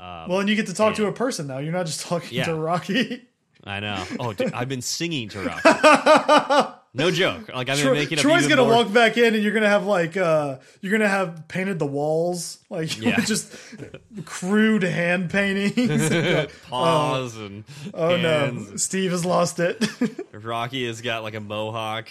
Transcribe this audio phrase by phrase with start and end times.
[0.00, 1.58] Um, Well, and you get to talk to a person now.
[1.58, 2.46] You're not just talking Yeah.
[2.46, 3.26] to Rocky.
[3.64, 4.02] I know.
[4.18, 6.72] Oh, dude, I've been singing to Rocky.
[6.92, 7.48] No joke.
[7.54, 9.86] Like I'm Troy- making up Troy's gonna more- walk back in, and you're gonna have
[9.86, 13.20] like uh, you're gonna have painted the walls like Yeah.
[13.20, 13.52] just
[14.24, 16.10] crude hand paintings.
[16.68, 17.64] paws and
[17.94, 18.70] oh hands.
[18.70, 19.84] no, Steve has lost it.
[20.32, 22.08] Rocky has got like a mohawk.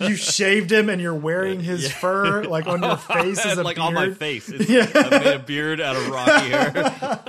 [0.00, 3.76] you shaved him, and you're wearing his fur like on your face as a like
[3.76, 3.86] beard.
[3.88, 4.48] on my face.
[4.48, 7.20] It's, I made a beard out of Rocky hair.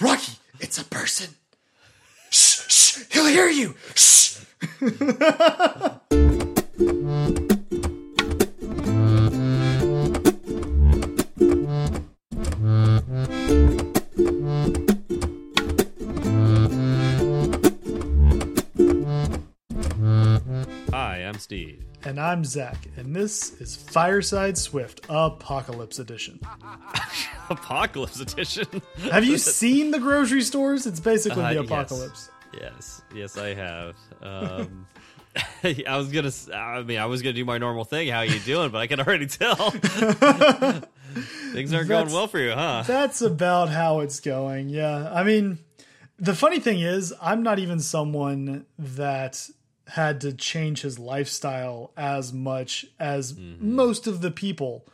[0.00, 1.34] Rocky, it's a person.
[2.30, 3.74] Shh, shh, he'll hear you.
[3.96, 4.38] Shh.
[20.92, 21.84] Hi, I'm Steve.
[22.04, 26.40] And I'm Zach, and this is Fireside Swift Apocalypse Edition.
[27.50, 28.66] Apocalypse edition.
[29.10, 30.86] Have you seen the grocery stores?
[30.86, 32.30] It's basically Uh, the apocalypse.
[32.30, 33.96] Yes, yes, yes, I have.
[34.22, 34.86] Um,
[35.64, 36.32] I was gonna.
[36.54, 38.08] I mean, I was gonna do my normal thing.
[38.08, 38.70] How you doing?
[38.70, 39.70] But I can already tell
[41.52, 42.84] things aren't going well for you, huh?
[42.86, 44.68] That's about how it's going.
[44.68, 45.10] Yeah.
[45.12, 45.58] I mean,
[46.18, 49.48] the funny thing is, I'm not even someone that
[49.88, 53.74] had to change his lifestyle as much as Mm-hmm.
[53.74, 54.86] most of the people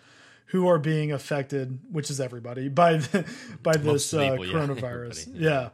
[0.51, 3.25] who are being affected, which is everybody, by the,
[3.63, 5.29] by this uh, people, coronavirus.
[5.35, 5.71] yeah.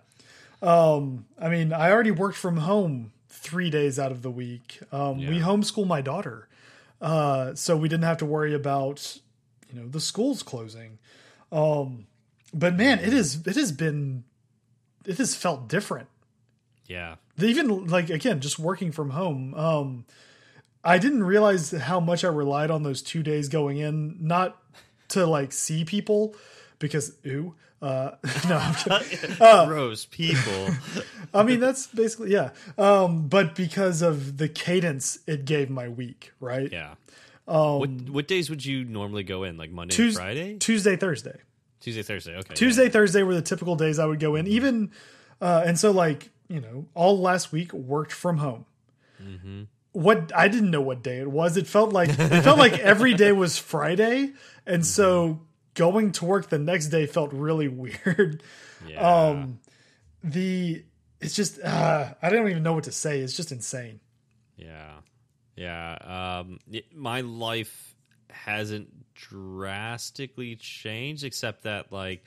[0.63, 4.79] Um, I mean, I already worked from home three days out of the week.
[4.93, 6.49] Um, We homeschool my daughter,
[7.01, 9.19] uh, so we didn't have to worry about
[9.73, 10.99] you know the schools closing.
[11.51, 12.07] Um,
[12.55, 14.25] but man, it is it has been
[15.05, 16.09] it has felt different.
[16.87, 19.55] Yeah, Even like again, just working from home.
[19.55, 20.05] Um,
[20.85, 24.61] I didn't realize how much I relied on those two days going in, not
[25.09, 26.35] to like see people
[26.79, 27.55] because ooh.
[27.83, 28.15] Uh,
[28.49, 29.37] no, I'm kidding.
[29.39, 30.69] gross people.
[31.35, 32.51] I mean that's basically yeah.
[32.79, 36.71] Um, but because of the cadence it gave my week, right?
[36.71, 36.95] Yeah.
[37.45, 39.57] what what days would you normally go in?
[39.57, 41.39] Like Monday, and Tues- Friday, Tuesday, Thursday.
[41.81, 42.37] Tuesday, Thursday.
[42.37, 42.55] Okay.
[42.55, 44.47] Tuesday, Thursday were the typical days I would go in.
[44.47, 44.93] Even
[45.41, 48.65] uh, and so like you know all last week worked from home.
[49.21, 51.57] Mm -hmm What I didn't know what day it was.
[51.57, 54.33] It felt like it felt like every day was Friday,
[54.67, 55.41] and so
[55.75, 58.43] going to work the next day felt really weird.
[58.87, 59.01] Yeah.
[59.29, 59.61] Um,
[60.25, 60.85] the
[61.21, 63.21] it's just uh, I don't even know what to say.
[63.21, 64.01] It's just insane.
[64.57, 64.95] Yeah.
[65.57, 66.41] Yeah.
[66.41, 67.95] Um, y- my life
[68.31, 72.25] hasn't drastically changed, except that, like,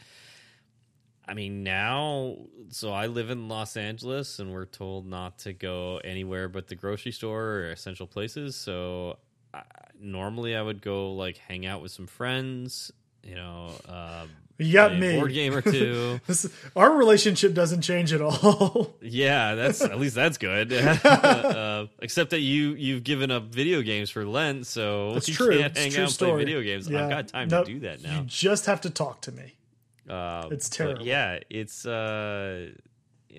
[1.27, 2.37] I mean, now,
[2.69, 6.75] so I live in Los Angeles and we're told not to go anywhere but the
[6.75, 8.55] grocery store or essential places.
[8.55, 9.17] So
[9.53, 9.63] I,
[9.99, 12.91] normally I would go, like, hang out with some friends,
[13.25, 14.25] you know, uh,
[14.57, 15.17] You got me.
[15.19, 16.19] board game or two.
[16.27, 18.93] This, our relationship doesn't change at all.
[19.01, 20.71] Yeah, that's at least that's good.
[21.05, 25.57] uh, except that you you've given up video games for Lent, so It's you true.
[25.59, 26.31] can't It's hang true out and story.
[26.31, 26.87] play video games.
[26.89, 27.03] Yeah.
[27.03, 28.19] I've got time No, to do that now.
[28.19, 29.55] You just have to talk to me.
[30.09, 31.03] Uh, it's terrible.
[31.05, 32.69] yeah, it's uh,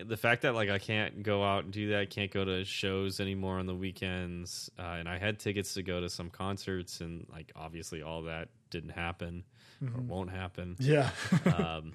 [0.04, 2.10] the fact that like I can't go out and do that.
[2.10, 6.00] Can't go to shows anymore on the weekends, uh, and I had tickets to go
[6.00, 9.44] to some concerts, and like obviously all that didn't happen
[9.82, 10.08] or Mm-hmm.
[10.08, 10.76] won't happen.
[10.78, 11.10] Yeah.
[11.46, 11.92] um,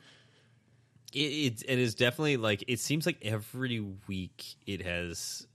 [1.14, 5.48] it, it it is definitely like it seems like every week it has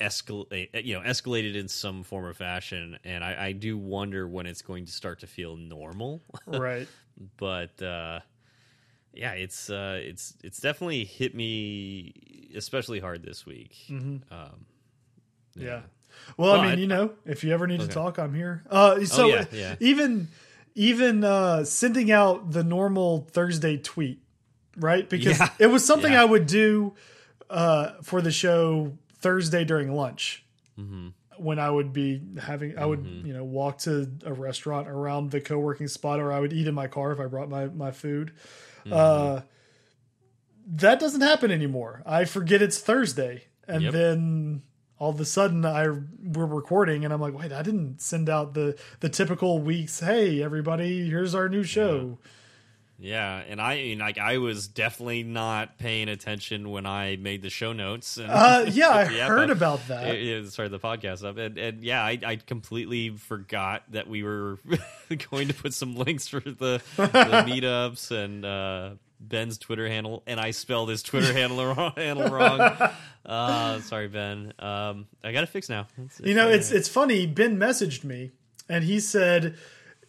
[0.00, 4.46] escalate you know escalated in some form or fashion and I, I do wonder when
[4.46, 6.86] it's going to start to feel normal right.
[7.36, 8.20] but uh
[9.12, 15.66] yeah it's uh it's it's definitely hit me especially hard this week um Mm-hmm.
[15.66, 15.80] Yeah.
[16.36, 17.88] Well, I mean, I- you know, if you ever need Okay.
[17.88, 18.62] to talk, I'm here.
[18.70, 19.74] Uh, so yeah, yeah.
[19.80, 20.28] even
[20.74, 24.22] even uh, sending out the normal Thursday tweet,
[24.76, 25.08] right?
[25.08, 25.48] Because Yeah.
[25.58, 26.22] it was something Yeah.
[26.22, 26.94] I would do
[27.48, 30.44] uh, for the show Thursday during lunch.
[30.78, 31.08] Mm-hmm.
[31.38, 35.40] When I would be having, I would you know walk to a restaurant around the
[35.40, 38.32] co-working spot, or I would eat in my car if I brought my my food.
[38.84, 38.92] Mm-hmm.
[38.92, 39.40] Uh,
[40.72, 42.02] that doesn't happen anymore.
[42.06, 43.92] I forget it's Thursday, and Yep.
[43.92, 44.62] then
[45.00, 48.54] all of a sudden I we're recording, and I'm like, wait, I didn't send out
[48.54, 49.98] the the typical weeks.
[49.98, 52.18] Hey, everybody, here's our new show.
[53.02, 57.48] yeah and i mean like i was definitely not paying attention when i made the
[57.48, 59.56] show notes and Uh, yeah, I heard up.
[59.56, 60.10] about that.
[60.10, 64.22] Uh, yeah, sorry, the podcast up, and, and yeah, I, I completely forgot that we
[64.22, 64.58] were
[65.30, 67.06] going to put some links for the, the
[67.48, 71.92] meetups and uh, Ben's Twitter handle, and I spelled his Twitter handle wrong.
[71.96, 72.60] Handle wrong.
[73.24, 74.54] Uh, sorry, Ben.
[74.58, 75.86] Um, I got to fix now.
[75.98, 77.26] It's- You know, it's it's funny.
[77.26, 78.30] Ben messaged me,
[78.68, 79.56] and he said,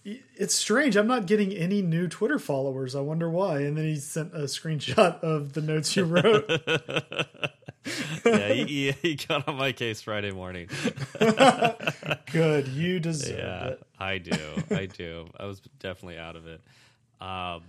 [0.03, 0.95] it's strange.
[0.95, 2.95] I'm not getting any new Twitter followers.
[2.95, 3.59] I wonder why.
[3.61, 6.49] And then he sent a screenshot of the notes you wrote.
[8.25, 10.69] yeah, he, he, got on my case Friday morning.
[12.31, 13.83] Good, you deserve yeah, it.
[13.99, 14.63] I do.
[14.71, 15.27] I do.
[15.37, 16.61] I was definitely out of it.
[17.19, 17.63] Um,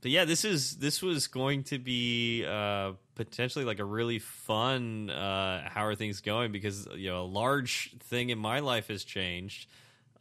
[0.00, 5.10] but yeah, this is this was going to be uh, potentially like a really fun.
[5.10, 6.52] Uh, how are things going?
[6.52, 9.68] Because you know, a large thing in my life has changed,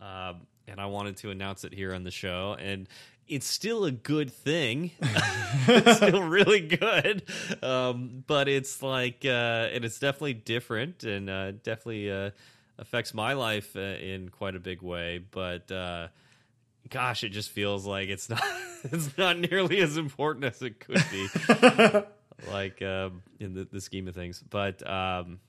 [0.02, 0.34] uh,
[0.68, 2.58] and I wanted to announce it here on the show.
[2.60, 2.88] And
[3.30, 4.92] it's still a good thing.
[5.02, 7.24] it's still really good,
[7.64, 12.32] um, but it's like, uh, and it's definitely different, and uh, definitely uh,
[12.78, 15.20] affects my life in quite a big way.
[15.20, 15.72] But
[16.90, 18.44] gosh, it just feels like it's not
[18.84, 21.28] it's not nearly as important as it could be,
[22.52, 24.42] like um, in the, the, scheme of things.
[24.48, 25.40] But um,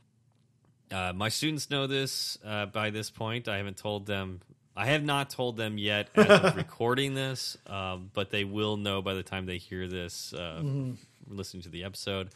[0.91, 3.49] uh, my students know this uh, by this point.
[3.49, 4.41] I haven't told them.
[4.77, 9.03] I have not told them yet as of recording this, um, but they will know
[9.03, 10.93] by the time they hear this, uh, mm-hmm.
[11.27, 12.31] listening to the episode.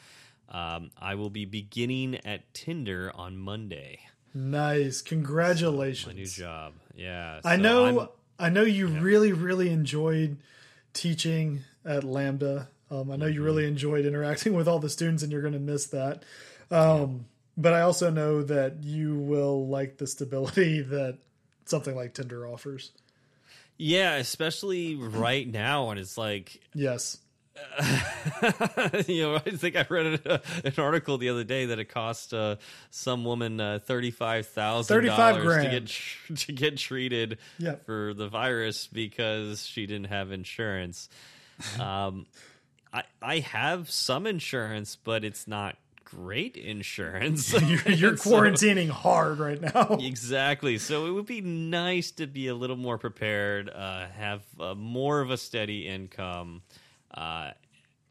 [0.49, 4.01] Um, I will be beginning at Tinder on Monday.
[4.35, 6.03] Nice, congratulations!
[6.03, 7.41] So my new job, yeah.
[7.45, 7.87] I know.
[8.01, 8.09] I'm,
[8.39, 9.01] I know you yeah.
[9.01, 10.39] really, really enjoyed
[10.93, 12.69] teaching at Lambda.
[12.91, 13.73] Um, I know you really mm-hmm.
[13.73, 16.23] enjoyed interacting with all the students, and you're going to miss that.
[16.71, 17.27] Um,
[17.57, 21.19] but I also know that you will like the stability that
[21.65, 22.91] something like Tinder offers.
[23.77, 27.19] Yeah, especially right now when it's like yes,
[29.07, 32.35] you know, I think I read an, an, article the other day that it cost
[32.35, 32.57] uh,
[32.91, 37.87] some woman uh, thirty five thousand dollars to get to get treated yep.
[37.87, 41.09] for the virus because she didn't have insurance.
[41.81, 42.27] um,
[42.93, 47.53] I I have some insurance, but it's not great insurance.
[47.63, 49.99] you're, you're quarantining so, hard right now.
[50.01, 50.79] Exactly.
[50.79, 55.21] So it would be nice to be a little more prepared, uh, have uh, more
[55.21, 56.63] of a steady income.
[57.15, 57.53] Uh,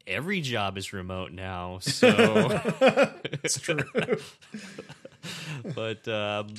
[0.06, 2.60] every job is remote now, so
[3.42, 3.84] it's true.
[5.74, 6.54] but um,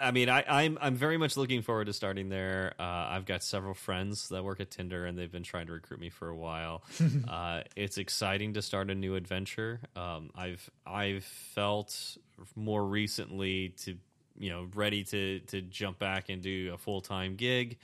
[0.00, 2.74] I mean, I, am I'm, I'm very much looking forward to starting there.
[2.78, 6.00] Uh, I've got several friends that work at Tinder, and they've been trying to recruit
[6.00, 6.82] me for a while.
[7.28, 9.80] uh, it's exciting to start a new adventure.
[9.96, 12.16] Um, I've I've felt
[12.54, 13.96] more recently to
[14.38, 17.78] you know ready to to jump back and do a full time gig.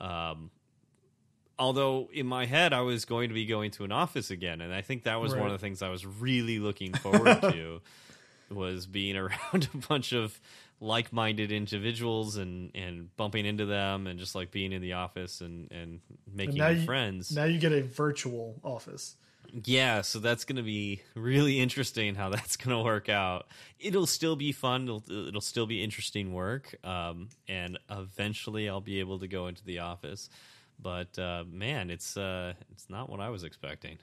[0.00, 0.50] Um,
[1.58, 4.72] although in my head I was going to be going to an office again, and
[4.72, 5.40] I think that was right.
[5.40, 7.80] one of the things I was really looking forward to
[8.50, 10.38] was being around a bunch of
[10.80, 15.70] like-minded individuals and and bumping into them and just like being in the office and
[15.72, 16.00] and
[16.32, 17.32] making and you, friends.
[17.32, 19.16] Now you get a virtual office.
[19.64, 23.46] Yeah, so that's going to be really interesting how that's going to work out.
[23.80, 24.84] It'll still be fun.
[24.84, 26.74] It'll, it'll still be interesting work.
[26.84, 30.28] Um, and eventually I'll be able to go into the office
[30.80, 33.98] but uh, man, it's uh, it's not what I was expecting.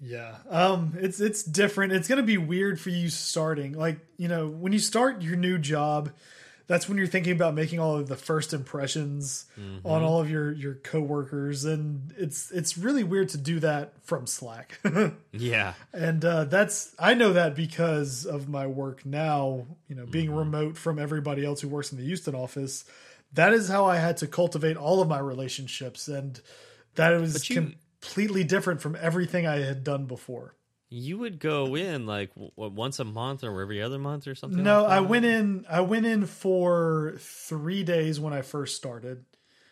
[0.00, 1.92] Yeah, um, it's it's different.
[1.92, 3.72] It's gonna be weird for you starting.
[3.72, 6.10] Like you know, when you start your new job,
[6.66, 9.86] that's when you're thinking about making all of the first impressions mm-hmm.
[9.86, 14.26] on all of your your coworkers, and it's it's really weird to do that from
[14.26, 14.78] Slack.
[15.32, 19.66] yeah, and uh, that's I know that because of my work now.
[19.88, 20.38] You know, being mm-hmm.
[20.38, 22.84] remote from everybody else who works in the Houston office
[23.34, 26.40] that is how I had to cultivate all of my relationships, and
[26.94, 30.54] that was you, completely different from everything I had done before.
[30.88, 34.62] You would go in like what, once a month or every other month or something.
[34.62, 35.66] No, like I went in.
[35.68, 39.24] I went in for three days when I first started.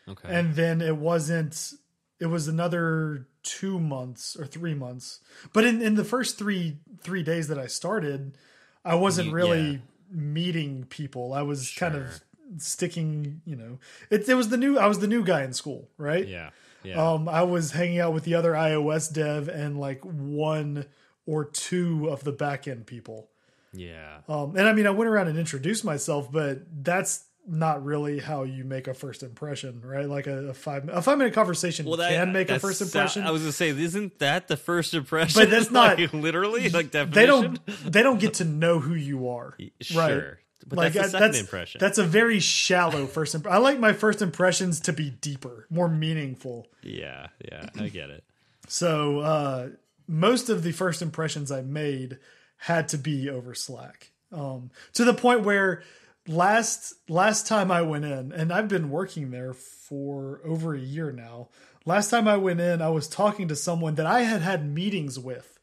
[0.08, 1.74] Okay, and then it wasn't.
[2.18, 5.20] It was another two months or three months.
[5.52, 8.36] But in in the first three three days that I started,
[8.84, 9.78] I wasn't you, really yeah.
[10.10, 11.32] meeting people.
[11.32, 11.88] I was sure.
[11.88, 12.20] kind of
[12.58, 13.78] sticking, you know,
[14.10, 16.26] it, it was the new, I was the new guy in school, right?
[16.26, 16.50] Yeah.
[16.84, 17.12] Yeah.
[17.12, 20.86] Um, I was hanging out with the other iOS dev and like one
[21.26, 23.28] or two of the backend people.
[23.72, 24.18] Yeah.
[24.28, 28.44] Um, and I mean, I went around and introduced myself, but that's not really how
[28.44, 30.08] you make a first impression, right?
[30.08, 33.24] Like a, a five a five minute conversation well, that, can make a first impression.
[33.24, 35.40] I was gonna say, isn't that the first impression?
[35.40, 37.14] But that's not like, literally like definition.
[37.14, 40.00] They don't they don't get to know who you are, sure.
[40.00, 40.22] right?
[40.66, 41.78] But like that's the second that's, impression.
[41.80, 43.54] That's a very shallow first impression.
[43.54, 46.68] I like my first impressions to be deeper, more meaningful.
[46.82, 48.24] Yeah, yeah, I get it.
[48.68, 49.68] so uh,
[50.06, 52.18] most of the first impressions I made
[52.56, 55.82] had to be over Slack, um, to the point where
[56.28, 61.12] last last time I went in, and I've been working there for over a year
[61.12, 61.48] now.
[61.84, 65.18] Last time I went in, I was talking to someone that I had had meetings
[65.18, 65.58] with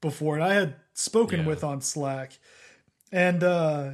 [0.00, 1.46] before, and I had spoken yeah.
[1.46, 2.38] with on Slack,
[3.12, 3.42] and.
[3.42, 3.90] uh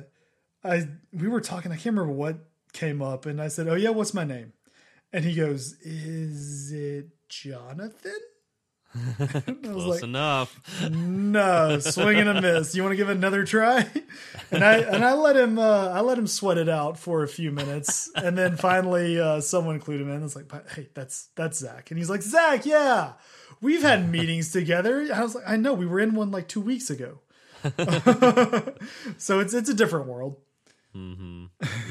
[0.67, 1.73] I we were talking.
[1.73, 2.39] I can't remember what
[2.73, 4.53] came up, and I said, "Oh yeah, what's my name?"
[5.13, 8.21] And he goes, "Is it Jonathan?"
[9.63, 10.81] Close like, enough.
[10.91, 12.75] no, swing and a miss.
[12.75, 13.87] You want to give it another try?
[14.53, 17.29] And I and I let him uh, I let him sweat it out for a
[17.29, 20.23] few minutes, and then finally uh, someone clued him in.
[20.23, 23.15] It's like, hey, that's that's Zach, and he's like, Zach, yeah,
[23.61, 25.09] we've had meetings together.
[25.13, 27.19] I was like, I know, we were in one like two weeks ago.
[29.19, 30.37] so it's it's a different world.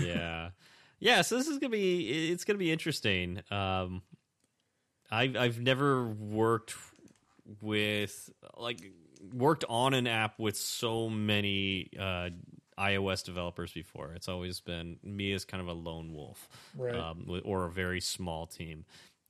[0.01, 0.49] Yeah.
[0.99, 3.41] Yeah so this is gonna be it's gonna be interesting.
[3.51, 4.01] Um
[5.11, 6.73] i've i've never worked
[7.61, 8.79] with like
[9.33, 12.29] worked on an app with so many uh
[12.79, 14.13] ios developers before.
[14.13, 16.95] It's always been me as kind of a lone wolf Right.
[16.95, 18.85] um, or a very small team.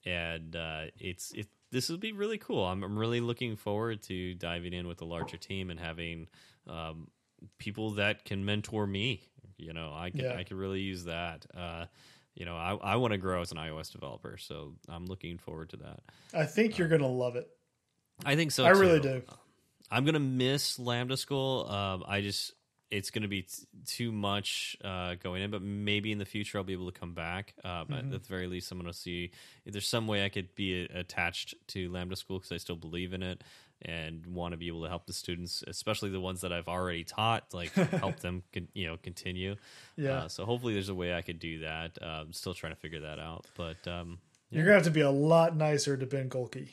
[0.06, 2.64] And uh it's it this will be really cool.
[2.64, 6.28] I'm, I'm really looking forward to diving in with a larger team and having
[6.68, 7.08] um
[7.60, 9.22] people that can mentor me.
[9.58, 10.36] You know, I can Yeah.
[10.36, 11.46] I could really use that.
[11.56, 11.86] Uh,
[12.36, 15.70] you know, I I want to grow as an iOS developer, so I'm looking forward
[15.70, 16.00] to that.
[16.34, 17.50] I think you're gonna love it.
[18.26, 18.66] I think so.
[18.66, 19.22] I really do.
[19.92, 21.68] I'm gonna miss Lambda School.
[21.70, 22.54] Um, I just
[22.92, 26.64] it's gonna be t- too much uh, going in, but maybe in the future I'll
[26.64, 27.54] be able to come back.
[27.64, 27.94] Um, Mm-hmm.
[27.94, 29.32] At the very least, I'm gonna see
[29.66, 33.14] if there's some way I could be attached to Lambda School because I still believe
[33.14, 33.44] in it
[33.82, 37.04] and want to be able to help the students, especially the ones that I've already
[37.04, 39.56] taught, like help them, con- you know, continue.
[39.96, 40.12] Yeah.
[40.12, 41.98] Uh, so hopefully there's a way I could do that.
[42.02, 45.02] Uh, I'm still trying to figure that out, but um, You're gonna have to be
[45.02, 46.68] a lot nicer to Ben Gohlke.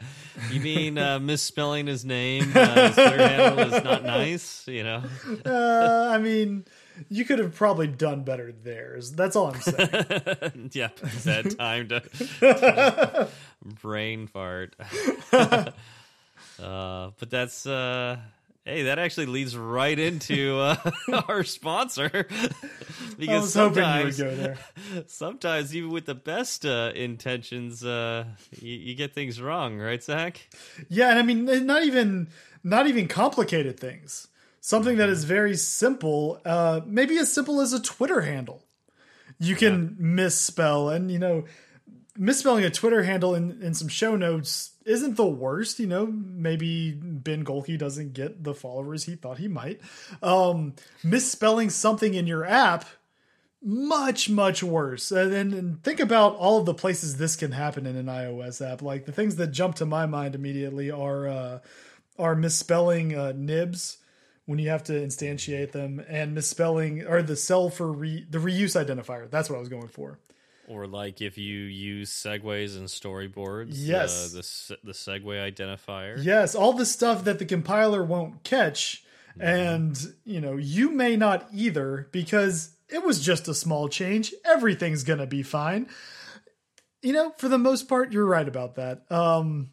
[0.50, 2.52] you mean uh, misspelling his name?
[2.54, 5.02] Uh, his Twitter handle is not nice, you know.
[5.44, 6.64] Uh, I mean,
[7.08, 8.98] you could have probably done better there.
[9.14, 10.70] That's all I'm saying.
[10.72, 13.28] yep, that time to
[13.64, 14.76] brain fart.
[15.32, 15.70] uh,
[16.58, 18.18] but that's uh,
[18.64, 20.76] hey, that actually leads right into uh,
[21.28, 22.08] our sponsor
[23.18, 24.58] because I was hoping you would sometimes, go there.
[25.06, 28.24] sometimes even with the best uh, intentions, uh,
[28.60, 30.48] you, you get things wrong, right, Zach?
[30.88, 32.28] Yeah, and I mean, not even
[32.62, 34.28] not even complicated things.
[34.60, 38.62] Something that is very simple, uh, maybe as simple as a Twitter handle.
[39.40, 41.44] You can misspell, and you know,
[42.16, 45.78] misspelling a Twitter handle in, in some show notes isn't the worst.
[45.78, 49.80] You know, maybe Ben Gohlke doesn't get the followers he thought he might.
[50.22, 52.84] Um, misspelling something in your app
[53.64, 57.86] much much worse and then and think about all of the places this can happen
[57.86, 61.58] in an ios app like the things that jump to my mind immediately are uh
[62.18, 63.98] are misspelling uh nibs
[64.46, 68.74] when you have to instantiate them and misspelling or the cell for re, the reuse
[68.74, 70.18] identifier that's what i was going for
[70.68, 74.34] Or like if you use segues and storyboards, Yes.
[74.34, 76.22] uh, the the segue identifier.
[76.22, 79.04] yes all the stuff that the compiler won't catch
[79.40, 84.34] and you know you may not either because it was just a small change.
[84.44, 85.88] Everything's gonna be fine.
[87.02, 89.10] You know for the most part you're right about that.
[89.10, 89.70] Um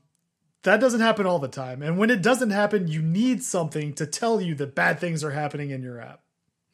[0.64, 4.06] that doesn't happen all the time and when it doesn't happen you need something to
[4.06, 6.22] tell you that bad things are happening in your app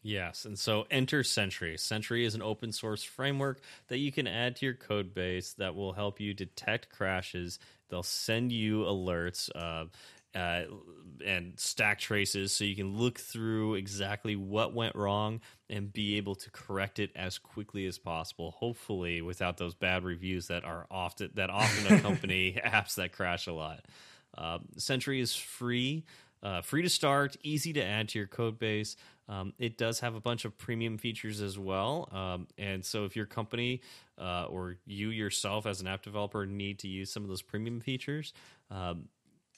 [0.06, 1.80] Yes, and so enter Sentry.
[1.80, 5.74] Sentry is an open source framework that you can add to your code base that
[5.74, 7.58] will help you detect crashes.
[7.90, 9.86] They'll send you alerts uh,
[10.38, 10.66] uh,
[11.26, 16.36] and stack traces so you can look through exactly what went wrong and be able
[16.36, 18.52] to correct it as quickly as possible.
[18.52, 23.54] Hopefully, without those bad reviews that are often that often accompany apps that crash a
[23.54, 23.84] lot.
[24.38, 26.04] Uh, Sentry is free.
[26.44, 28.96] Uh, free to start, easy to add to your code base.
[29.28, 32.10] Um, it does have a bunch of premium features as well.
[32.12, 33.82] Um, and so, if your company
[34.20, 37.80] uh, or you yourself as an app developer need to use some of those premium
[37.80, 38.34] features,
[38.70, 39.10] um,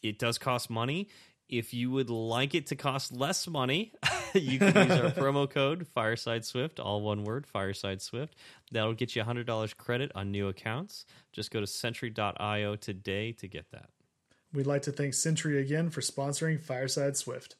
[0.01, 1.09] it does cost money.
[1.49, 3.93] If you would like it to cost less money,
[4.33, 8.35] you can use our promo code Fireside Swift, all one word, Fireside Swift.
[8.71, 11.05] That'll get you $100 credit on new accounts.
[11.31, 13.89] Just go to Sentry.io today to get that.
[14.53, 17.55] we'd like to thank Sentry again for sponsoring fireside swift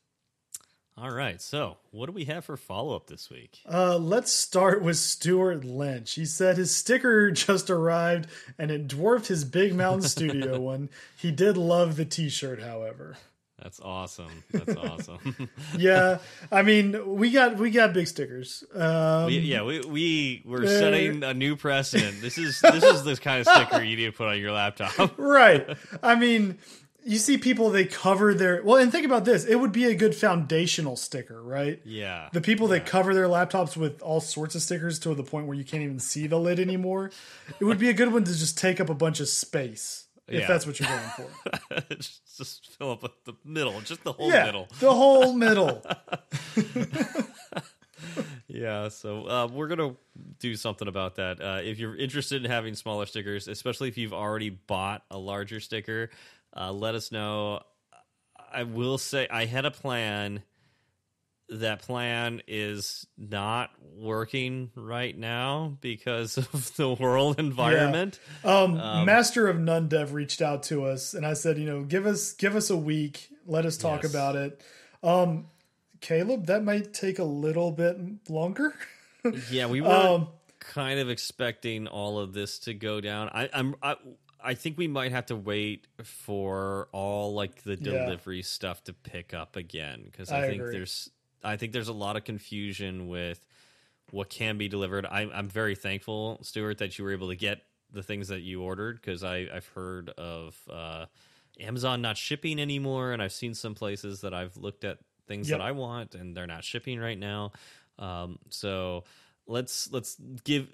[0.99, 1.39] All right.
[1.39, 3.59] So, what do we have for follow up this week?
[3.71, 6.15] Uh, let's start with Stewart Lynch.
[6.15, 8.27] He said his sticker just arrived
[8.57, 10.89] and it dwarfed his Big Mountain Studio one.
[11.15, 13.15] He did love the t shirt, however.
[13.61, 14.43] That's awesome.
[14.51, 15.49] That's awesome.
[15.77, 16.19] Yeah,
[16.51, 18.63] I mean, we got we got big stickers.
[18.73, 22.21] Um, we, yeah, we we we're setting a new precedent.
[22.21, 25.13] This is this is the kind of sticker you need to put on your laptop.
[25.17, 25.67] right.
[26.01, 26.59] I mean,
[27.07, 29.45] you see people they cover their well, and think about this.
[29.45, 31.81] It would be a good foundational sticker, right?
[31.85, 32.29] Yeah.
[32.33, 35.55] The people that cover their laptops with all sorts of stickers to the point where
[35.57, 37.11] you can't even see the lid anymore.
[37.59, 40.41] It would be a good one to just take up a bunch of space if
[40.41, 40.47] Yeah.
[40.47, 41.81] that's what you're going for.
[41.95, 44.67] just, just fill up the middle, just the whole yeah, middle.
[44.81, 45.81] the whole middle.
[48.47, 49.95] yeah, so uh, we're gonna
[50.39, 51.41] do something about that.
[51.41, 55.59] Uh, if you're interested in having smaller stickers, especially if you've already bought a larger
[55.59, 56.09] sticker,
[56.57, 57.61] uh, let us know.
[58.51, 60.43] I will say I had a plan.
[61.49, 68.19] That plan is not working right now because of the world environment.
[68.43, 72.05] Um, Master of None Dev reached out to us, and I said, you know, give
[72.05, 73.29] us give us a week.
[73.45, 74.11] Let us talk Yes.
[74.11, 74.61] about it.
[75.01, 75.47] Um,
[76.01, 77.97] Caleb, that might take a little bit
[78.29, 78.73] longer.
[79.49, 80.27] Yeah, we were Um,
[80.59, 83.29] kind of expecting all of this to go down.
[83.29, 83.95] I, I'm I,
[84.43, 87.83] I think we might have to wait for all like the Yeah.
[88.05, 90.71] delivery stuff to pick up again because I I, think agree.
[90.73, 91.09] there's
[91.43, 93.45] I think there's a lot of confusion with
[94.11, 95.05] what can be delivered.
[95.05, 98.61] I, I'm very thankful, Stewart, that you were able to get the things that you
[98.61, 101.05] ordered because I've heard of uh,
[101.59, 105.59] Amazon not shipping anymore, and I've seen some places that I've looked at things Yep.
[105.59, 107.51] that I want and they're not shipping right now.
[107.99, 109.03] Um, so
[109.45, 110.67] let's let's give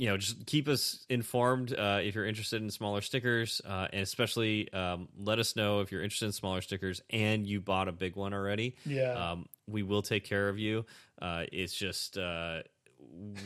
[0.00, 4.00] you know just keep us informed uh, if you're interested in smaller stickers, uh, and
[4.00, 7.92] especially um, let us know if you're interested in smaller stickers and you bought a
[7.92, 8.76] big one already.
[8.86, 9.12] Yeah.
[9.12, 10.86] um, we will take care of you.
[11.20, 12.62] Uh, it's just uh,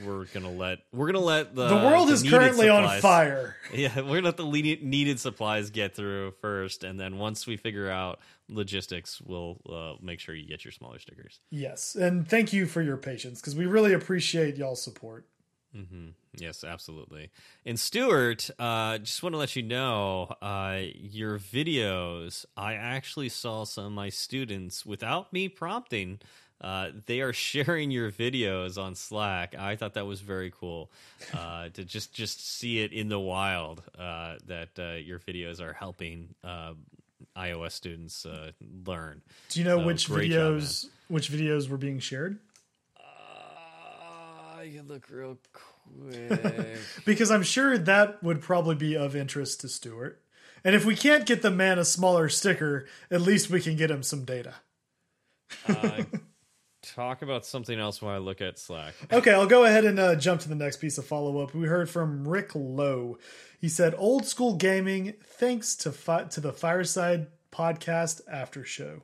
[0.05, 3.57] we're gonna let we're gonna let the the world the is currently on fire.
[3.75, 7.91] yeah, we're gonna let the needed supplies get through first, and then once we figure
[7.91, 11.41] out logistics, we'll uh, make sure you get your smaller stickers.
[11.51, 15.27] Yes, and thank you for your patience because we really appreciate y'all's support.
[15.75, 17.31] Hmm Yes, absolutely.
[17.65, 22.45] And Stewart, uh, just want to let you know, uh, your videos.
[22.57, 26.19] I actually saw some of my students without me prompting.
[26.61, 29.55] Uh, they are sharing your videos on Slack.
[29.57, 30.91] I thought that was very cool
[31.33, 33.83] uh, to just just see it in the wild.
[33.99, 36.73] Uh, that uh, your videos are helping uh,
[37.37, 38.53] iOS students uh,
[38.87, 39.23] learn.
[39.51, 42.39] Do you know So, which great job, videos which videos were being shared?
[44.65, 46.79] I can look real quick.
[47.05, 50.23] Because I'm sure that would probably be of interest to Stewart.
[50.65, 53.91] And if we can't get the man a smaller sticker, at least we can get
[53.91, 54.55] him some data.
[55.69, 56.05] uh,
[56.83, 58.95] talk about something else while I look at Slack.
[59.13, 61.53] Okay, I'll go ahead and uh, jump to the next piece of follow up.
[61.55, 63.19] We heard from Rick Lowe.
[63.61, 69.03] He said, "Old school gaming, thanks to fi- to the Fireside Podcast after show."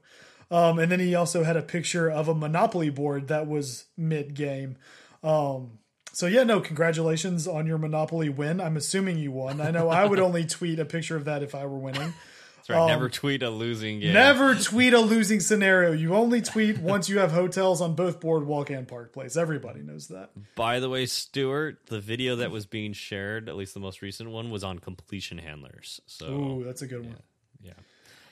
[0.51, 4.33] Um, and then he also had a picture of a Monopoly board that was mid
[4.35, 4.79] game.
[5.23, 5.79] Um,
[6.13, 8.61] so yeah, no, congratulations on your Monopoly win.
[8.61, 9.61] I'm assuming you won.
[9.61, 12.15] I know I would only tweet a picture of that if I were winning.
[12.57, 12.87] That's right.
[12.89, 14.13] never tweet a losing game.
[14.13, 15.93] Never tweet a losing scenario.
[15.93, 19.37] You only tweet once you have hotels on both Boardwalk and Park Place.
[19.37, 20.31] Everybody knows that.
[20.57, 24.31] By the way, Stewart, the video that was being shared, at least the most recent
[24.31, 26.01] one, was on completion handlers.
[26.07, 27.17] So Ooh, that's a good one.
[27.63, 27.73] yeah.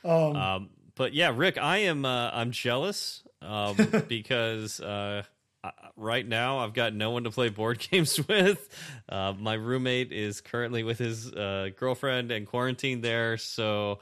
[0.05, 3.77] Um, but yeah, Rick, I am uh, I'm jealous um,
[4.09, 5.23] because uh,
[5.65, 8.69] I- right now I've got no one to play board games with.
[9.09, 13.99] Uh, my roommate is currently with his uh, girlfriend and quarantined there, so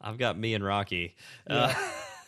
[0.00, 1.14] I've got me and Rocky.
[1.48, 1.74] Uh,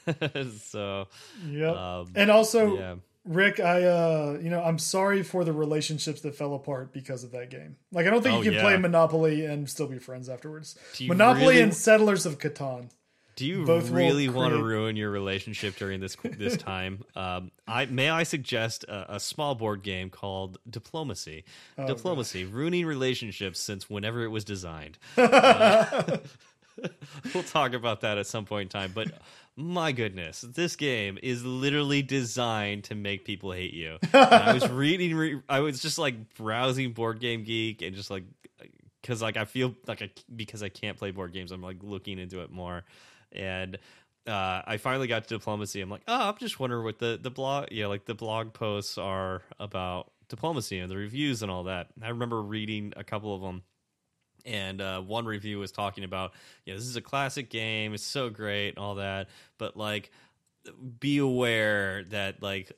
[0.58, 1.06] so
[1.48, 1.76] Yep.
[1.76, 2.94] Um, and also, yeah.
[3.24, 7.30] Rick, I uh, you know, I'm sorry for the relationships that fell apart because of
[7.32, 7.76] that game.
[7.92, 8.62] Like, I don't think Oh, you can yeah.
[8.62, 10.76] play Monopoly and still be friends afterwards.
[11.00, 12.90] Monopoly really- and Settlers of Catan.
[13.36, 17.04] Do you Both really want to ruin your relationship during this this time?
[17.14, 21.44] Um, I may I suggest a, a small board game called Diplomacy.
[21.76, 24.98] Oh, Diplomacy, ruining relationships since whenever it was designed.
[25.18, 26.18] Uh,
[27.34, 28.92] we'll talk about that at some point in time.
[28.94, 29.08] But
[29.56, 33.98] my goodness, this game is literally designed to make people hate you.
[34.12, 38.24] I was reading, re- I was just like browsing Board Game Geek and just like
[39.02, 42.18] because like I feel like I because I can't play board games, I'm like looking
[42.18, 42.84] into it more,
[43.34, 43.78] and
[44.26, 45.80] uh, I finally got to diplomacy.
[45.80, 48.98] I'm like, oh, I'm just wondering what the the blog, yeah, like the blog posts
[48.98, 51.88] are about diplomacy and the reviews and all that.
[52.02, 53.62] I remember reading a couple of them.
[54.44, 56.32] And uh, one review was talking about,
[56.64, 57.94] you know, this is a classic game.
[57.94, 59.28] It's so great and all that.
[59.56, 60.10] But like,
[60.98, 62.72] be aware that like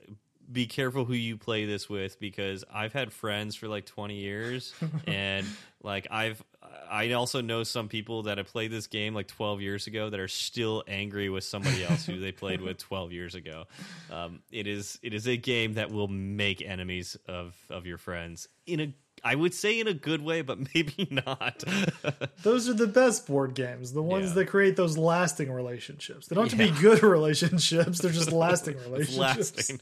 [0.51, 4.75] be careful who you play this with because I've had friends for like 20 years
[5.07, 5.47] and
[5.83, 6.43] like I've
[6.91, 10.21] I also know some people that have played this game like 12 years ago that
[10.21, 13.65] are still angry with somebody else who they played with 12 years ago.
[14.11, 18.49] Um, it is it is a game that will make enemies of of your friends
[18.67, 21.65] in a I would say in a good way, but maybe not.
[22.43, 24.35] Those are the best board games, the ones Yeah.
[24.35, 26.27] that create those lasting relationships.
[26.27, 29.19] They don't have to be good relationships; they're just lasting relationships.
[29.19, 29.81] lasting.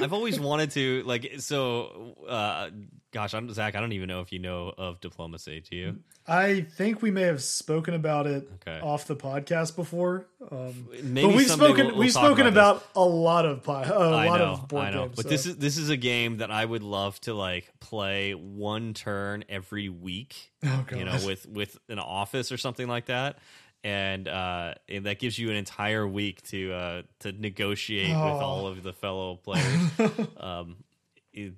[0.00, 2.68] I've always wanted to like so uh
[3.12, 3.74] gosh, I'm Zach.
[3.76, 5.62] I don't even know if you know of diplomacy.
[5.68, 5.98] Do you?
[6.26, 8.80] I think we may have spoken about it Okay.
[8.80, 10.26] off the podcast before.
[10.50, 13.84] Um, Maybe but we've spoken we'll- we'll we've spoken about about, a lot of pi-
[13.84, 15.04] a I lot know, of board I know.
[15.06, 15.16] games.
[15.16, 15.28] But so.
[15.28, 19.44] this is this is a game that I would love to like play one turn
[19.48, 20.52] every week.
[20.64, 23.38] Oh, you know, with with an office or something like that.
[23.84, 28.20] And uh, and that gives you an entire week to uh, to negotiate with Oh.
[28.38, 29.90] all of the fellow players.
[30.36, 30.76] um,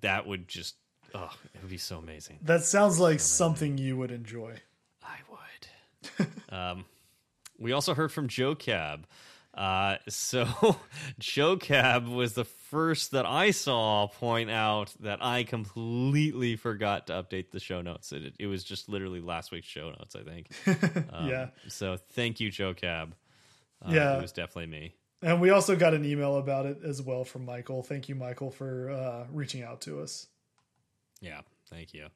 [0.00, 0.76] that would just
[1.14, 2.38] oh, it would be so amazing.
[2.42, 4.54] that sounds like something you would enjoy.
[5.02, 6.26] I would.
[6.50, 6.84] um,
[7.58, 9.06] we also heard from Joe Cab.
[9.54, 10.76] Uh, so
[11.20, 17.12] Joe Cab was the first that I saw point out that I completely forgot to
[17.12, 18.10] update the show notes.
[18.10, 20.48] It, it was just literally last week's show notes, I think.
[21.12, 21.48] Um, Yeah.
[21.68, 23.14] So thank you, Joe Cab.
[23.84, 24.18] Uh, Yeah.
[24.18, 24.94] It was definitely me.
[25.22, 27.82] And we also got an email about it as well from Michael.
[27.82, 30.26] Thank you, Michael, for uh, reaching out to us.
[31.24, 31.40] Yeah.
[31.70, 32.06] Thank you.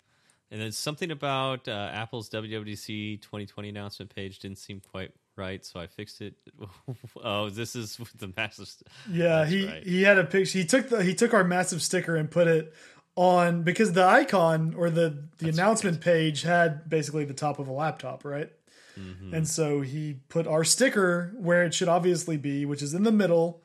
[0.50, 5.78] And then something about uh, Apple's WWDC 2020 announcement page didn't seem quite right, so
[5.78, 6.34] I fixed it.
[7.22, 8.70] oh, this is the massive.
[9.10, 9.82] Yeah, That's he right.
[9.86, 10.58] he had a picture.
[10.58, 12.72] He took the he took our massive sticker and put it
[13.14, 17.72] on because the icon or the the announcement page had basically the top of a
[17.72, 18.50] laptop, right?
[18.98, 19.34] Mm-hmm.
[19.34, 23.12] And so he put our sticker where it should obviously be, which is in the
[23.12, 23.62] middle,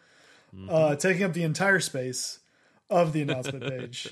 [0.56, 0.70] Mm-hmm.
[0.70, 2.38] uh, taking up the entire space
[2.94, 4.08] of the announcement page.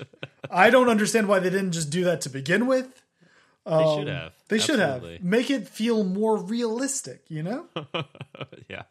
[0.50, 3.02] I don't understand why they didn't just do that to begin with.
[3.64, 4.26] They should have.
[4.26, 7.66] Um, They should have make it feel more realistic, you know?
[8.68, 8.82] yeah.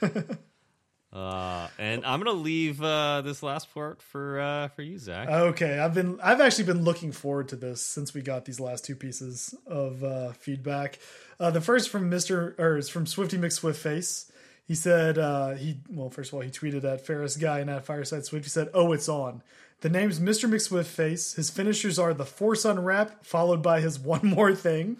[1.12, 5.28] uh, and I'm gonna leave uh, this last part for uh, for you, Zach.
[5.28, 8.84] Okay, I've been I've actually been looking forward to this since we got these last
[8.84, 10.98] two pieces of uh, feedback.
[11.38, 14.30] Uh, the first from Mister or is from Swifty McSwiftface.
[14.66, 17.84] He said uh, he well first of all he tweeted at Ferris Guy and at
[17.84, 18.46] Fireside Swift.
[18.46, 19.42] He said, "Oh, it's on."
[19.80, 20.48] The name's Mr.
[20.48, 21.36] McSwiftface.
[21.36, 24.96] His finishers are the Force Unwrap, followed by his One More Thing.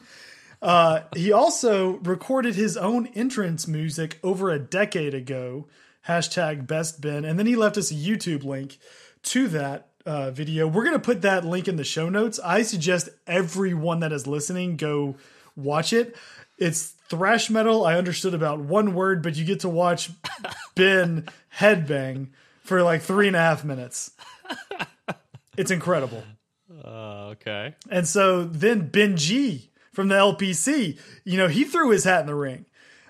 [0.61, 5.67] Uh, he also recorded his own entrance music over a decade ago.
[6.09, 7.25] Hashtag best Ben.
[7.25, 8.79] And then he left us a YouTube link
[9.25, 10.67] to that uh, video.
[10.67, 12.39] We're going to put that link in the show notes.
[12.45, 15.17] I suggest everyone that is listening go
[15.57, 16.17] watch it.
[16.59, 17.85] It's thrash metal.
[17.85, 20.11] I understood about one word, but you get to watch
[20.75, 22.29] Ben headbang
[22.63, 24.13] for like three and a half minutes.
[25.57, 26.25] It's incredible.
[26.85, 27.75] Uh, okay.
[27.91, 32.27] And so then Ben G from the LPC, you know, he threw his hat in
[32.27, 32.67] the ring.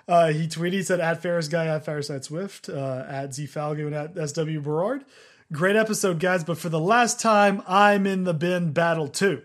[0.07, 3.87] Uh, he tweeted, he said, at Ferris Guy, at Fireside Swift, uh, at Z Falgout,
[3.87, 5.05] and at SW Berard.
[5.51, 9.43] Great episode, guys, but for the last time, I'm in the Ben battle too.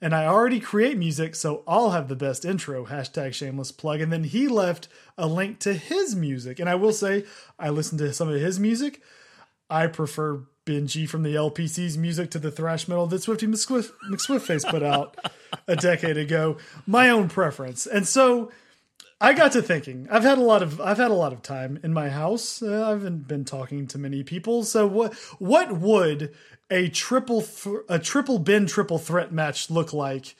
[0.00, 2.86] And I already create music, so I'll have the best intro.
[2.86, 4.00] Hashtag shameless plug.
[4.00, 6.60] And then he left a link to his music.
[6.60, 7.24] And I will say,
[7.58, 9.00] I listened to some of his music.
[9.70, 14.68] I prefer Benji from the LPC's music to the thrash metal that Swifty McSwift, McSwiftface
[14.68, 15.16] put out
[15.68, 16.58] a decade ago.
[16.86, 18.50] My own preference, and so
[19.20, 20.08] I got to thinking.
[20.10, 22.62] I've had a lot of I've had a lot of time in my house.
[22.62, 24.62] Uh, I haven't been talking to many people.
[24.64, 26.34] So what what would
[26.70, 27.44] a triple
[27.88, 30.36] a triple bin triple threat match look like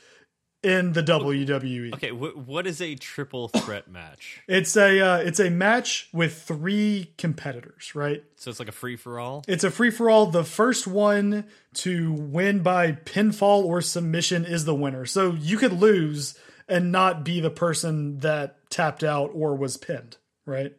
[0.62, 1.94] in the WWE?
[1.94, 2.10] Okay.
[2.10, 4.42] Wh- what is a triple threat match?
[4.46, 8.24] It's a uh, it's a match with three competitors, right?
[8.34, 9.42] So it's like a free for all.
[9.48, 10.26] It's a free for all.
[10.26, 15.06] The first one to win by pinfall or submission is the winner.
[15.06, 20.16] So you could lose and not be the person that tapped out or was pinned,
[20.44, 20.72] right?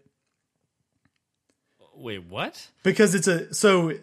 [1.96, 2.68] Wait, what?
[2.84, 3.94] Because it's a so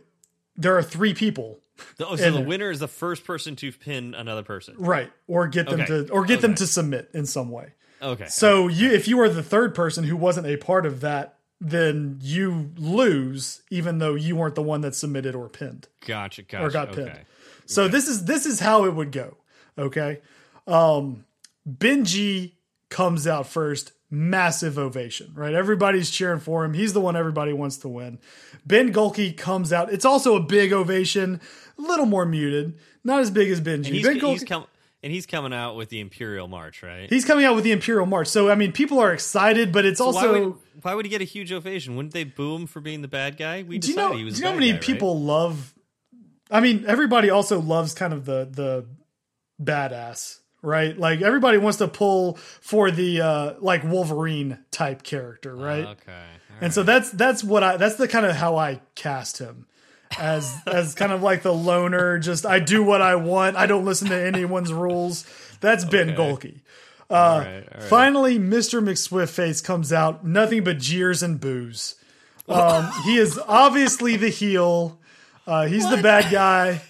[0.56, 1.60] there are three people,
[2.00, 4.74] Oh, so the winner is the first person to pin another person.
[4.78, 5.12] right?
[5.26, 6.04] Or get them Okay.
[6.06, 7.72] to or get them to submit in some way.
[8.02, 8.26] Okay.
[8.26, 12.18] So you if you are the third person who wasn't a part of that, then
[12.20, 15.88] you lose even though you weren't the one that submitted or pinned.
[16.06, 16.42] gotcha.
[16.42, 16.64] Gotcha.
[16.64, 17.04] or got okay.
[17.04, 17.20] pinned.
[17.66, 19.36] So this is this is how it would go.
[19.78, 20.20] Okay.
[20.66, 21.24] Um
[21.68, 22.52] Benji
[22.90, 25.54] comes out first, massive ovation, right?
[25.54, 26.74] Everybody's cheering for him.
[26.74, 28.18] He's the one everybody wants to win.
[28.66, 29.92] Ben Gohlke comes out.
[29.92, 31.40] It's also a big ovation,
[31.78, 33.86] a little more muted, not as big as Benji.
[33.86, 34.66] He's, ben he's com-
[35.02, 37.10] and he's coming out with the Imperial March, right?
[37.10, 38.28] he's coming out with the Imperial March.
[38.28, 41.20] So I mean people are excited, but it's why also would, why would he get
[41.20, 41.96] a huge ovation?
[41.96, 43.62] Wouldn't they boo him for being the bad guy?
[43.62, 44.34] We do you know, he was.
[44.34, 44.82] do you know how many guy, right?
[44.82, 45.74] people love
[46.50, 48.86] I mean, everybody also loves kind of the the
[49.62, 50.98] badass, right?
[50.98, 55.84] Like everybody wants to pull for the uh like Wolverine type character, right?
[55.86, 56.12] Okay.
[56.12, 59.66] all and so that's that's what I that's the kind of how I cast him.
[60.18, 63.56] As as kind of like the loner, just I do what I want.
[63.56, 65.24] I don't listen to anyone's rules.
[65.60, 66.16] That's Ben Okay.
[66.20, 66.60] Gohlke.
[67.10, 67.82] all right, all right.
[67.82, 68.82] Finally, Mr.
[68.82, 71.96] McSwiftface comes out, nothing but jeers and boos.
[72.46, 75.00] Um, he is obviously the heel.
[75.46, 76.82] Uh, he's the bad guy.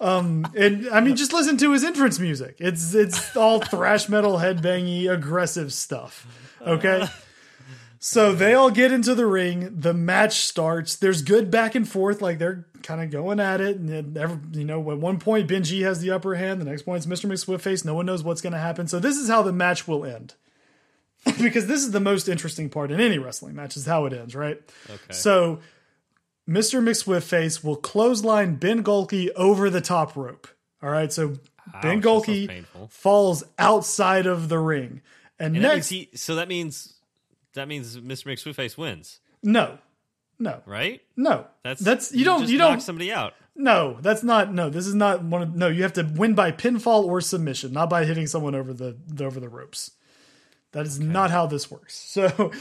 [0.00, 2.56] Um, and I mean, just listen to his entrance music.
[2.58, 6.26] It's it's all thrash metal, headbangy, aggressive stuff.
[6.64, 7.06] Okay.
[8.00, 9.80] So they all get into the ring.
[9.80, 10.94] The match starts.
[10.96, 13.76] There's good back and forth, like they're kind of going at it.
[13.76, 16.60] And every, you know, at one point, Benji has the upper hand.
[16.60, 17.28] The next point, it's Mr.
[17.28, 17.84] McSwiftface.
[17.84, 18.86] No one knows what's going to happen.
[18.86, 20.34] So this is how the match will end.
[21.42, 24.36] because this is the most interesting part in any wrestling match is how it ends,
[24.36, 24.60] right?
[24.88, 25.12] Okay.
[25.12, 25.58] So
[26.48, 26.82] Mr.
[26.82, 30.48] McSwiftface will clothesline Ben Gohlke over the top rope.
[30.82, 35.02] All right, so Ben Ouch, that sounds Gohlke falls outside of the ring,
[35.38, 36.94] and, And that next, he, so that means
[37.54, 38.26] that means Mr.
[38.32, 39.78] McSwiftface wins, no,
[40.38, 41.02] no, right?
[41.16, 41.46] no.
[41.64, 43.34] That's that's you don't just you knock don't somebody out.
[43.54, 43.98] no.
[44.00, 44.70] That's not no.
[44.70, 45.68] This is not one of no.
[45.68, 49.40] You have to win by pinfall or submission, not by hitting someone over the over
[49.40, 49.90] the ropes.
[50.72, 51.94] That is not how this works.
[52.18, 52.52] So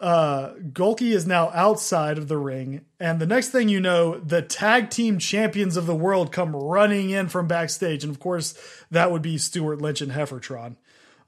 [0.00, 4.42] uh Gohlke is now outside of the ring, and the next thing you know, the
[4.42, 8.54] tag team champions of the world come running in from backstage, and of course
[8.90, 10.76] that would be Stewart Lynch and Heffertron.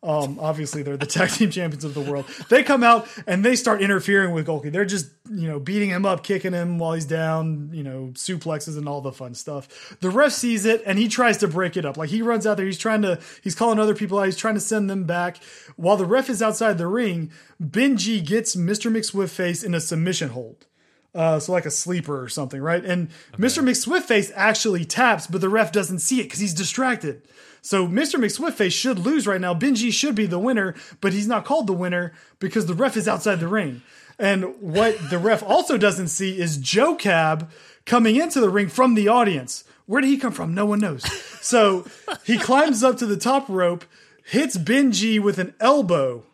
[0.05, 2.27] Um, obviously they're the tag team champions of the world.
[2.49, 4.73] They come out and they start interfering with Gohlke.
[4.73, 8.77] They're just, you know, beating him up, kicking him while he's down, you know, suplexes
[8.77, 9.97] and all the fun stuff.
[10.01, 11.97] The ref sees it and he tries to break it up.
[11.97, 14.55] Like he runs out there, he's trying to, he's calling other people out, he's trying
[14.55, 15.39] to send them back.
[15.77, 17.31] While the ref is outside the ring,
[17.63, 18.91] Benji gets Mr.
[18.91, 20.67] McSwiftface in a submission hold.
[21.15, 22.85] Uh, so like a sleeper or something, right?
[22.85, 23.63] And Mr.
[23.63, 27.23] McSwiftface actually taps, but the ref doesn't see it because he's distracted.
[27.63, 28.19] So Mr.
[28.19, 29.55] McSwiftface should lose right now.
[29.55, 33.09] Benji should be the winner, but he's not called the winner because the ref is
[33.09, 33.83] outside the ring.
[34.19, 37.51] And what the ref also doesn't see is Joe Cab
[37.87, 39.65] coming into the ring from the audience.
[39.87, 40.55] Where did he come from?
[40.55, 41.03] No one knows.
[41.43, 41.87] So
[42.25, 43.85] he climbs up to the top rope,
[44.25, 46.25] hits Benji with an elbow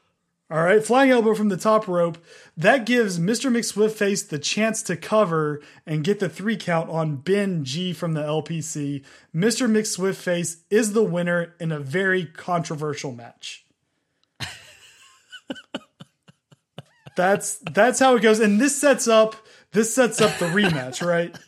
[0.51, 2.17] all right, flying elbow from the top rope.
[2.59, 3.53] That gives Mr.
[3.53, 8.23] McSwiftface the chance to cover and get the three count on Ben G from the
[8.23, 9.05] LPC.
[9.33, 9.71] Mr.
[9.71, 13.65] McSwiftface is the winner in a very controversial match.
[17.17, 19.37] that's that's how it goes, and this sets up
[19.71, 21.39] this sets up the rematch, right?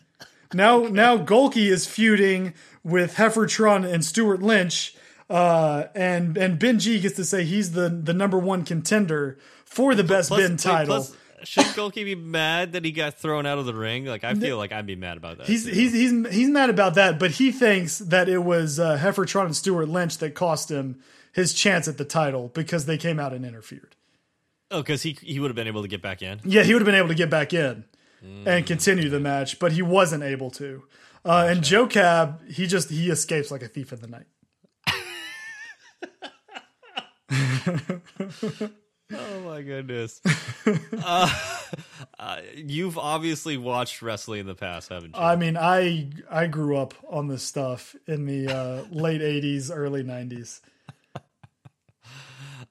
[0.54, 4.94] Now now Gohlke is feuding with Heffertron and Stewart Lynch
[5.30, 9.38] uh, and and Ben G gets to say he's the the number one contender
[9.70, 10.86] for the best Plus- wait, title.
[10.96, 14.04] plus, should Gohlke be mad that he got thrown out of the ring?
[14.04, 15.46] Like I feel like I'd be mad about that.
[15.46, 15.70] he's too.
[15.70, 19.56] he's he's he's mad about that, but he thinks that it was uh, Heffertron and
[19.56, 21.00] Stewart Lynch that cost him
[21.32, 23.96] his chance at the title because they came out and interfered.
[24.70, 26.40] oh, because he he would have been able to get back in.
[26.44, 27.84] Yeah, he would have been able to get back in
[28.44, 30.82] and continue the match, but he wasn't able to.
[31.24, 34.26] Uh, and Joe Cab, he just he escapes like a thief in the night.
[39.12, 40.20] Oh my goodness.
[41.04, 41.34] uh,
[42.18, 45.20] uh, you've obviously watched wrestling in the past, haven't you?
[45.20, 50.04] I mean, I I grew up on this stuff in the uh, late '80s, early
[50.04, 50.60] '90s.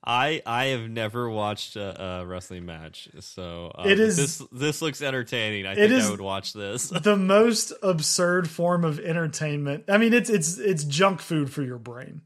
[0.02, 4.82] I I have never watched a, a wrestling match, so um, It is- this this
[4.82, 5.65] looks entertaining.
[5.65, 6.88] I think I would watch this.
[7.04, 9.86] the most absurd form of entertainment.
[9.89, 12.21] I mean, it's it's it's junk food for your brain.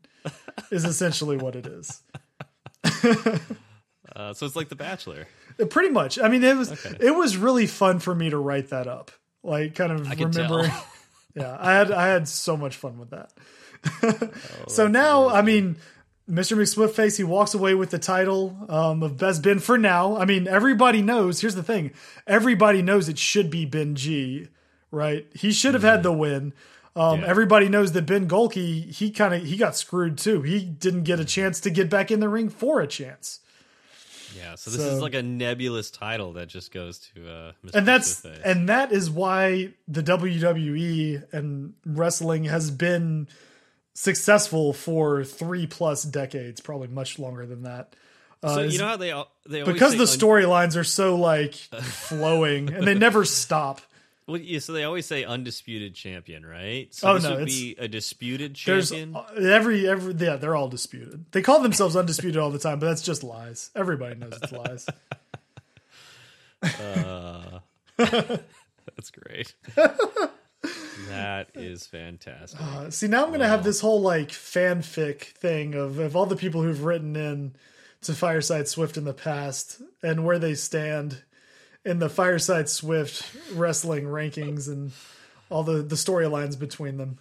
[0.72, 2.02] Is essentially what it is.
[4.24, 5.28] Uh, so it's like The Bachelor.
[5.70, 6.18] Pretty much.
[6.18, 9.12] I mean, it was it was really fun for me to write that up.
[9.44, 10.72] Like, kind of can remembering.
[11.36, 13.32] yeah, I had I had so much fun with that.
[14.02, 15.76] Oh, so now, I mean,
[16.30, 16.56] Mr.
[16.56, 20.16] McSwiftface, he walks away with the title um, of Best Ben for now.
[20.16, 21.42] I mean, everybody knows.
[21.42, 21.92] Here's the thing:
[22.26, 24.48] everybody knows it should be Ben G,
[24.90, 25.28] right?
[25.36, 26.54] He should have had the win.
[26.96, 27.28] Um, Yeah.
[27.28, 30.42] Everybody knows that Ben Gohlke, he kind of he got screwed too.
[30.44, 33.42] He didn't get a chance to get back in the ring for a chance.
[34.38, 37.76] Yeah, so this So- is like a nebulous title that just goes to uh, Mr.
[37.76, 38.42] and that's Smithface.
[38.46, 43.28] and that is why the WWE and wrestling has been
[43.94, 47.96] successful for three plus decades, probably much longer than that.
[48.42, 51.54] Uh, so you know how they al- they always because the storylines are so like
[51.82, 53.82] flowing and they never stop.
[54.28, 56.94] Well, yeah, so they always say undisputed champion, right?
[56.94, 59.16] So Oh, this no, would be a disputed champion.
[59.16, 61.26] uh, every every yeah, they're all disputed.
[61.32, 63.70] They call themselves undisputed all the time, but that's just lies.
[63.76, 64.86] Everybody knows it's lies.
[67.98, 69.54] That's great.
[71.10, 72.60] that is fantastic.
[72.62, 76.26] Uh, see, now I'm going to have this whole like fanfic thing of, of all
[76.26, 77.56] the people who've written in
[78.02, 81.24] to Fireside Swift in the past and where they stand
[81.86, 84.92] in the Fireside Swift wrestling rankings and
[85.50, 87.20] all the, the storylines between them.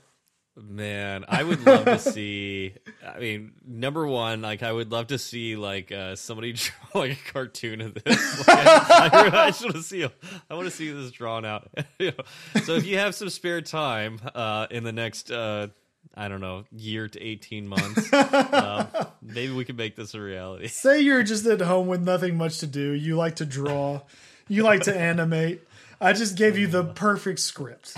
[0.54, 2.74] Man, I would love to see.
[3.06, 6.52] I mean, number one, like I would love to see like uh, somebody
[6.92, 8.46] draw like a cartoon of this.
[8.46, 10.04] Like, I, I, I just want to see.
[10.04, 11.70] I want to see this drawn out.
[11.98, 12.60] You know?
[12.64, 15.68] So if you have some spare time uh, in the next, uh,
[16.14, 18.88] I don't know, year to eighteen months, um,
[19.22, 20.66] maybe we can make this a reality.
[20.66, 22.92] Say you're just at home with nothing much to do.
[22.92, 24.02] You like to draw.
[24.48, 25.62] You like to animate.
[26.00, 27.94] I just gave you the perfect script.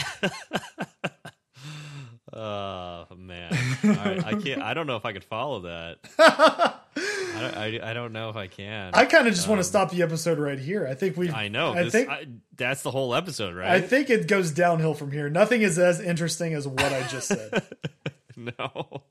[2.37, 3.52] Oh man,
[3.85, 4.61] I, I can't.
[4.61, 5.98] I don't know if I could follow that.
[6.18, 8.90] I, don't, I, I don't know if I can.
[8.92, 10.85] I kind of just want to um, stop the episode right here.
[10.85, 11.30] I think we.
[11.30, 11.72] I know.
[11.72, 12.09] I this- think.
[12.09, 12.26] I-
[12.57, 13.70] that's the whole episode, right?
[13.70, 15.28] I think it goes downhill from here.
[15.28, 17.62] Nothing is as interesting as what I just said.
[18.37, 19.02] no,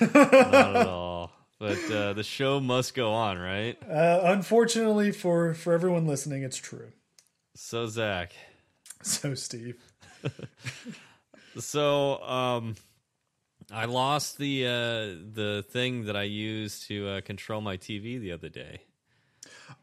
[0.00, 1.21] not at all.
[1.62, 3.78] But uh, the show must go on, right?
[3.88, 6.88] Uh, unfortunately for for everyone listening, it's true.
[7.54, 8.32] So Zach,
[9.02, 9.76] So Steve,
[11.60, 12.74] so um,
[13.70, 14.70] I lost the uh,
[15.34, 18.80] the thing that I used to uh, control my TV the other day.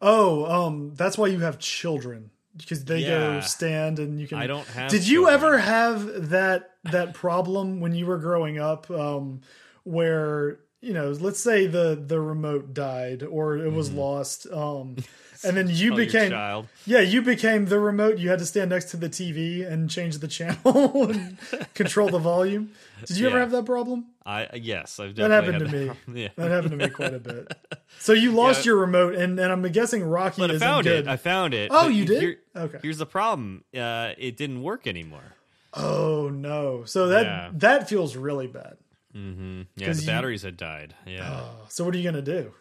[0.02, 4.38] oh, um, that's why you have children because they go stand and you can.
[4.38, 5.34] I don't have Did you children.
[5.34, 9.40] ever have that that problem when you were growing up, um,
[9.86, 14.96] where you know, let's say the the remote died or it was lost, um,
[15.44, 16.68] and then you became child.
[16.86, 18.18] yeah, you became the remote.
[18.18, 21.38] You had to stand next to the TV and change the channel and
[21.74, 22.72] control the volume.
[23.06, 24.06] Did you ever have that problem?
[24.26, 25.86] I yes, I've That happened to had me.
[25.86, 26.18] that problem.
[26.18, 26.28] Yeah.
[26.36, 27.58] That happened to me quite a bit.
[28.00, 28.72] So you lost Yeah.
[28.72, 31.08] your remote, and, and I'm guessing Rocky But I isn't found good.
[31.08, 31.10] it.
[31.10, 31.72] I found it.
[31.74, 32.22] Oh, you did?
[32.22, 32.80] here- Okay.
[32.82, 33.64] Here's the problem.
[33.76, 35.36] Uh, it didn't work anymore.
[35.74, 36.84] oh no!
[36.86, 37.50] So that Yeah.
[37.54, 38.78] that feels really bad.
[39.20, 39.62] Mm-hmm.
[39.76, 40.96] Yeah, 'Cause the you- batteries had died.
[41.06, 41.42] Yeah.
[41.42, 42.54] Oh, so what are you gonna do?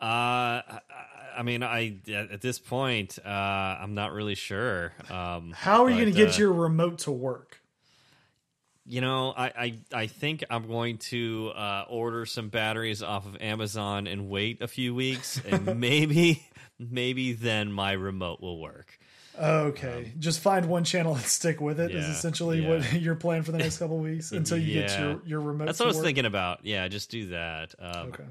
[0.00, 0.80] Uh, I,
[1.38, 4.92] I mean, I at at this point, uh, I'm not really sure.
[5.10, 7.60] Um, How are you but, gonna get uh, your remote to work?
[8.86, 13.36] You know, I, I I think I'm going to uh, order some batteries off of
[13.40, 16.46] Amazon and wait a few weeks, and maybe
[16.78, 18.98] maybe then my remote will work.
[19.38, 21.90] Okay, just find one channel and stick with it.
[21.90, 22.68] Is Um, yeah, essentially yeah.
[22.68, 25.66] what your plan for the next couple of weeks until you get your your remote.
[25.66, 26.04] That's what I was work?
[26.06, 26.64] thinking about.
[26.64, 27.74] Yeah, just do that.
[27.78, 28.24] Um, Okay.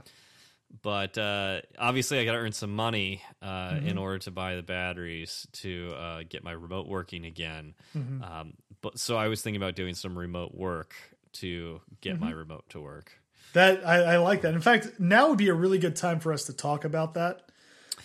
[0.81, 3.87] but uh, obviously I got to earn some money uh, Mm-hmm.
[3.87, 7.73] in order to buy the batteries to uh, get my remote working again.
[7.97, 8.23] Mm-hmm.
[8.23, 10.93] Um, but so I was thinking about doing some remote work
[11.33, 12.37] to get my Mm-hmm.
[12.37, 13.11] remote to work.
[13.53, 14.53] That I, I like that.
[14.53, 17.43] In fact, now would be a really good time for us to talk about that.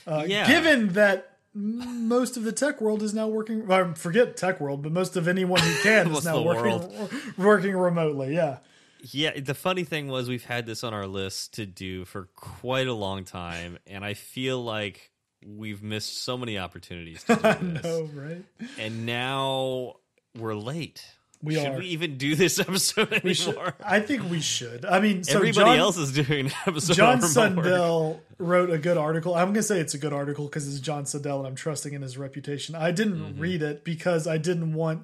[0.07, 0.47] Uh, Yeah.
[0.47, 4.93] Given that most of the tech world is now working, well, forget tech world, but
[4.93, 8.35] most of anyone who can is now working working remotely.
[8.35, 8.59] Yeah.
[9.05, 12.87] Yeah, the funny thing was we've had this on our list to do for quite
[12.87, 15.11] a long time, and I feel like
[15.45, 18.45] we've missed so many opportunities to do this, No, right?
[18.79, 19.97] and now
[20.39, 21.05] we're late.
[21.43, 21.79] We should are.
[21.79, 23.35] we even do this episode anymore?
[23.35, 24.85] Should, I think we should.
[24.85, 26.95] I mean, so Everybody John, else is doing an episode.
[26.95, 27.65] John on remote work.
[27.67, 29.35] Sundell wrote a good article.
[29.35, 31.93] I'm going to say it's a good article because it's John Sundell and I'm trusting
[31.93, 32.75] in his reputation.
[32.75, 33.41] I didn't Mm-hmm.
[33.41, 35.03] read it because I didn't want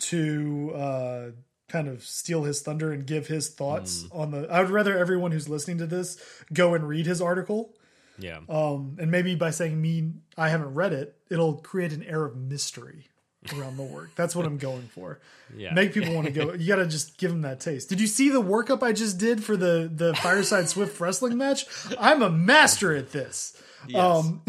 [0.00, 1.26] to uh,
[1.68, 4.16] kind of steal his thunder and give his thoughts Mm.
[4.18, 4.48] on the.
[4.50, 6.16] I would rather everyone who's listening to this
[6.52, 7.74] go and read his article.
[8.18, 8.40] Yeah.
[8.48, 12.36] Um, and maybe by saying me, I haven't read it, it'll create an air of
[12.36, 13.08] mystery
[13.56, 14.10] around the work.
[14.14, 15.18] That's what I'm going for.
[15.56, 15.74] Yeah.
[15.74, 16.52] Make people want to go.
[16.52, 17.88] You got to just give them that taste.
[17.88, 21.66] Did you see the workup I just did for the the Fireside Swift wrestling match?
[21.98, 23.60] I'm a master at this.
[23.88, 24.00] Yes.
[24.00, 24.42] Um,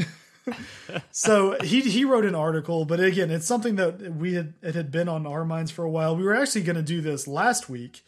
[1.11, 4.91] so he he wrote an article, but again, it's something that we had it had
[4.91, 6.15] been on our minds for a while.
[6.15, 8.03] We were actually going to do this last week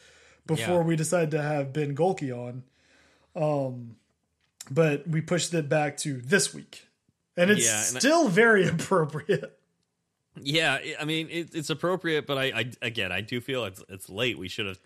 [0.45, 0.83] before Yeah.
[0.83, 2.63] we decided to have Ben Gohlke on.
[3.35, 3.95] Um,
[4.69, 6.87] but we pushed it back to this week,
[7.37, 9.57] and it's Yeah, and I- still very appropriate.
[10.41, 14.09] Yeah, I- mean it, it's appropriate, but I, I again I do feel it's it's
[14.09, 14.37] late.
[14.37, 14.79] We should have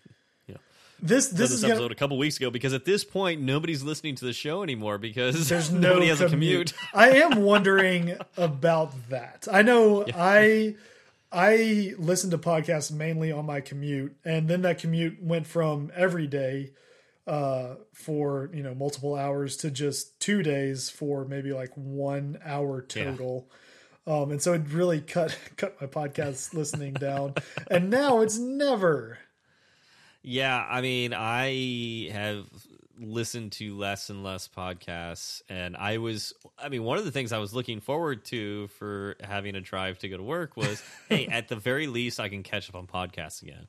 [1.02, 3.40] This done this this is gonna, episode a couple weeks ago because at this point
[3.40, 6.72] nobody's listening to the show anymore because There's no nobody has a commute.
[6.92, 9.48] I am wondering about that.
[9.50, 10.76] I know I
[11.32, 16.26] I listen to podcasts mainly on my commute, and then that commute went from every
[16.26, 16.72] day
[17.26, 22.82] uh, for you know multiple hours to just two days for maybe like one hour
[22.82, 23.48] total.
[24.06, 27.34] Um, and so it really cut cut my podcast listening down,
[27.70, 29.18] and now it's never.
[30.22, 32.46] Yeah, I mean, I have
[32.98, 37.32] listened to less and less podcasts, and I was, I mean, one of the things
[37.32, 41.26] I was looking forward to for having a drive to go to work was, hey,
[41.26, 43.66] at the very least, I can catch up on podcasts again.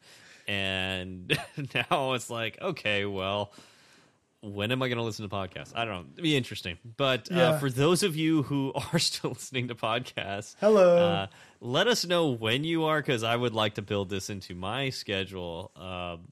[0.48, 1.38] And
[1.90, 3.54] now it's like, okay, well,
[4.42, 5.71] when am I going to listen to podcasts?
[5.75, 6.06] I don't know.
[6.13, 6.77] It'd be interesting.
[6.98, 7.50] But Yeah.
[7.50, 10.98] uh, for those of you who are still listening to podcasts, Hello.
[10.98, 11.27] uh,
[11.60, 14.89] let us know when you are because I would like to build this into my
[14.89, 15.71] schedule.
[15.75, 16.27] Um,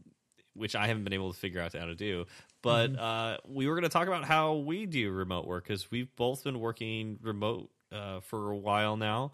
[0.55, 2.26] which I haven't been able to figure out how to do.
[2.62, 2.99] But Mm-hmm.
[3.01, 6.43] uh, we were going to talk about how we do remote work because we've both
[6.43, 9.32] been working remote uh, for a while now.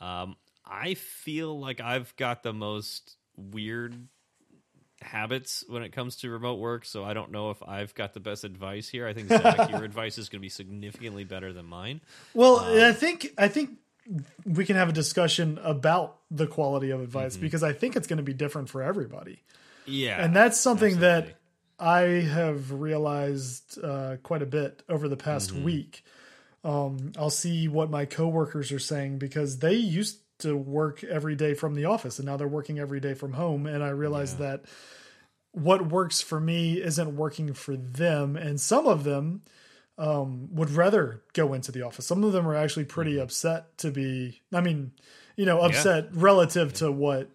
[0.00, 3.96] Um, I feel like I've got the most weird
[5.08, 8.20] habits when it comes to remote work, so I don't know if I've got the
[8.20, 9.06] best advice here.
[9.06, 12.00] I think Zach, your advice is going to be significantly better than mine.
[12.34, 13.78] Well, Um, I think I think
[14.44, 17.42] we can have a discussion about the quality of advice Mm-hmm.
[17.44, 19.42] because I think it's going to be different for everybody,
[19.86, 21.34] Yeah, and that's something that.
[21.80, 25.62] I have realized uh, quite a bit over the past Mm-hmm.
[25.62, 26.04] week.
[26.64, 31.54] Um, I'll see what my coworkers are saying because they used to work every day
[31.54, 33.66] from the office and now they're working every day from home.
[33.66, 34.64] And I realized that
[35.52, 38.36] what works for me isn't working for them.
[38.36, 39.42] And some of them
[39.96, 42.06] um, would rather go into the office.
[42.06, 43.22] Some of them are actually pretty Mm-hmm.
[43.22, 44.92] upset to be, I mean,
[45.36, 47.30] you know, upset relative to what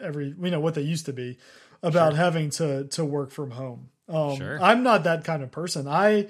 [0.00, 1.38] every, you know, what they used to be
[1.82, 3.90] about having to, to work from home.
[4.08, 4.62] Um, Sure.
[4.62, 5.86] I'm not that kind of person.
[5.86, 6.28] I,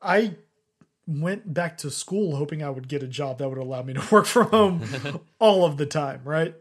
[0.00, 0.36] I
[1.08, 4.02] went back to school hoping I would get a job that would allow me to
[4.12, 6.20] work from home all of the time.
[6.22, 6.54] Right.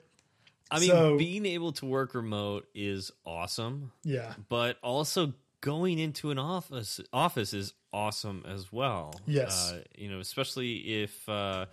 [0.71, 4.33] I mean, so- being able to work remote is awesome, Yeah.
[4.49, 9.13] but also going into an office office is awesome as well.
[9.25, 9.71] Yes.
[9.73, 11.65] uh, you know, especially if uh,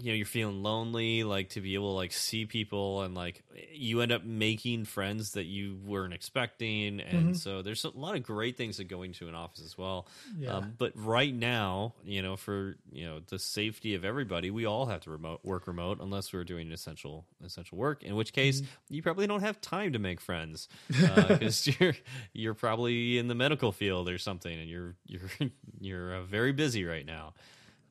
[0.00, 3.42] you know you're feeling lonely, like to be able to like see people and like
[3.72, 7.32] you end up making friends that you weren't expecting, and Mm-hmm.
[7.34, 10.06] so there's a lot of great things that go into an office as well.
[10.38, 10.56] Yeah.
[10.56, 14.86] Um, but right now, you know, for you know the safety of everybody, we all
[14.86, 18.02] have to remote work remote unless we're doing essential essential work.
[18.02, 18.94] In which case, Mm-hmm.
[18.94, 21.94] you probably don't have time to make friends because you're
[22.32, 25.30] you're probably in the medical field or something, and you're you're
[25.80, 27.34] you're uh, very busy right now.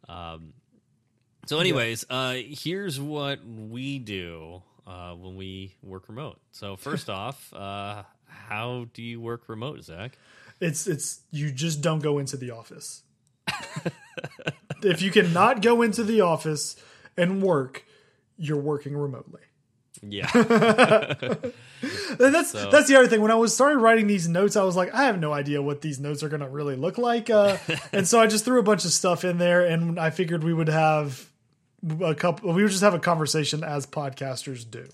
[0.08, 0.54] Um,
[1.50, 6.40] so, anyways, uh, here's what we do uh, when we work remote.
[6.52, 10.16] So, first off, uh, how do you work remote, Zach?
[10.62, 13.02] It's it's you just don't go into the office.
[14.84, 16.76] if you cannot go into the office
[17.18, 17.84] and work,
[18.38, 19.42] you're working remotely.
[20.04, 20.30] Yeah.
[22.20, 23.22] And that's that's the other thing.
[23.22, 25.82] When I was started writing these notes, I was like, I have no idea what
[25.82, 27.58] these notes are going to really look like, uh,
[27.94, 30.54] and so I just threw a bunch of stuff in there, and I figured we
[30.54, 31.30] would have
[32.02, 32.54] a couple.
[32.54, 34.86] We would just have a conversation as podcasters do.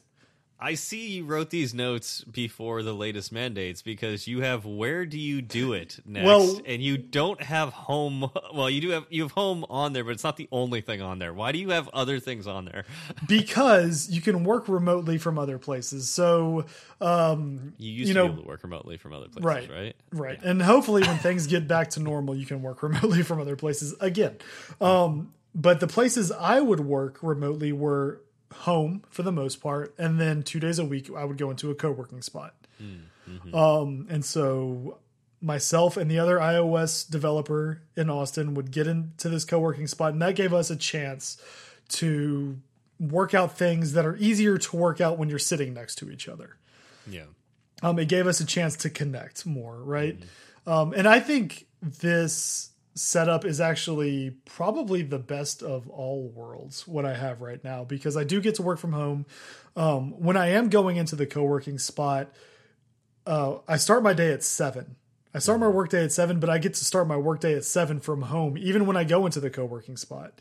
[0.58, 5.20] I see you wrote these notes before the latest mandates because you have where do
[5.20, 8.32] you do it next, Well- and you don't have home.
[8.54, 11.02] Well, you do have you have home on there, but it's not the only thing
[11.02, 11.34] on there.
[11.34, 12.86] Why do you have other things on there?
[13.28, 16.10] because you can work remotely from other places.
[16.10, 16.66] So,
[17.02, 19.70] um, You used You to know- be able to work remotely from other places, Right.
[19.70, 19.96] right?
[20.14, 23.58] right, and hopefully, when things get back to normal, you can work remotely from other
[23.58, 24.38] places again.
[24.80, 28.22] Um, but the places I would work remotely were
[28.54, 31.72] home for the most part, and then two days a week I would go into
[31.72, 32.54] a co-working spot.
[33.54, 35.00] Um, and so
[35.42, 40.22] myself and the other iOS developer in Austin would get into this co-working spot, and
[40.22, 41.42] that gave us a chance
[41.90, 42.60] to
[43.00, 46.28] work out things that are easier to work out when you're sitting next to each
[46.28, 46.58] other.
[47.08, 47.26] Yeah.
[47.82, 50.18] Um, it gave us a chance to connect more, right?
[50.66, 57.06] Um, and I think this setup is actually probably the best of all worlds what
[57.06, 59.26] I have right now because I do get to work from home.
[59.76, 62.34] Um, when I am going into the co-working spot,
[63.28, 64.96] uh, I start my day at seven.
[65.34, 68.00] I start my workday at seven, but I get to start my workday at seven
[68.00, 70.40] from home, even when I go into the co-working spot.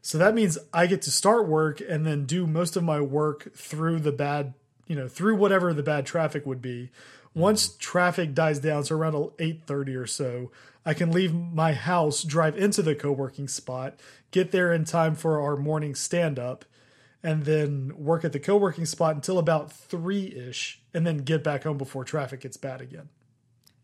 [0.00, 3.52] So that means I get to start work and then do most of my work
[3.56, 4.54] through the bad,
[4.86, 6.90] you know, through whatever the bad traffic would be.
[7.34, 10.52] Once traffic dies down, so around eight thirty or so,
[10.88, 15.38] I can leave my house, drive into the co-working spot, get there in time for
[15.38, 16.64] our morning stand up,
[17.22, 21.64] and then work at the co-working spot until about three ish, and then get back
[21.64, 23.10] home before traffic gets bad again.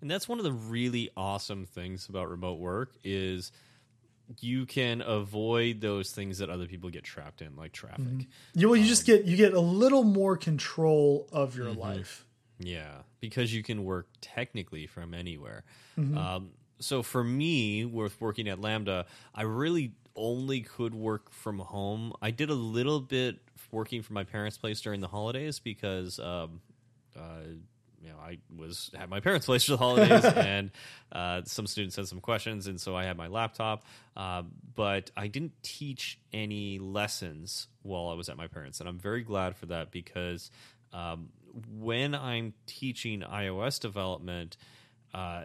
[0.00, 3.52] And that's one of the really awesome things about remote work is
[4.40, 8.02] you can avoid those things that other people get trapped in, like traffic.
[8.04, 8.58] Mm-hmm.
[8.58, 11.80] You well, you just um, get you get a little more control of your mm-hmm.
[11.80, 12.24] life.
[12.58, 15.64] Yeah, because you can work technically from anywhere.
[15.98, 16.16] Mm-hmm.
[16.16, 16.50] Um,
[16.84, 22.12] so for me, with working at Lambda, I really only could work from home.
[22.22, 23.38] I did a little bit
[23.72, 26.18] working from my parents' place during the holidays because.
[26.18, 26.60] Um,
[27.16, 27.54] uh,
[28.02, 30.70] you know, I was at my parents' place for the holidays, and
[31.10, 33.84] uh, some students had some questions, and so I had my laptop.
[34.14, 34.42] Uh,
[34.74, 39.22] but I didn't teach any lessons while I was at my parents, and I'm very
[39.22, 40.50] glad for that because
[40.92, 41.30] um,
[41.78, 44.58] when I'm teaching iOS development,
[45.14, 45.44] uh,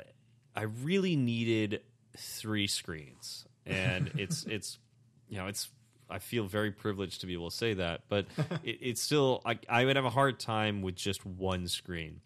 [0.55, 1.81] I really needed
[2.17, 4.77] three screens, and it's it's
[5.29, 5.69] you know it's
[6.09, 8.25] I feel very privileged to be able to say that, but
[8.63, 12.21] it, it's still I, I would have a hard time with just one screen.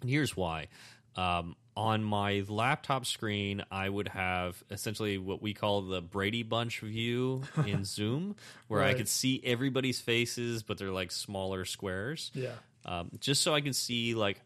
[0.00, 0.68] And here's why.
[1.16, 6.80] Um, on my laptop screen, I would have essentially what we call the Brady Bunch
[6.80, 8.36] view in Zoom,
[8.68, 12.30] where I could see everybody's faces, but they're like smaller squares.
[12.34, 12.52] Yeah.
[12.84, 14.40] Um, just so I can see like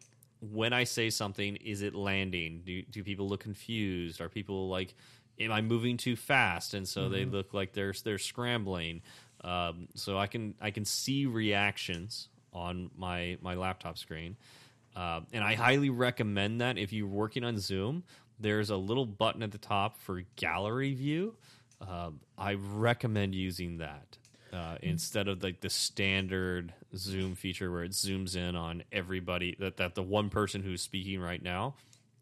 [0.52, 2.62] when I say something, is it landing?
[2.64, 4.20] Do do people look confused?
[4.20, 4.94] Are people like,
[5.38, 6.74] am I moving too fast?
[6.74, 9.02] And so they look like they're they're scrambling.
[9.42, 14.36] Um, so I can I can see reactions on my my laptop screen,
[14.96, 18.04] um, and I highly recommend that if you're working on Zoom.
[18.40, 21.36] There's a little button at the top for gallery view.
[21.80, 24.18] Um, I recommend using that
[24.54, 29.78] uh, instead of like the standard Zoom feature where it zooms in on everybody that
[29.78, 31.74] that the one person who's speaking right now.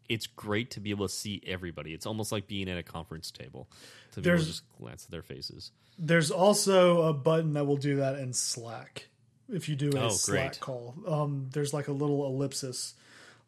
[0.09, 1.93] It's great to be able to see everybody.
[1.93, 3.69] It's almost like being at a conference table
[4.11, 5.71] to be able to just glance at their faces.
[5.97, 9.07] There's also a button that will do that in Slack.
[9.47, 12.95] If you do a Oh, Slack call, um, there's like a little ellipsis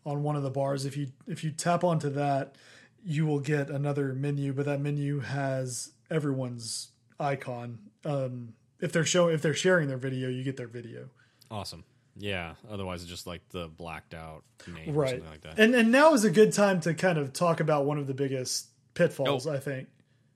[0.05, 0.85] on one of the bars.
[0.85, 2.55] If you if you tap onto that,
[3.03, 7.79] you will get another menu, but that menu has everyone's icon.
[8.05, 8.53] Um,
[8.85, 11.09] if they're showing if they're sharing their video, you get their video.
[11.51, 11.83] Awesome.
[12.17, 12.53] Yeah.
[12.71, 15.09] Otherwise, it's just like the blacked out name or Right.
[15.11, 15.59] something like that.
[15.59, 18.13] And and now is a good time to kind of talk about one of the
[18.13, 19.45] biggest pitfalls.
[19.47, 19.51] Oh.
[19.53, 19.89] I think.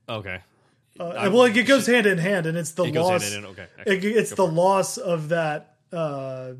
[0.08, 0.40] okay.
[0.98, 3.32] Uh, I- well, it goes hand in hand, and it's the It goes loss.
[3.32, 3.46] hand.
[3.46, 3.66] Okay.
[3.86, 6.52] it, it's Go the loss of that uh,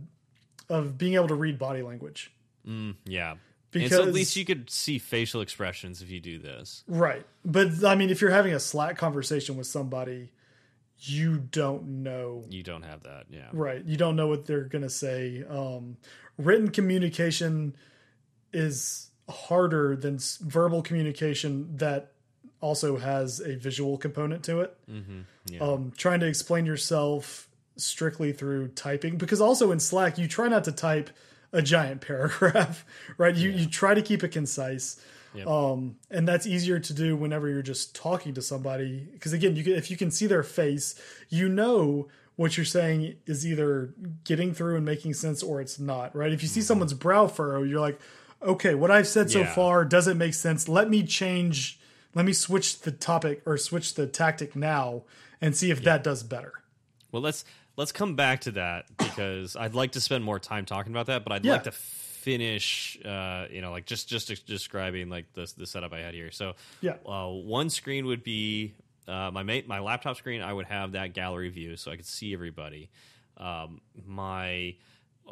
[0.69, 2.33] of being able to read body language.
[2.67, 3.35] Mm, yeah.
[3.73, 6.83] Because so at least you could see facial expressions if you do this.
[6.89, 10.33] right, but I mean, if you're having a Slack conversation with somebody,
[11.01, 12.45] you don't know.
[12.49, 13.25] You don't have that.
[13.31, 13.49] Yeah.
[13.53, 15.45] Right, you don't know what they're going to say.
[15.49, 15.97] Um,
[16.39, 17.75] written communication
[18.53, 22.13] is harder than s- verbal communication that
[22.61, 24.77] also has a visual component to it.
[24.91, 25.21] Mm-hmm.
[25.47, 25.61] Yeah.
[25.61, 30.65] um, trying to explain yourself strictly through typing because also in slack you try not
[30.65, 31.09] to type
[31.53, 32.85] a giant paragraph
[33.17, 35.01] right you, you try to keep it concise
[35.35, 35.47] Yep.
[35.47, 39.63] um, and that's easier to do whenever you're just talking to somebody because again you
[39.63, 44.53] can, if you can see their face you know what you're saying is either getting
[44.55, 47.79] through and making sense or it's not right if you see someone's brow furrow you're
[47.81, 48.01] like
[48.43, 49.49] okay what i've said so Mm-hmm.
[49.49, 49.55] Yeah.
[49.55, 51.79] far doesn't make sense let me change
[52.15, 55.03] let me switch the topic or switch the tactic now
[55.41, 56.55] and see if that does better
[57.13, 57.45] Well, let's
[57.77, 61.23] let's come back to that because I'd like to spend more time talking about that,
[61.25, 61.53] but I'd Yeah.
[61.53, 61.73] like to
[62.21, 66.31] finish, uh, you know, like just just describing like the the setup I had here.
[66.31, 66.97] So, Yeah.
[67.07, 68.75] uh, one screen would be
[69.09, 70.43] uh, my ma- my laptop screen.
[70.43, 72.91] I would have that gallery view, so I could see everybody.
[73.37, 74.77] Um, my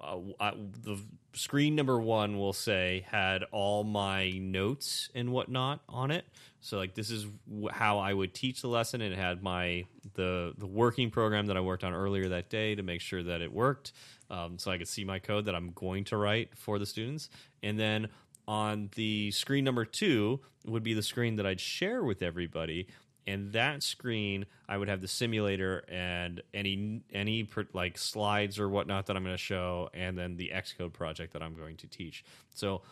[0.01, 0.53] uh, I,
[0.85, 0.99] the
[1.35, 6.25] screen number one will say had all my notes and whatnot on it.
[6.61, 9.85] So like this is wh- how I would teach the lesson, and it had my
[10.15, 13.41] the the working program that I worked on earlier that day to make sure that
[13.41, 13.93] it worked,
[14.31, 17.29] um, so I could see my code that I'm going to write for the students,
[17.63, 18.09] and then
[18.47, 22.89] on the screen number two would be the screen that I'd share with everybody,
[23.27, 28.69] and that screen I would have the simulator and any any per- like slides or
[28.69, 31.87] whatnot that I'm going to show, and then the Xcode project that I'm going to
[31.87, 32.25] teach.
[32.55, 32.83] So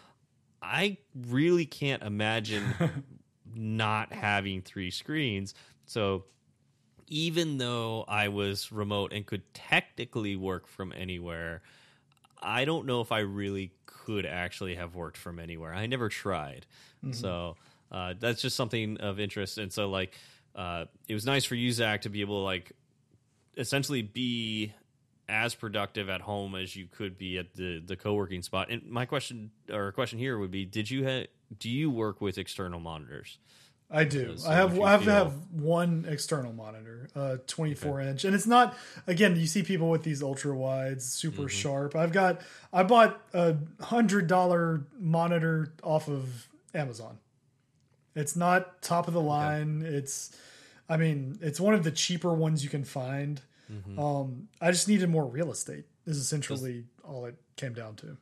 [0.62, 0.98] I
[1.28, 2.64] really can't imagine
[3.56, 5.54] not having three screens.
[5.86, 6.24] So
[7.08, 11.62] even though I was remote and could technically work from anywhere,
[12.40, 15.72] I don't know if I really could actually have worked from anywhere.
[15.72, 16.66] I never tried.
[17.12, 17.56] So
[17.90, 19.58] uh, that's just something of interest.
[19.58, 20.14] And so, like,
[20.54, 22.72] uh, it was nice for you, Zach, to be able to, like,
[23.56, 24.72] essentially be
[25.28, 28.70] as productive at home as you could be at the the co-working spot.
[28.70, 31.26] And my question or question here would be did you ha-
[31.58, 33.38] do you work with external monitors?
[33.88, 34.36] I do.
[34.36, 38.46] So I have I have to have one external monitor, uh, 24 inch, and it's
[38.46, 38.76] not.
[39.06, 41.46] Again, you see people with these ultra wides, super Mm-hmm.
[41.48, 41.94] sharp.
[41.94, 42.40] I've got.
[42.72, 47.18] I bought a hundred dollar monitor off of Amazon.
[48.16, 49.82] It's not top of the line.
[49.86, 50.34] It's,
[50.88, 53.40] I mean, it's one of the cheaper ones you can find.
[53.72, 53.98] Mm-hmm.
[54.00, 55.84] Um, I just needed more real estate.
[56.06, 58.16] Is essentially all it came down to.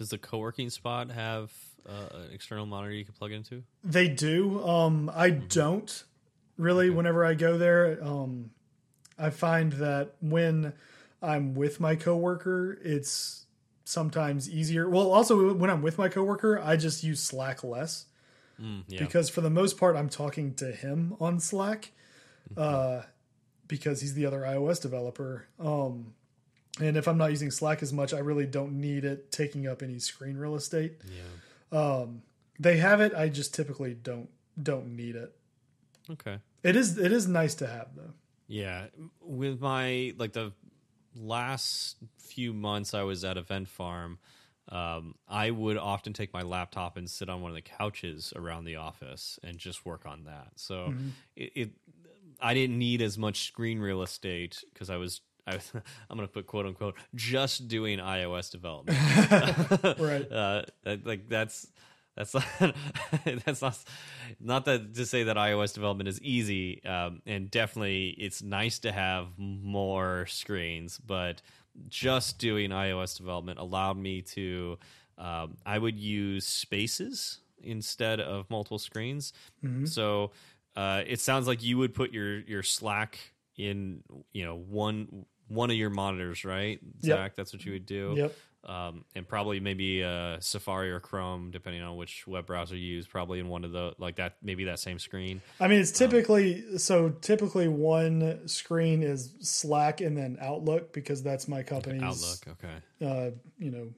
[0.00, 1.52] Does the co-working spot have
[1.86, 3.62] uh, an external monitor you can plug into?
[3.84, 4.66] They do.
[4.66, 6.04] Um, I don't
[6.56, 6.88] really.
[6.88, 8.50] Whenever I go there, um,
[9.18, 10.72] I find that when
[11.20, 13.44] I'm with my coworker, it's
[13.84, 14.88] sometimes easier.
[14.88, 18.06] Well, also when I'm with my coworker, I just use Slack less
[18.58, 19.00] Mm, yeah.
[19.00, 21.92] because for the most part, I'm talking to him on Slack
[22.56, 23.02] uh,
[23.68, 25.46] because he's the other iOS developer.
[25.58, 26.14] Um,
[26.80, 29.82] and if I'm not using Slack as much, I really don't need it taking up
[29.82, 30.98] any screen real estate.
[31.06, 31.78] yeah.
[31.78, 32.22] Um,
[32.58, 33.14] they have it.
[33.14, 34.28] I just typically don't
[34.60, 35.34] don't need it.
[36.10, 36.38] Okay.
[36.62, 38.12] It is it is nice to have though.
[38.48, 38.86] Yeah,
[39.20, 40.52] with my like the
[41.16, 44.18] last few months I was at Event Farm,
[44.68, 48.64] um, I would often take my laptop and sit on one of the couches around
[48.64, 50.48] the office and just work on that.
[50.56, 51.08] So Mm-hmm.
[51.36, 51.70] it, it,
[52.40, 55.20] I didn't need as much screen real estate because I was.
[55.50, 55.72] I was,
[56.10, 58.98] I'm going to put quote unquote just doing iOS development.
[59.98, 60.30] Right.
[60.30, 60.62] Uh,
[61.04, 61.66] like that's
[62.16, 62.44] that's not,
[63.44, 63.78] that's not
[64.40, 68.92] not that to say that iOS development is easy, um, and definitely it's nice to
[68.92, 71.42] have more screens, but
[71.88, 74.78] just doing iOS development allowed me to.
[75.18, 79.32] Um, I would use spaces instead of multiple screens.
[79.86, 80.30] So
[80.76, 83.18] uh, it sounds like you would put your your Slack
[83.56, 87.16] in you know one one of your monitors, right, Yep.
[87.18, 87.36] Zach?
[87.36, 88.34] That's what you would do Yep.
[88.64, 93.06] um, and probably maybe uh, Safari or Chrome, depending on which web browser you use.
[93.06, 95.40] Probably in one of the like that, maybe that same screen.
[95.60, 101.48] I mean, it's typically so typically one screen is Slack and then Outlook because that's
[101.48, 103.88] my company's Outlook, okay, uh, you know,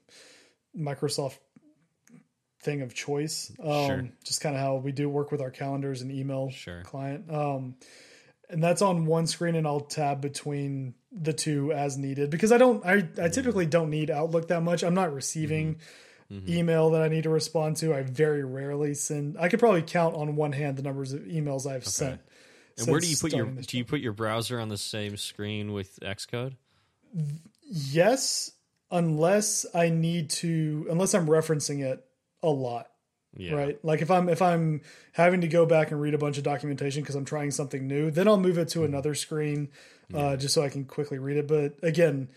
[0.77, 1.37] Microsoft
[2.63, 3.51] thing of choice.
[3.61, 4.09] Um, Sure.
[4.25, 6.83] Just kind of how we do work with our calendars and email Sure.
[6.83, 7.29] client.
[7.31, 7.75] Um,
[8.49, 12.59] and that's on one screen, and I'll tab between the two as needed because I
[12.59, 12.85] don't.
[12.85, 14.83] I, I typically don't need Outlook that much.
[14.83, 15.77] I'm not receiving
[16.33, 16.51] Mm-hmm.
[16.51, 17.93] email that I need to respond to.
[17.93, 19.37] I very rarely send.
[19.39, 22.23] I could probably count on one hand the numbers of emails I've sent.
[22.79, 25.75] And where do you put your do you put your browser on the same screen
[25.75, 26.55] with Xcode?
[27.65, 28.53] Yes,
[28.91, 32.03] unless I need to, unless I'm referencing it
[32.43, 32.89] a lot.
[33.35, 34.83] Yeah, right like if i'm if i'm
[35.13, 38.11] having to go back and read a bunch of documentation because i'm trying something new
[38.11, 39.71] then i'll move it to another screen
[40.15, 41.49] uh, just so i can quickly read it.
[41.49, 42.29] But again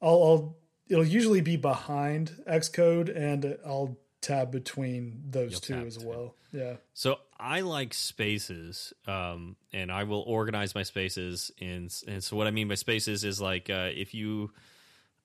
[0.00, 0.56] I'll, I'll
[0.88, 6.34] it'll usually be behind xcode and i'll tab between those You'll two as well.
[6.50, 6.76] Yeah.
[6.94, 11.52] So I like spaces, um, and I will organize my spaces.
[11.58, 14.50] In, and so what I mean by spaces is like uh, if you,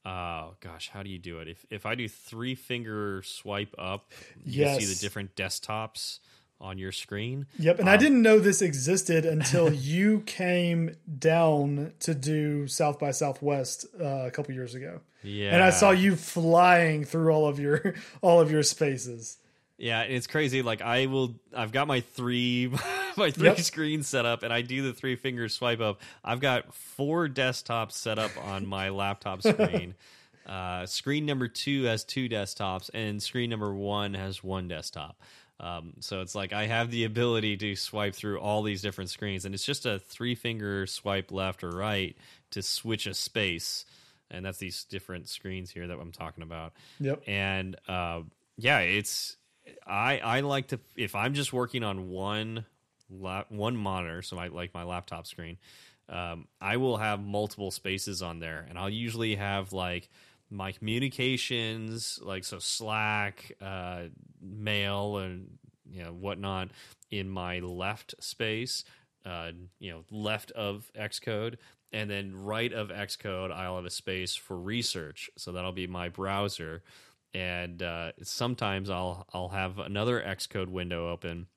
[0.05, 1.47] oh gosh, how do you do it?
[1.47, 4.11] If if I do three finger swipe up,
[4.43, 6.19] you see the different desktops
[6.61, 7.45] on your screen.
[7.57, 12.99] yep and i Um, didn't know this existed until you came down to do south
[12.99, 17.47] by southwest uh, a couple years ago Yeah, and i saw you flying through all
[17.47, 19.37] of your all of your spaces
[19.77, 20.61] Yeah, and it's crazy.
[20.61, 22.67] Like I will, I've got my three,
[23.17, 23.59] my three Yep.
[23.59, 26.01] screens set up, and I do the three finger swipe up.
[26.21, 29.95] I've got four desktops set up on my laptop screen.
[30.45, 35.15] uh, screen number two has two desktops, and screen number one has one desktop.
[35.59, 39.45] Um, so it's like I have the ability to swipe through all these different screens,
[39.45, 42.15] and it's just a three finger swipe left or right
[42.51, 43.85] to switch a space,
[44.31, 46.73] and that's these different screens here that I'm talking about.
[46.99, 47.23] Yep.
[47.27, 48.21] And uh,
[48.57, 49.35] yeah, it's
[49.85, 52.65] I I like to if I'm just working on one
[53.09, 55.57] lap, one monitor, so I like my laptop screen.
[56.07, 60.09] Um, I will have multiple spaces on there, and I'll usually have like
[60.49, 64.03] my communications, like so Slack, uh,
[64.41, 65.57] mail, and
[65.89, 66.69] you know whatnot
[67.11, 68.83] in my left space.
[69.25, 71.55] Uh, you know, left of Xcode,
[71.91, 75.29] and then right of Xcode, I'll have a space for research.
[75.37, 76.83] So that'll be my browser,
[77.33, 81.47] and uh, sometimes I'll I'll have another Xcode window open,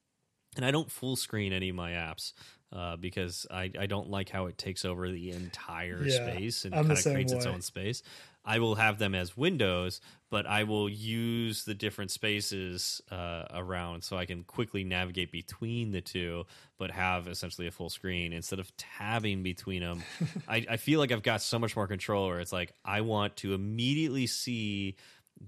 [0.57, 2.33] and I don't full screen any of my apps.
[2.75, 6.73] Uh, because I, I don't like how it takes over the entire Yeah, space and
[6.73, 8.03] kind of creates its own space.
[8.45, 14.03] I will have them as windows, but I will use the different spaces uh, around
[14.03, 16.47] so I can quickly navigate between the two,
[16.79, 20.03] but have essentially a full screen instead of tabbing between them.
[20.49, 23.37] I, I feel like I've got so much more control where it's like I want
[23.39, 24.97] to immediately see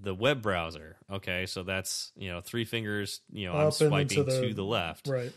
[0.01, 0.97] the web browser.
[1.11, 3.21] Okay, so that's you know three fingers.
[3.33, 5.09] You know I'm swiping to the- to the left.
[5.09, 5.33] right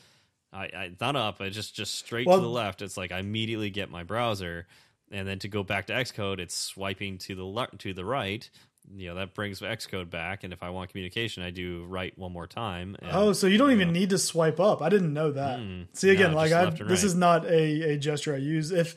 [0.53, 1.41] I, I not up.
[1.41, 2.81] I just just straight Well- to the left.
[2.81, 4.65] It's like I immediately get my browser,
[5.11, 8.49] and then to go back to Xcode, it's swiping to the to the right.
[8.95, 12.31] You know that brings Xcode back, and if I want communication, I do right one
[12.31, 12.95] more time.
[13.01, 14.81] And, Oh, so you don't even need to swipe up.
[14.81, 15.59] I didn't know that.
[15.93, 16.31] See again, Mm.
[16.31, 17.03] no, like I this right.
[17.03, 18.71] is not a, a gesture I use.
[18.71, 18.95] If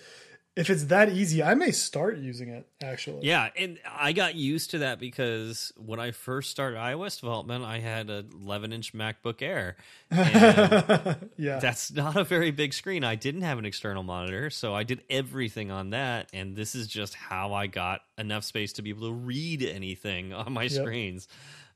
[0.60, 3.26] if it's that easy, I may start using it actually.
[3.26, 7.78] Yeah, and I got used to that because when I first started iOS development, I
[7.78, 9.76] had a 11 inch MacBook Air.
[11.36, 11.58] Yeah.
[11.58, 13.02] that's not a very big screen.
[13.02, 16.28] I didn't have an external monitor, so I did everything on that.
[16.32, 20.32] And this is just how I got enough space to be able to read anything
[20.34, 21.28] on my screens.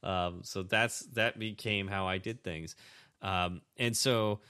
[0.03, 2.77] Um, so that's that became how I did things.
[3.23, 4.41] Um, and so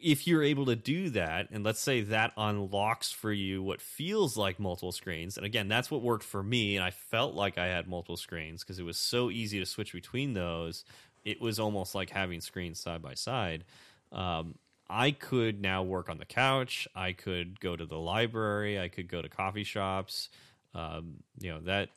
[0.00, 4.36] if you're able to do that, and let's say that unlocks for you what feels
[4.36, 7.66] like multiple screens, and again, that's what worked for me, and I felt like I
[7.66, 10.84] had multiple screens because it was so easy to switch between those.
[11.24, 13.64] It was almost like having screens side by side.
[14.12, 14.54] Um,
[14.88, 16.86] I could now work on the couch.
[16.94, 18.80] I could go to the library.
[18.80, 20.28] I could go to coffee shops.
[20.74, 21.90] Um, you know that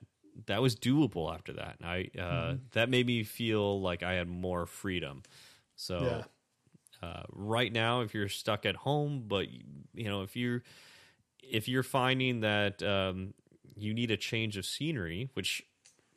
[0.47, 1.77] that was doable after that.
[1.82, 2.69] And I uh, Mm-hmm.
[2.73, 5.23] that made me feel like I had more freedom.
[5.75, 6.23] So Yeah.
[7.02, 9.47] Uh, right now, if you're stuck at home, but
[9.93, 10.64] you know if you're
[11.41, 13.34] if you're finding that um,
[13.76, 15.64] you need a change of scenery, which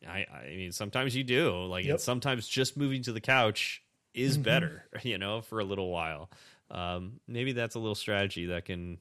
[0.07, 2.01] I, I mean sometimes you do, like Yep.
[2.01, 3.83] sometimes just moving to the couch
[4.15, 4.43] is Mm-hmm.
[4.43, 6.31] better, you know, for a little while.
[6.71, 8.99] Um, maybe that's a little strategy that can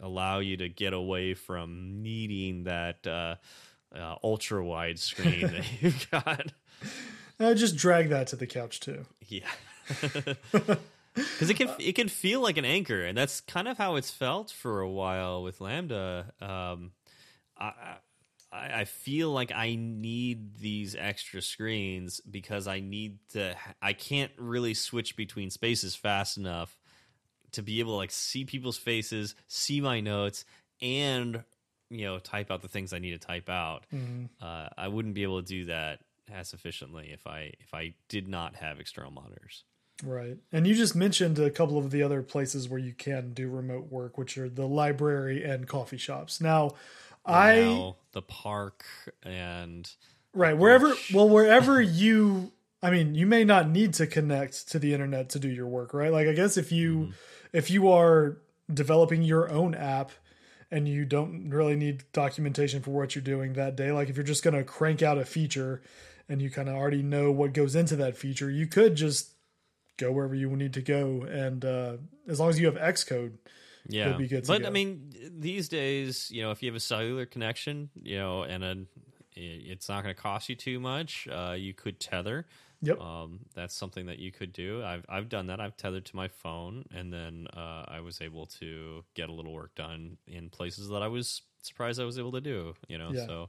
[0.00, 3.36] allow you to get away from needing that uh,
[3.96, 6.52] uh, ultra wide screen that you've got.
[7.40, 9.06] Uh, just drag that to the couch too.
[9.26, 9.48] Yeah.
[11.14, 14.10] Because it can it can feel like an anchor, and that's kind of how it's
[14.10, 16.32] felt for a while with Lambda.
[16.40, 16.92] Um,
[17.58, 17.72] I
[18.52, 23.56] I I feel like I need these extra screens because I need to.
[23.82, 26.76] I can't really switch between spaces fast enough
[27.52, 30.44] to be able to like see people's faces, see my notes,
[30.80, 31.44] and
[31.90, 33.86] you know type out the things I need to type out.
[34.42, 36.00] Uh, I wouldn't be able to do that
[36.32, 39.64] as efficiently if I if I did not have external monitors.
[40.02, 40.38] Right.
[40.52, 43.92] And you just mentioned a couple of the other places where you can do remote
[43.92, 46.40] work, which are the library and coffee shops.
[46.40, 46.72] Now,
[47.24, 48.84] I now, the park
[49.22, 49.90] and
[50.34, 52.52] right wherever well wherever you
[52.84, 55.94] I mean, you may not need to connect to the internet to do your work,
[55.94, 56.12] right?
[56.12, 57.10] Like I guess if you mm-hmm.
[57.54, 58.36] if you are
[58.72, 60.12] developing your own app
[60.70, 64.24] and you don't really need documentation for what you're doing that day, like if you're
[64.24, 65.80] just going to crank out a feature
[66.28, 69.30] and you kind of already know what goes into that feature, you could just
[69.96, 71.96] go wherever you need to go and uh
[72.28, 73.32] as long as you have Xcode,
[73.88, 74.68] yeah, be good but go.
[74.68, 78.64] I mean, these days, you know, if you have a cellular connection, you know, and
[78.64, 78.76] a,
[79.36, 81.28] it's not going to cost you too much.
[81.30, 82.46] Uh, you could tether.
[82.82, 83.00] Yep.
[83.00, 84.82] Um, that's something that you could do.
[84.84, 85.60] I've I've done that.
[85.60, 89.52] I've tethered to my phone, and then uh, I was able to get a little
[89.52, 92.74] work done in places that I was surprised I was able to do.
[92.88, 93.26] You know, Yeah.
[93.26, 93.48] so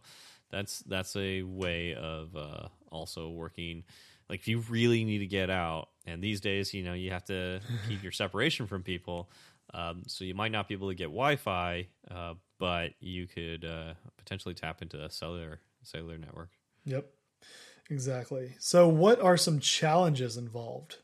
[0.51, 3.83] that's that's a way of uh, also working.
[4.29, 7.25] Like if you really need to get out, and these days, you know, you have
[7.25, 9.29] to keep your separation from people.
[9.73, 13.93] Um, so you might not be able to get Wi-Fi, uh, but you could uh,
[14.17, 16.49] potentially tap into a cellular cellular network.
[16.85, 17.09] Yep.
[17.89, 18.55] Exactly.
[18.59, 20.97] So what are some challenges involved?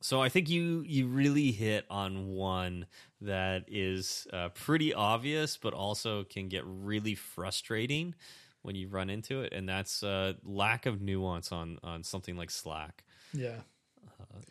[0.00, 2.86] So I think you you really hit on one
[3.20, 8.14] that is uh, pretty obvious, but also can get really frustrating
[8.62, 12.50] when you run into it, and that's uh, lack of nuance on on something like
[12.50, 13.02] Slack.
[13.32, 13.60] Yeah.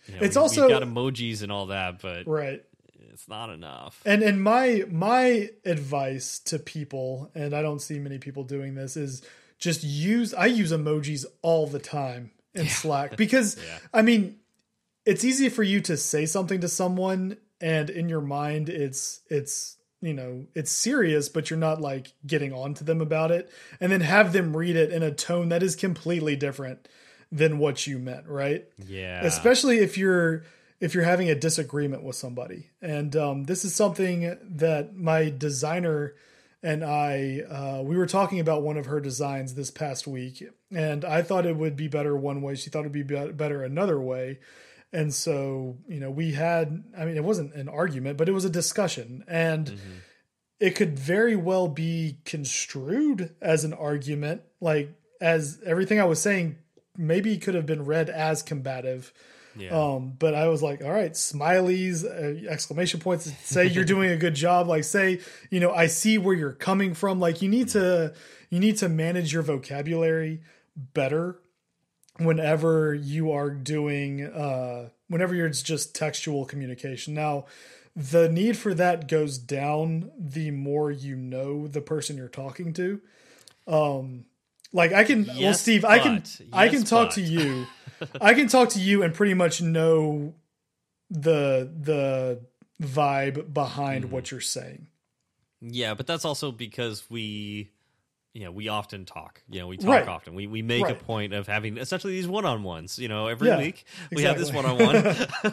[0.07, 2.63] You know, It's we- also- we've got emojis and all that, but Right.
[3.13, 4.01] it's not enough.
[4.05, 8.95] And and my my advice to people, and I don't see many people doing this,
[8.97, 9.21] is
[9.59, 13.79] just use I use emojis all the time in Slack because Yeah.
[13.93, 14.37] I mean
[15.05, 19.77] it's easy for you to say something to someone and in your mind it's it's
[20.01, 23.91] you know it's serious but you're not like getting on to them about it and
[23.91, 26.87] then have them read it in a tone that is completely different
[27.31, 28.65] than what you meant right?
[28.85, 30.43] Yeah, especially if you're
[30.79, 32.69] if you're having a disagreement with somebody.
[32.81, 36.13] And um, this is something that my designer
[36.63, 41.05] and i uh, we were talking about one of her designs this past week and
[41.05, 42.55] i thought it would be better one way.
[42.55, 44.39] She thought it would be be- better another way.
[44.91, 48.45] And so you know we had i mean it wasn't an argument but it was
[48.45, 49.23] a discussion.
[49.27, 49.79] And
[50.59, 54.89] it could very well be construed as an argument like
[55.21, 56.57] as everything i was saying
[56.97, 59.13] maybe could have been read as combative.
[59.59, 59.71] Yeah.
[59.71, 64.15] um but i was like all right smileys uh, exclamation points say you're doing a
[64.15, 64.67] good job.
[64.67, 65.19] Like say
[65.49, 67.19] you know i see where you're coming from.
[67.19, 68.13] Like you need to
[68.51, 70.41] you need to manage your vocabulary
[70.75, 71.39] better
[72.19, 77.15] whenever you are doing uh whenever you're it's just textual communication.
[77.15, 77.45] Now
[77.95, 83.01] the need for that goes down the more you know the person you're talking to.
[83.67, 84.25] Um
[84.77, 86.41] like i can well Yes, steve i can but.
[86.53, 87.15] i can talk but.
[87.15, 87.65] to you
[88.21, 90.33] i can talk to you and pretty much know
[91.09, 92.39] the the
[92.81, 94.13] vibe behind Mm-hmm.
[94.13, 94.87] what you're saying
[95.61, 97.71] Yeah, but that's also because we,
[98.33, 99.41] you know, we often talk.
[99.49, 100.07] You know, we talk Right.
[100.07, 100.35] often.
[100.35, 100.91] We we make Right.
[101.01, 102.99] a point of having essentially these one on ones.
[102.99, 104.95] You know, every Yeah, week we have this one on one.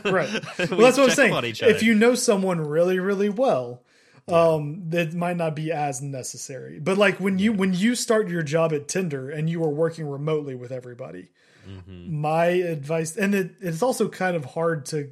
[0.05, 0.29] right
[0.71, 3.84] well that's what i'm saying if you know someone really really well
[4.29, 8.43] um that might not be as necessary but like when you when you start your
[8.43, 11.29] job at tinder and you are working remotely with everybody
[11.67, 12.21] Mm-hmm.
[12.21, 15.11] my advice and it, it's also kind of hard to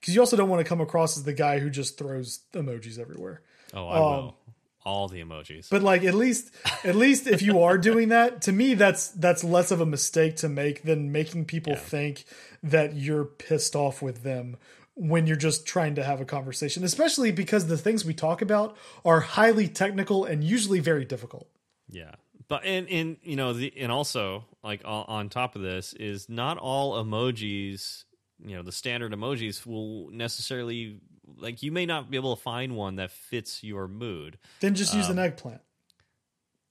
[0.00, 2.98] because you also don't want to come across as the guy who just throws emojis
[2.98, 3.42] everywhere
[3.72, 4.36] oh, I will.
[4.84, 5.58] All the emojis.
[5.64, 6.50] Um, but like at least
[6.84, 10.34] at least if you are doing that to me that's that's less of a mistake
[10.38, 11.78] to make than making people Yeah.
[11.78, 12.24] think
[12.64, 14.56] that you're pissed off with them
[14.96, 18.76] when you're just trying to have a conversation especially because the things we talk about
[19.04, 21.48] are highly technical and usually very difficult
[21.88, 22.12] yeah.
[22.48, 26.56] but and and you know the and also like on, top of this is not
[26.56, 28.04] all emojis
[28.44, 30.98] you know the standard emojis will necessarily
[31.36, 34.94] like you may not be able to find one that fits your mood Then just
[34.94, 35.60] use Um, an eggplant.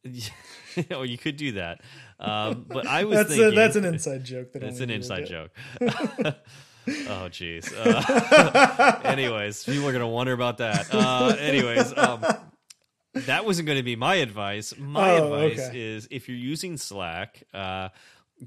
[0.95, 1.82] or you could do that
[2.19, 4.53] um, but i was That's a, that's an inside joke.
[4.53, 5.51] That it's only an inside joke
[6.88, 7.72] oh jeez.
[7.76, 10.94] Uh, anyways people are gonna wonder about that.
[10.94, 12.26] Uh, anyways um,
[13.14, 14.74] that wasn't going to be my advice.
[14.78, 15.80] My Oh, advice okay.
[15.80, 17.90] is if you're using slack uh,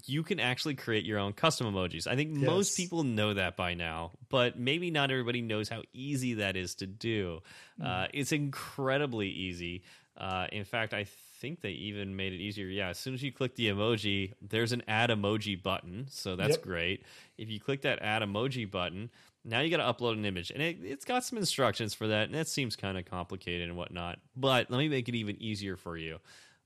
[0.05, 2.07] you can actually create your own custom emojis.
[2.07, 6.34] I think most people know that by now but maybe not everybody knows how easy
[6.34, 7.41] that is to do.
[7.82, 8.11] Uh, Hmm.
[8.12, 9.82] it's incredibly easy.
[10.16, 11.05] Uh, in fact i
[11.41, 14.72] think they even made it easier yeah as soon as you click the emoji there's
[14.72, 16.62] an add emoji button so that's Yep.
[16.62, 17.03] great
[17.36, 19.11] if you click that add emoji button
[19.45, 22.24] now you got to upload an image and it, it's got some instructions for that
[22.26, 25.76] and that seems kind of complicated and whatnot but let me make it even easier
[25.76, 26.18] for you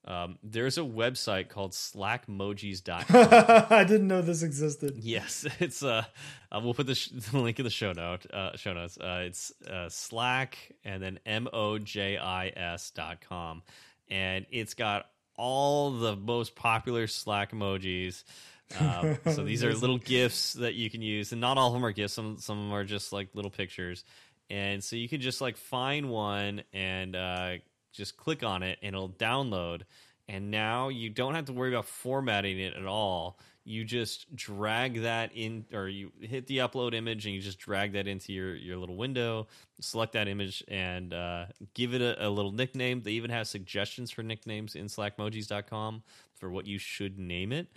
[0.04, 3.04] um, there's a website called slackmojis.com.
[3.70, 4.96] I didn't know this existed.
[4.98, 6.02] yes it's uh,
[6.50, 9.22] uh we'll put the, sh- the link in the show note uh show notes uh
[9.26, 13.62] it's uh slack and then m-o-j-i-s dot com
[14.12, 15.06] and it's got
[15.36, 18.24] all the most popular slack emojis.
[18.78, 21.84] Um, so these are little gifts that you can use and not all of them
[21.84, 22.12] are gifts.
[22.12, 24.04] some some of them are just like little pictures.
[24.50, 27.52] And so you can just like find one and uh
[27.92, 29.82] just click on it and it'll download.
[30.28, 35.02] And now you don't have to worry about formatting it at all you just drag
[35.02, 38.54] that in or you hit the upload image and you just drag that into your,
[38.56, 39.46] your little window
[39.80, 41.44] select that image and uh,
[41.74, 43.02] give it a, a little nickname.
[43.02, 46.02] They even have suggestions for nicknames in slackmojis.com
[46.34, 47.68] for what you should name it.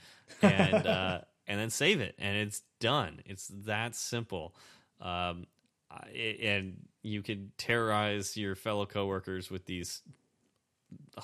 [0.41, 3.21] And uh, and then save it and it's done.
[3.25, 4.55] It's that simple.
[4.99, 5.45] Um,
[5.91, 10.01] I- and you can terrorize your fellow coworkers with these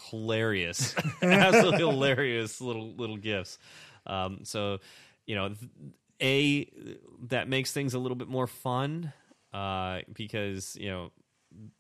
[0.10, 3.58] hilarious, absolutely hilarious little little gifts.
[4.06, 4.80] Um, so,
[5.26, 5.54] you know,
[6.22, 6.68] a
[7.30, 9.12] that makes things a little bit more fun
[9.54, 11.12] uh, because you know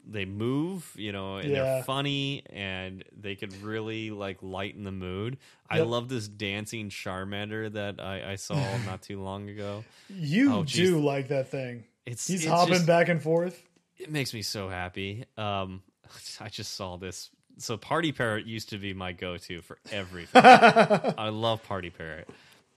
[0.05, 1.63] they move, you know, and Yeah.
[1.63, 5.38] they're funny and they could really like lighten the mood.
[5.69, 8.55] I love this dancing Charmander that I, I saw
[8.86, 9.86] not too long ago.
[10.09, 11.86] You Oh, do like that thing.
[12.05, 13.63] It's He's it's hopping just- back and forth.
[13.97, 15.24] it makes me so happy.
[15.38, 15.82] Um,
[16.41, 17.30] I just saw this.
[17.62, 20.41] So Party Parrot used to be my go-to for everything.
[20.43, 22.30] I love Party Parrot.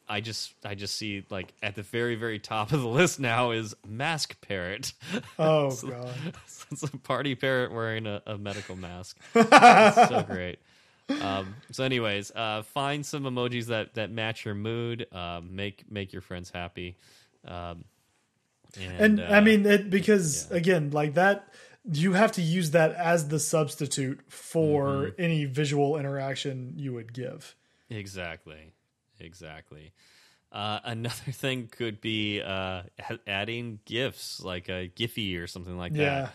[0.08, 3.52] I just I just see like at the very very top of the list now
[3.52, 4.92] is Mask Parrot.
[5.38, 6.10] Oh god.
[6.70, 9.18] it's a Party Parrot wearing a, a medical mask.
[9.34, 10.58] it's so great.
[11.20, 15.06] Um, so, anyways, uh, find some emojis that that match your mood.
[15.12, 16.96] Uh, make make your friends happy.
[17.46, 17.84] Um,
[18.98, 20.56] And uh, I mean it because yeah.
[20.56, 21.48] again, like that
[21.90, 25.20] you have to use that as the substitute for Mm-hmm.
[25.22, 27.54] any visual interaction you would give.
[27.90, 28.72] Exactly.
[29.20, 29.92] Exactly.
[30.52, 32.82] Uh, another thing could be uh,
[33.26, 36.28] adding GIFs, like a Giphy or something like Yeah.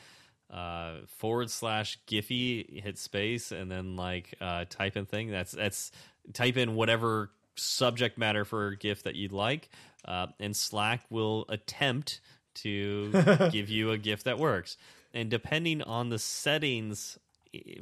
[0.50, 0.56] that.
[0.56, 5.30] Uh, forward slash Giphy, hit space, and then like uh, type in thing.
[5.30, 5.92] That's that's
[6.34, 9.70] type in whatever subject matter for a GIF that you'd like,
[10.06, 12.20] uh, and Slack will attempt
[12.56, 13.12] to
[13.52, 14.76] give you a GIF that works.
[15.14, 17.18] And depending on the settings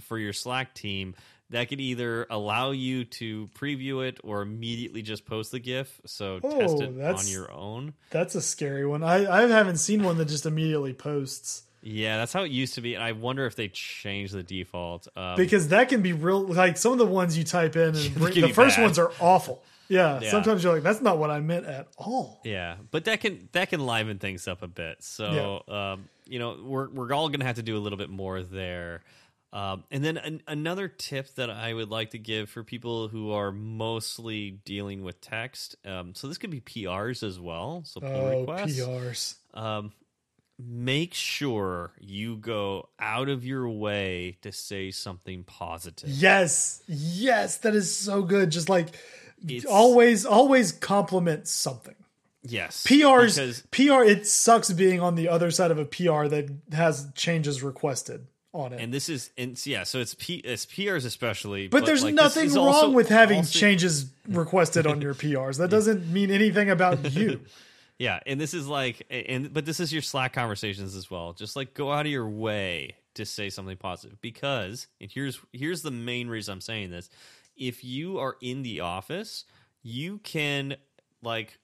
[0.02, 1.16] for your Slack team,
[1.50, 6.02] that could either allow you to preview it or immediately just post the GIF.
[6.06, 7.94] So test Oh, it on your own.
[8.10, 9.04] That's a scary one.
[9.04, 11.64] I, I haven't seen one that just immediately posts.
[11.82, 15.08] Yeah, that's how it used to be, and I wonder if they changed the default.
[15.16, 18.14] Um, because that can be real like some of the ones you type in and
[18.16, 18.84] bring, the first bad.
[18.84, 20.32] ones are awful yeah, Yeah.
[20.32, 23.70] sometimes you're like that's not what i meant at all Yeah, but that can that
[23.70, 25.02] can liven things up a bit.
[25.02, 28.10] So um, you know, we're we're all going to have to do a little bit
[28.10, 29.04] more there.
[29.54, 33.32] Um, and then an, another tip that I would like to give for people who
[33.32, 35.78] are mostly dealing with text.
[35.86, 37.82] Um, so this could be PRs as well.
[37.86, 38.78] So pull oh requests.
[38.80, 39.94] prs Um,
[40.60, 46.10] make sure you go out of your way to say something positive.
[46.10, 48.88] yes yes that is so good just like
[49.48, 51.94] It's- always always compliment something
[52.44, 56.50] Yes, prs because pr it sucks being on the other side of a pr that
[56.72, 61.06] has changes requested on it and this is and yeah, so it's P, it's PRs
[61.06, 61.68] especially.
[61.68, 65.70] but, there's like, nothing wrong also- with having also- changes requested on your prs that
[65.70, 67.42] doesn't mean anything about you
[68.00, 71.34] Yeah, and this is like, and but this is your Slack conversations as well.
[71.34, 75.82] Just like go out of your way to say something positive because, and here's here's
[75.82, 77.10] the main reason I'm saying this:
[77.56, 79.46] if you are in the office,
[79.82, 80.76] you can
[81.24, 81.58] like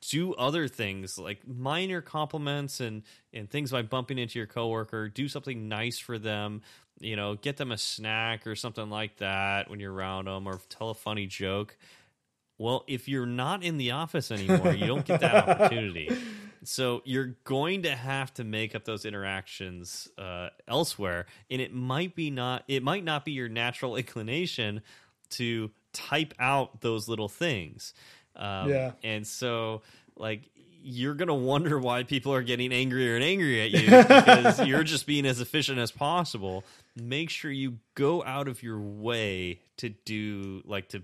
[0.00, 5.08] do other things like minor compliments and and things by bumping into your coworker.
[5.08, 6.62] Do something nice for them.
[7.00, 10.60] You know, get them a snack or something like that when you're around them, or
[10.68, 11.76] tell a funny joke.
[12.56, 16.16] Well, if you're not in the office anymore, you don't get that opportunity.
[16.62, 22.14] So you're going to have to make up those interactions uh, elsewhere, and it might
[22.14, 22.64] be not.
[22.68, 24.82] It might not be your natural inclination
[25.30, 27.92] to type out those little things.
[28.36, 28.92] Um, Yeah.
[29.02, 29.82] and so
[30.16, 30.50] like
[30.86, 35.06] you're gonna wonder why people are getting angrier and angrier at you because you're just
[35.06, 36.62] being as efficient as possible.
[36.94, 41.02] Make sure you go out of your way to do like to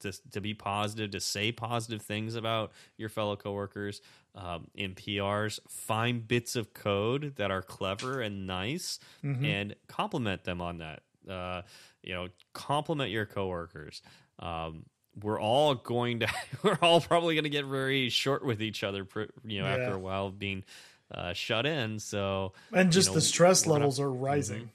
[0.00, 4.02] to, to be positive, to say positive things about your fellow coworkers.
[4.34, 10.60] Um, in PRs, find bits of code that are clever and nice, and compliment them
[10.60, 11.02] on that.
[11.30, 11.62] Uh,
[12.02, 14.02] you know, compliment your coworkers.
[14.40, 14.84] Um,
[15.22, 16.28] we're all going to,
[16.62, 19.06] we're all probably going to get very short with each other.
[19.44, 19.76] You know, Yeah.
[19.76, 20.64] after a while of being
[21.14, 21.98] uh, shut in.
[21.98, 24.70] So and just you know, the stress not- levels are rising,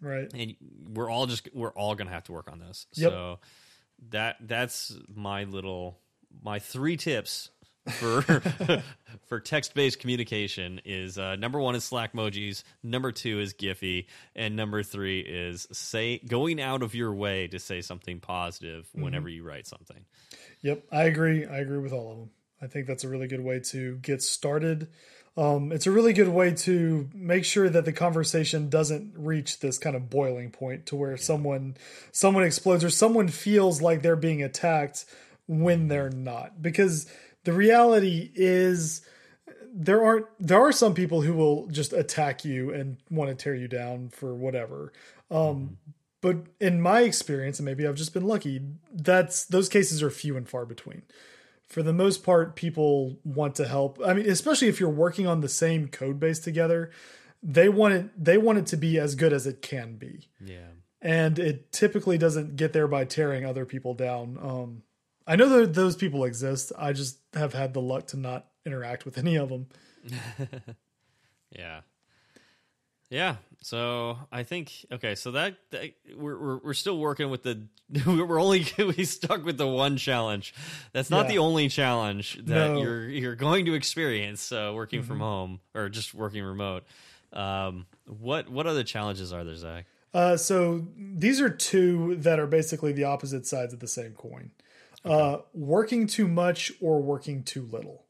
[0.00, 0.30] right?
[0.34, 0.54] and
[0.92, 2.86] we're all just we're all gonna have to work on this.
[2.94, 3.10] Yep.
[3.10, 3.38] So
[4.10, 5.98] that that's my little
[6.42, 7.50] my three tips
[7.92, 8.22] for
[9.26, 14.06] for text based communication is uh, number one is Slack emojis, number two is Giphy,
[14.34, 19.02] and number three is say going out of your way to say something positive Mm-hmm.
[19.02, 20.04] whenever you write something.
[20.62, 21.44] Yep, I agree.
[21.46, 22.30] I agree with all of them.
[22.60, 24.88] I think that's a really good way to get started.
[25.36, 29.78] Um, it's a really good way to make sure that the conversation doesn't reach this
[29.78, 31.76] kind of boiling point to where someone
[32.10, 35.04] someone explodes or someone feels like they're being attacked
[35.46, 36.60] when they're not.
[36.60, 37.06] Because
[37.48, 39.00] the reality is
[39.72, 43.54] there aren't there are some people who will just attack you and want to tear
[43.54, 44.92] you down for whatever.
[45.30, 45.78] Um,
[46.20, 48.60] but in my experience, and maybe I've just been lucky,
[48.92, 51.04] that's those cases are few and far between.
[51.66, 53.98] For the most part, people want to help.
[54.04, 56.90] I mean, especially if you're working on the same code base together,
[57.42, 60.28] they want it they want it to be as good as it can be.
[60.38, 60.68] Yeah.
[61.00, 64.38] And it typically doesn't get there by tearing other people down.
[64.38, 64.82] Um,
[65.28, 66.72] I know that those people exist.
[66.78, 69.66] I just have had the luck to not interact with any of them.
[71.50, 71.80] Yeah.
[73.10, 73.36] Yeah.
[73.62, 75.14] So I think okay.
[75.14, 77.62] So that, that we're, we're we're still working with the
[78.06, 80.54] we're only we stuck with the one challenge.
[80.92, 81.30] That's not Yeah.
[81.32, 82.68] the only challenge that No.
[82.74, 82.78] Mm-hmm.
[82.82, 86.84] you're you're going to experience uh, working from home or just working remote.
[87.32, 89.86] Um, what what other challenges are there, Zach?
[90.12, 94.50] Uh, so these are two that are basically the opposite sides of the same coin.
[95.08, 98.04] Uh, working too much or working too little.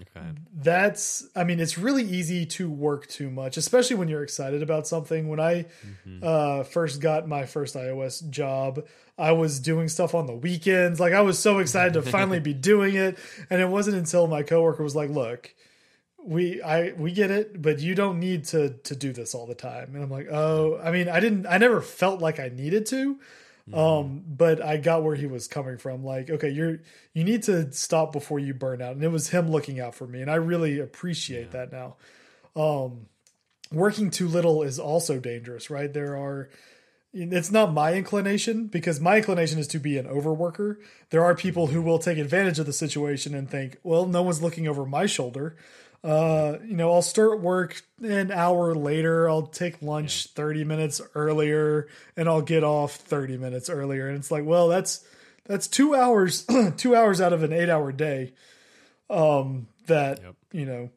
[0.00, 0.26] Okay.
[0.54, 4.86] That's, I mean, it's really easy to work too much, especially when you're excited about
[4.86, 5.28] something.
[5.28, 5.66] When I
[6.22, 8.84] uh, first got my first iOS job,
[9.16, 11.00] I was doing stuff on the weekends.
[11.00, 13.18] Like I was so excited to finally be doing it,
[13.50, 15.54] and it wasn't until my coworker was like, "Look,
[16.22, 19.54] we I we get it, but you don't need to to do this all the
[19.54, 21.46] time." And I'm like, "Oh, I mean, I didn't.
[21.46, 23.18] I never felt like I needed to."
[23.74, 26.04] Um but i got where he was coming from.
[26.04, 26.80] Like okay you're
[27.12, 28.92] you need to stop before you burn out.
[28.92, 31.96] And it was him looking out for me and i really appreciate that now.
[32.56, 33.06] Um
[33.70, 35.92] working too little is also dangerous right?
[35.92, 36.48] There are
[37.12, 40.76] it's not my inclination because my inclination is to be an overworker.
[41.08, 44.42] There are people who will take advantage of the situation and think well no one's
[44.42, 45.56] looking over my shoulder
[46.04, 51.88] uh you know i'll start work an hour later i'll take lunch 30 minutes earlier
[52.16, 55.04] and i'll get off 30 minutes earlier and it's like well that's
[55.46, 56.46] that's two hours
[56.76, 58.32] two hours out of an eight hour day
[59.10, 60.34] um that Yep.
[60.52, 60.90] you know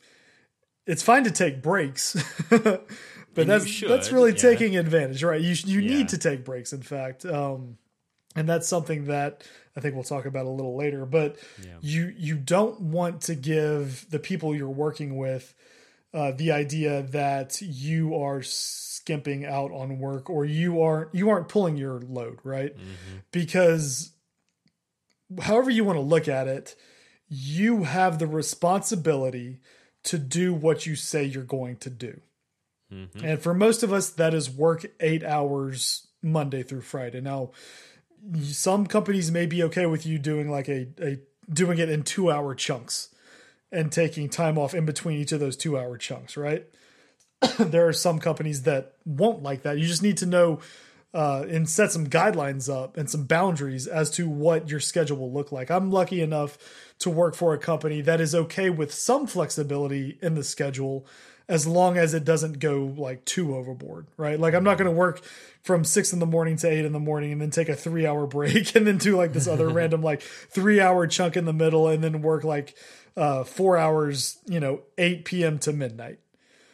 [0.86, 2.16] it's fine to take breaks
[2.50, 2.88] but
[3.36, 4.38] you that's should, that's really yeah.
[4.38, 5.88] taking advantage right you you Yeah.
[5.98, 7.78] need to take breaks in fact um
[8.36, 9.44] and that's something that
[9.76, 11.06] I think we'll talk about a little later.
[11.06, 11.78] But Yeah.
[11.82, 15.54] you you don't want to give the people you're working with
[16.14, 21.48] uh, the idea that you are skimping out on work or you aren't you aren't
[21.48, 22.76] pulling your load, right?
[23.32, 24.12] Because
[25.42, 26.76] however you want to look at it,
[27.30, 29.60] you have the responsibility
[30.04, 32.20] to do what you say you're going to do.
[33.24, 37.22] And for most of us, that is work eight hours Monday through Friday.
[37.22, 37.52] Now,
[38.42, 41.20] some companies may be okay with you doing like a, a
[41.52, 43.10] doing it in two hour chunks
[43.72, 46.66] and taking time off in between each of those two hour chunks, right?
[47.60, 49.78] there are some companies that won't like that.
[49.78, 50.60] You just need to know
[51.14, 55.34] uh, and set some guidelines up and some boundaries as to what your schedule will
[55.34, 55.70] look like.
[55.70, 56.58] I'm lucky enough
[57.00, 61.06] to work for a company that is okay with some flexibility in the schedule
[61.48, 64.40] as long as it doesn't go like too overboard, right?
[64.40, 65.22] Like I'm not going to work
[65.64, 68.06] from six in the morning to eight in the morning and then take a three
[68.06, 71.54] hour break and then do like this other random like three hour chunk in the
[71.54, 72.76] middle and then work like
[73.18, 75.60] uh, four hours, you know, 8 p.m.
[75.60, 76.20] to midnight.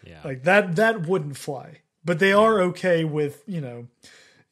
[0.05, 0.21] Yeah.
[0.23, 3.87] Like that, that wouldn't fly, but they are okay with, you know,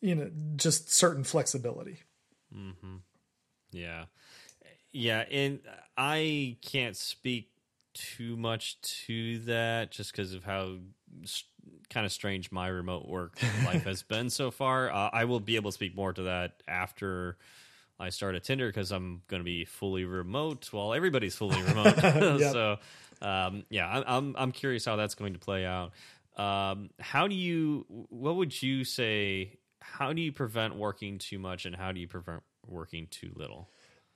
[0.01, 2.01] you know, just certain flexibility.
[2.53, 2.99] Mm -hmm.
[3.71, 4.05] Yeah.
[4.91, 5.25] Yeah.
[5.31, 5.59] And
[5.97, 7.49] I can't speak
[7.95, 10.75] too much to that just because of how
[11.89, 14.91] kind of strange my remote work life has been so far.
[14.91, 17.37] Uh, I will be able to speak more to that after
[17.99, 21.95] I start at Tinder because I'm going to be fully remote while everybody's fully remote.
[22.39, 22.51] Yep.
[22.51, 22.77] so,
[23.21, 25.93] um, yeah, I'm, I'm I'm curious how that's going to play out.
[26.37, 27.85] Um, how do you?
[28.09, 29.57] What would you say?
[29.79, 33.69] How do you prevent working too much, and how do you prevent working too little?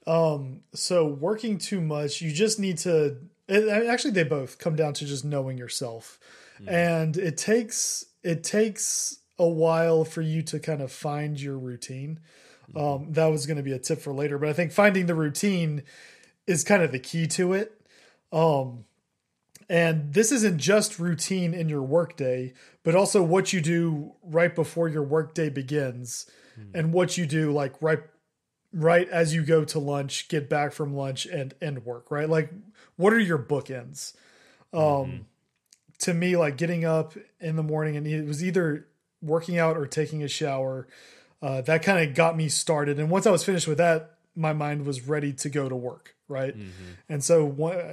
[0.06, 3.16] Um, so working too much, you just need to.
[3.50, 6.18] It, actually, they both come down to just knowing yourself,
[6.66, 12.20] and it takes it takes a while for you to kind of find your routine.
[12.76, 15.14] Um, that was going to be a tip for later, but I think finding the
[15.14, 15.82] routine
[16.46, 17.80] is kind of the key to it.
[18.32, 18.84] Um,
[19.68, 22.52] and this isn't just routine in your workday,
[22.84, 26.26] but also what you do right before your workday begins,
[26.74, 28.00] and what you do like right
[28.72, 32.10] right as you go to lunch, get back from lunch, and end work.
[32.10, 32.50] Right, like
[32.96, 34.14] what are your bookends?
[34.72, 35.26] Um,
[36.00, 38.86] to me, like getting up in the morning and it was either
[39.20, 40.86] working out or taking a shower.
[41.42, 44.52] Uh, that kind of got me started, and once I was finished with that, my
[44.52, 46.14] mind was ready to go to work.
[46.28, 46.54] Right,
[47.08, 47.92] and so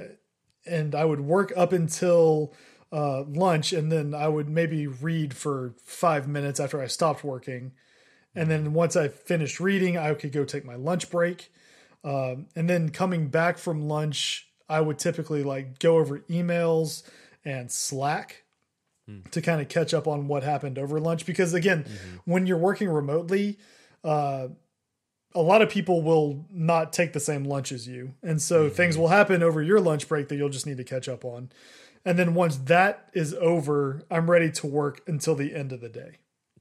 [0.66, 2.52] and I would work up until
[2.92, 7.72] uh, lunch, and then I would maybe read for five minutes after I stopped working.
[8.38, 11.50] And then once I finished reading, I could go take my lunch break.
[12.04, 17.02] Um, and then coming back from lunch, I would typically like go over emails
[17.44, 18.44] and Slack
[19.32, 21.26] to kind of catch up on what happened over lunch.
[21.26, 21.84] Because again,
[22.26, 23.58] when you're working remotely,
[24.04, 24.48] uh,
[25.34, 28.14] a lot of people will not take the same lunch as you.
[28.22, 31.08] And so things will happen over your lunch break that you'll just need to catch
[31.08, 31.50] up on.
[32.04, 35.88] And then once that is over, I'm ready to work until the end of the
[35.88, 36.18] day.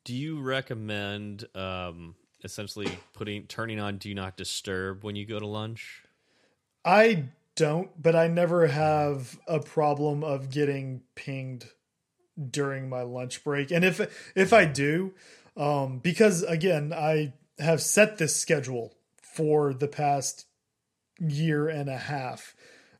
[0.08, 5.46] Do you recommend um, essentially putting turning on do not disturb when you go to
[5.46, 6.02] lunch?
[6.86, 7.26] I
[7.58, 11.66] don't, but I never have a problem of getting pinged
[12.50, 13.70] during my lunch break.
[13.70, 14.00] And if
[14.34, 15.14] if I do,
[15.58, 20.46] um, because again, I have set this schedule for the past
[21.20, 22.56] year and a half.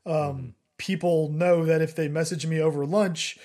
[0.06, 3.40] Um, People know that if they message me over lunch,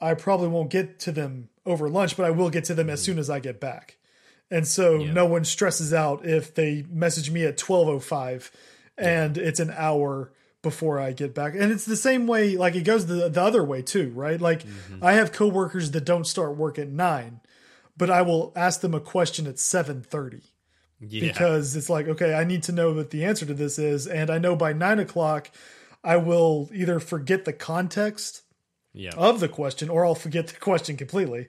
[0.00, 3.00] I probably won't get to them over lunch, but I will get to them as
[3.00, 3.04] mm.
[3.04, 3.96] soon as I get back.
[4.50, 5.12] And so Yeah.
[5.12, 8.50] no one stresses out if they message me at 1205
[8.96, 10.32] and it's an hour
[10.62, 11.54] before I get back.
[11.54, 14.40] And it's the same way, like it goes the, the other way too, right?
[14.40, 15.04] Like mm-hmm.
[15.04, 17.40] I have coworkers that don't start work at nine,
[17.96, 20.42] but I will ask them a question at 730
[21.00, 21.20] Yeah.
[21.20, 24.06] because it's like, okay, I need to know what the answer to this is.
[24.06, 25.50] And I know by nine o'clock,
[26.02, 28.42] I will either forget the context
[28.92, 29.10] yeah.
[29.16, 31.48] of the question or I'll forget the question completely.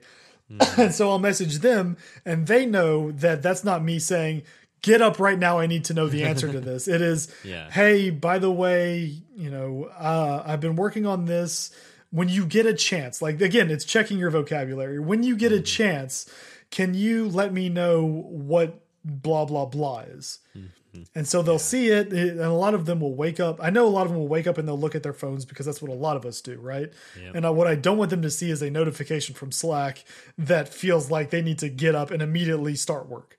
[0.50, 0.80] Mm-hmm.
[0.80, 4.42] and so I'll message them and they know that that's not me saying,
[4.82, 5.58] get up right now.
[5.58, 6.88] I need to know the answer to this.
[6.88, 7.70] It is, Yeah.
[7.70, 11.70] hey, by the way, you know, uh, I've been working on this.
[12.12, 14.98] When you get a chance, like again, it's checking your vocabulary.
[14.98, 15.64] When you get a mm-hmm.
[15.64, 16.28] chance,
[16.70, 20.40] can you let me know what blah, blah, blah is?
[20.52, 20.66] Hmm.
[20.94, 21.18] Mm-hmm.
[21.18, 23.60] And so they'll see it, and a lot of them will wake up.
[23.62, 25.44] I know a lot of them will wake up and they'll look at their phones
[25.44, 26.92] because that's what a lot of us do, right?
[27.20, 27.34] Yep.
[27.34, 30.04] And uh, what I don't want them to see is a notification from Slack
[30.36, 33.38] that feels like they need to get up and immediately start work.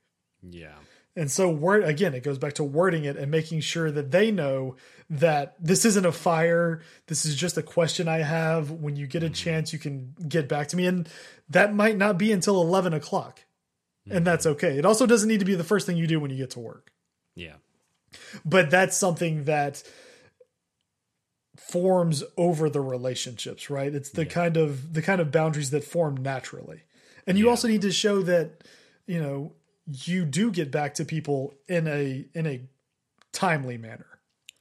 [0.50, 0.76] yeah.
[1.14, 4.32] And so, word again, it goes back to wording it and making sure that they
[4.32, 4.78] know
[5.10, 6.84] that this isn't a fire.
[7.08, 8.72] This is just a question I have.
[8.72, 9.34] When you get a mm-hmm.
[9.34, 11.10] chance, you can get back to me, and
[11.50, 13.44] that might not be until eleven o'clock,
[14.10, 14.54] and that's mm-hmm.
[14.54, 14.78] okay.
[14.78, 16.62] It also doesn't need to be the first thing you do when you get to
[16.62, 16.94] work
[17.36, 17.56] Yeah.
[18.46, 19.84] but that's something that
[21.58, 26.16] forms over the relationships right it's the kind of the kind of boundaries that form
[26.18, 26.82] naturally
[27.28, 27.52] and you Yeah.
[27.52, 28.64] also need to show that
[29.06, 29.54] you know
[29.86, 32.62] you do get back to people in a in a
[33.32, 34.08] timely manner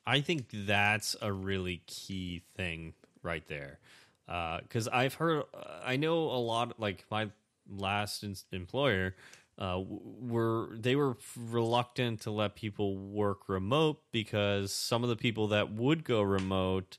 [0.06, 3.78] I think that's a really key thing right there.
[4.26, 5.44] Uh, because I've heard,
[5.84, 7.28] I know a lot, like my
[7.68, 9.14] last in- employer,
[9.60, 15.48] uh, were they were reluctant to let people work remote because some of the people
[15.48, 16.96] that would go remote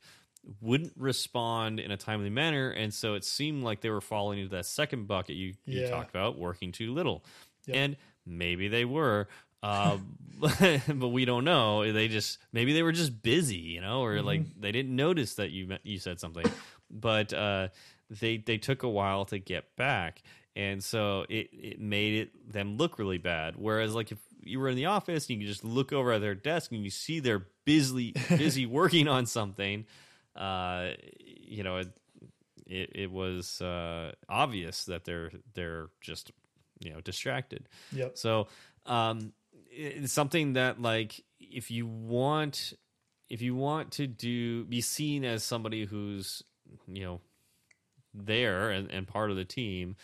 [0.60, 4.56] wouldn't respond in a timely manner, and so it seemed like they were falling into
[4.56, 5.90] that second bucket you, you Yeah.
[5.90, 7.26] talked about, working too little,
[7.68, 7.78] Yep.
[7.78, 9.28] and maybe they were.
[9.64, 9.98] Uh,
[10.88, 11.92] but we don't know.
[11.94, 15.52] They just maybe they were just busy, you know, or like they didn't notice that
[15.52, 16.48] you you said something.
[16.90, 17.68] But uh,
[18.10, 20.24] they they took a while to get back,
[20.56, 23.56] and so it it made it them look really bad.
[23.58, 26.22] Whereas like if you were in the office and you could just look over at
[26.22, 29.86] their desk and you see they're busy busy working on something,
[30.36, 30.90] uh,
[31.26, 31.90] you know, it
[32.68, 36.32] it, it was uh, obvious that they're they're just
[36.80, 37.68] you know distracted.
[37.94, 38.18] Yep.
[38.18, 38.48] So
[38.86, 39.34] um,
[39.70, 42.74] it's something that like if you want
[43.30, 46.44] if you want to do be seen as somebody who's
[46.88, 47.22] you know
[48.14, 49.96] there and, and part of the team,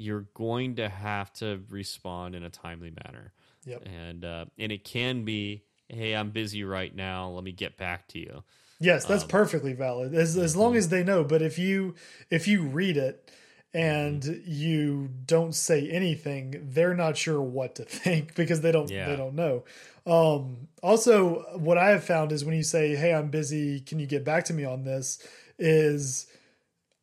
[0.00, 3.32] you're going to have to respond in a timely manner.
[3.66, 3.86] Yep.
[3.86, 7.28] And uh, and it can be, hey, I'm busy right now.
[7.28, 8.42] Let me get back to you.
[8.80, 10.14] Yes, Um, that's perfectly valid.
[10.14, 10.60] As as mm-hmm.
[10.60, 11.22] long as they know.
[11.24, 11.94] But if you
[12.30, 13.30] if you read it
[13.74, 14.40] and Mm-hmm.
[14.46, 19.06] you don't say anything, they're not sure what to think because they don't Yeah.
[19.06, 19.64] they don't know.
[20.06, 23.80] Um, also, what I have found is when you say, "Hey, I'm busy.
[23.80, 25.18] Can you get back to me on this?"
[25.58, 26.26] Is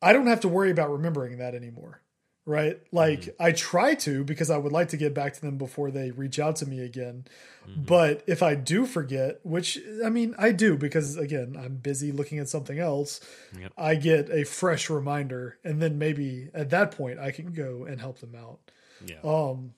[0.02, 2.02] I don't have to worry about remembering that anymore.
[2.48, 2.80] Right?
[2.94, 3.44] Like Mm-hmm.
[3.44, 6.40] I try to because I would like to get back to them before they reach
[6.40, 7.26] out to me again.
[7.70, 7.84] Mm-hmm.
[7.84, 12.40] But if I do forget, which I mean, I do because again, I'm busy looking
[12.40, 13.20] at something else,
[13.60, 13.74] Yep.
[13.78, 15.58] I get a fresh reminder.
[15.66, 18.60] And then maybe at that point, I can go and help them out.
[19.06, 19.20] Yeah.
[19.26, 19.74] Um,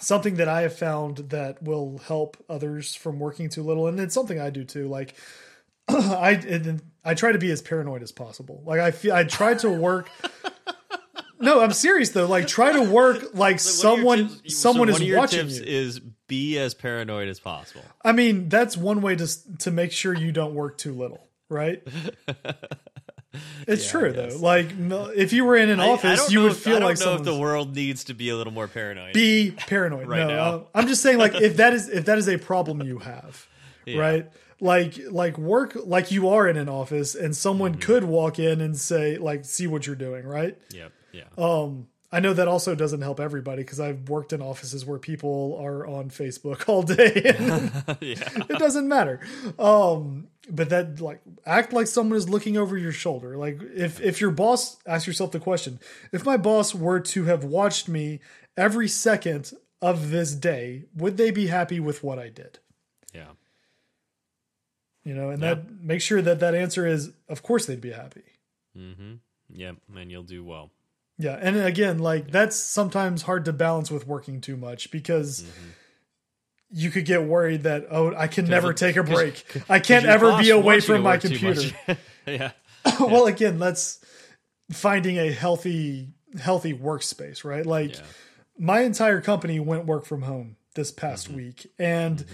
[0.00, 4.14] something that I have found that will help others from working too little, and it's
[4.14, 4.86] something I do too.
[4.88, 5.14] Like,
[5.88, 8.62] I and I try to be as paranoid as possible.
[8.64, 10.08] Like, I feel I try to work.
[11.40, 12.26] no, I'm serious though.
[12.26, 15.48] Like, try to work like So one of your someone tips- someone so is watching
[15.48, 15.62] you.
[15.64, 17.84] is be as paranoid as possible.
[18.04, 21.82] I mean, that's one way to to make sure you don't work too little, right?
[23.66, 24.36] It's Yeah, true though.
[24.38, 24.68] Like,
[25.16, 26.88] if you were in an I- I office, don't you would if- feel I don't
[26.90, 29.12] like know if the world needs to be a little more paranoid.
[29.12, 30.06] be paranoid.
[30.06, 30.66] Right no, now.
[30.72, 33.48] I'm just saying, like, if that is if that is a problem you have,
[33.86, 33.98] Yeah.
[33.98, 34.30] right?
[34.60, 37.80] Like, like work like you are in an office, and someone Mm-hmm.
[37.80, 40.56] could walk in and say, like, see what you're doing, right?
[40.72, 40.92] Yep.
[41.14, 41.24] Yeah.
[41.38, 45.58] Um, I know that also doesn't help everybody because I've worked in offices where people
[45.60, 47.12] are on Facebook all day.
[48.00, 48.28] yeah.
[48.48, 49.20] it doesn't matter.
[49.58, 53.36] Um, but that like act like someone is looking over your shoulder.
[53.36, 55.80] Like if if your boss ask yourself the question,
[56.12, 58.20] if my boss were to have watched me
[58.56, 62.58] every second of this day, would they be happy with what I did?
[63.14, 63.30] Yeah.
[65.04, 65.54] You know, and Yeah.
[65.54, 68.22] that make sure that that answer is of course they'd be happy.
[68.76, 69.14] Mm-hmm.
[69.50, 69.76] Yep.
[69.96, 70.70] And you'll do well.
[71.18, 75.70] Yeah, and again, like that's sometimes hard to balance with working too much because Mm-hmm.
[76.70, 79.44] you could get worried that oh, I can never take a break.
[79.68, 81.70] I can't ever be away wants you to from my computer.
[82.26, 82.50] yeah.
[83.00, 84.04] well, again, that's
[84.72, 86.08] finding a healthy
[86.40, 87.64] healthy workspace, right?
[87.64, 88.02] Like Yeah.
[88.58, 91.36] my entire company went work from home this past Mm-hmm.
[91.36, 92.24] week and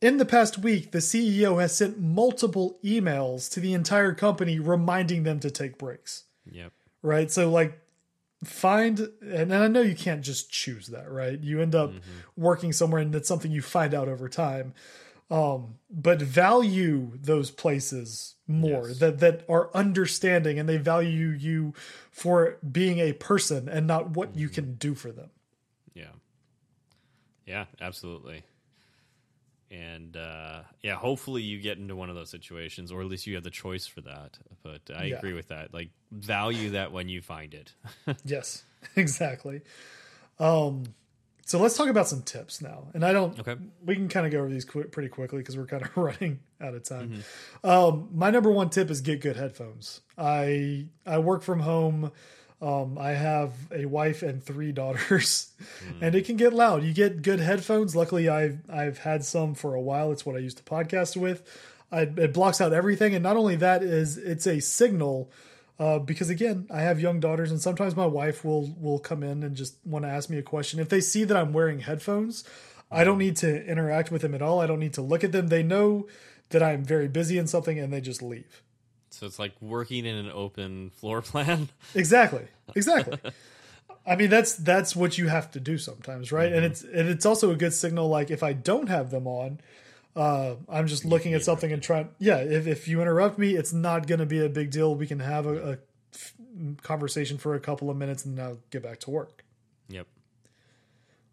[0.00, 5.22] in the past week the CEO has sent multiple emails to the entire company reminding
[5.22, 6.24] them to take breaks.
[6.50, 6.72] Yep.
[7.02, 7.30] right?
[7.30, 7.78] So like
[8.44, 11.38] find and I know you can't just choose that, right?
[11.40, 11.92] You end up
[12.36, 14.74] working somewhere and it's something you find out over time.
[15.30, 18.98] Um, but value those places more Yes.
[19.00, 21.74] that that are understanding and they value you
[22.10, 25.30] for being a person and not what you can do for them.
[25.92, 26.12] Yeah.
[27.44, 28.44] Yeah, absolutely.
[29.70, 33.34] And uh, yeah, hopefully you get into one of those situations, or at least you
[33.34, 34.38] have the choice for that.
[34.62, 35.16] But I Yeah.
[35.16, 35.74] agree with that.
[35.74, 37.74] Like, value that when you find it.
[38.24, 38.64] Yes,
[38.96, 39.60] exactly.
[40.38, 40.84] Um,
[41.44, 42.88] so let's talk about some tips now.
[42.94, 43.38] And I don't.
[43.40, 43.56] Okay.
[43.84, 46.40] We can kind of go over these quick, pretty quickly because we're kind of running
[46.60, 47.22] out of time.
[47.62, 47.66] Mm-hmm.
[47.68, 50.00] Um, my number one tip is get good headphones.
[50.16, 52.12] I I work from home.
[52.60, 55.52] Um, I have a wife and three daughters,
[55.84, 56.02] Mm.
[56.02, 56.82] and it can get loud.
[56.82, 57.94] You get good headphones.
[57.94, 60.10] Luckily, I've I've had some for a while.
[60.12, 61.42] It's what I used to podcast with.
[61.92, 65.30] I, it blocks out everything, and not only that is it's a signal
[65.78, 69.42] uh, because again, I have young daughters, and sometimes my wife will will come in
[69.44, 70.80] and just want to ask me a question.
[70.80, 72.42] If they see that I'm wearing headphones,
[72.90, 74.60] I don't need to interact with them at all.
[74.60, 75.46] I don't need to look at them.
[75.48, 76.08] They know
[76.50, 78.62] that I'm very busy in something, and they just leave.
[79.10, 81.68] So it's like working in an open floor plan.
[81.94, 83.18] Exactly, exactly.
[84.06, 86.52] I mean, that's that's what you have to do sometimes, right?
[86.52, 88.08] And it's and it's also a good signal.
[88.08, 89.60] Like if I don't have them on,
[90.16, 92.08] uh, I'm just looking at something and trying.
[92.18, 94.94] Yeah, if if you interrupt me, it's not going to be a big deal.
[94.94, 95.78] We can have a
[96.82, 99.44] conversation for a couple of minutes, and then I'll get back to work.
[99.88, 100.06] yep.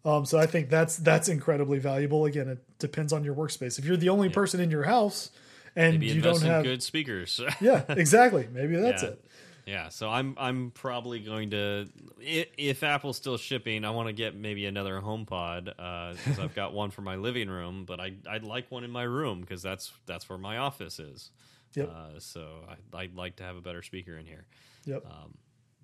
[0.04, 2.26] Um, so I think that's that's incredibly valuable.
[2.26, 3.78] Again, it depends on your workspace.
[3.78, 5.30] If you're the only person in your house
[5.76, 7.40] and Maybe you don't in have, good speakers.
[7.60, 8.48] yeah, exactly.
[8.50, 9.10] Maybe that's yeah.
[9.10, 9.24] it.
[9.66, 11.86] Yeah, so I'm I'm probably going to
[12.20, 16.90] if Apple's still shipping, I want to get maybe another HomePod because I've got one
[16.90, 20.28] for my living room, but I I'd like one in my room because that's that's
[20.28, 21.30] where my office is.
[21.74, 21.90] Yep.
[21.90, 24.46] Uh, so I, I'd like to have a better speaker in here.
[24.84, 25.04] Yep.
[25.04, 25.34] Um,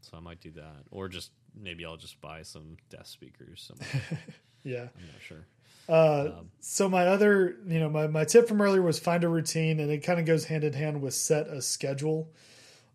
[0.01, 3.69] So I might do that, or just maybe I'll just buy some desk speakers.
[3.69, 4.19] Somewhere.
[4.65, 4.83] Yeah.
[4.97, 5.45] I'm not sure.
[5.89, 6.31] Uh,
[6.61, 9.91] so my other, you know, my, my tip from earlier was find a routine, and
[9.91, 12.31] it kind of goes hand in hand with set a schedule.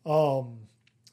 [0.05, 0.59] Um,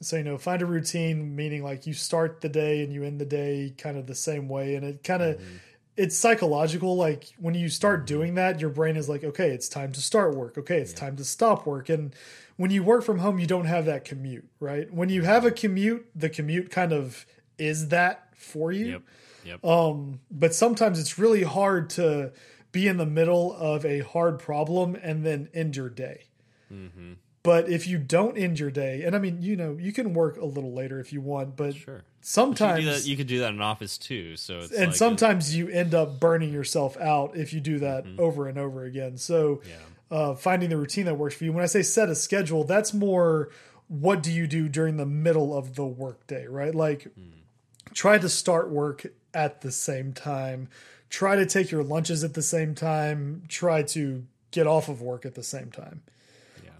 [0.00, 3.20] so you know, find a routine, meaning like you start the day and you end
[3.20, 5.40] the day kind of the same way, and it kind of
[5.96, 6.96] it's psychological.
[6.96, 10.34] Like when you start doing that, your brain is like, okay, it's time to start
[10.34, 10.58] work.
[10.58, 12.14] Okay, it's time to stop work, and
[12.56, 14.92] when you work from home, you don't have that commute, right?
[14.92, 17.26] When you have a commute, the commute kind of
[17.58, 18.86] is that for you.
[18.86, 19.02] Yep.
[19.44, 19.64] Yep.
[19.64, 22.32] Um, but sometimes it's really hard to
[22.72, 26.24] be in the middle of a hard problem and then end your day.
[26.72, 27.12] mm-hmm.
[27.42, 30.38] But if you don't end your day, and I mean, you know, you can work
[30.38, 32.02] a little later if you want, but Sure.
[32.22, 34.36] Sometimes that, you could do that in office too.
[34.36, 38.06] So it's and like sometimes you end up burning yourself out if you do that
[38.18, 39.18] over and over again.
[39.18, 39.74] So yeah.
[40.16, 41.52] uh, finding the routine that works for you.
[41.52, 43.50] When I say set a schedule, that's more
[43.88, 46.74] what do you do during the middle of the workday, right?
[46.74, 47.08] Like
[47.92, 49.04] try to start work
[49.34, 50.68] at the same time,
[51.10, 55.26] try to take your lunches at the same time, try to get off of work
[55.26, 56.02] at the same time.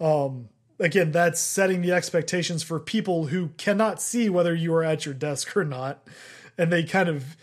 [0.01, 0.49] Um,
[0.79, 5.15] again, that's setting the expectations for people who cannot see whether you are at your
[5.15, 6.07] desk or not.
[6.57, 7.37] And they kind of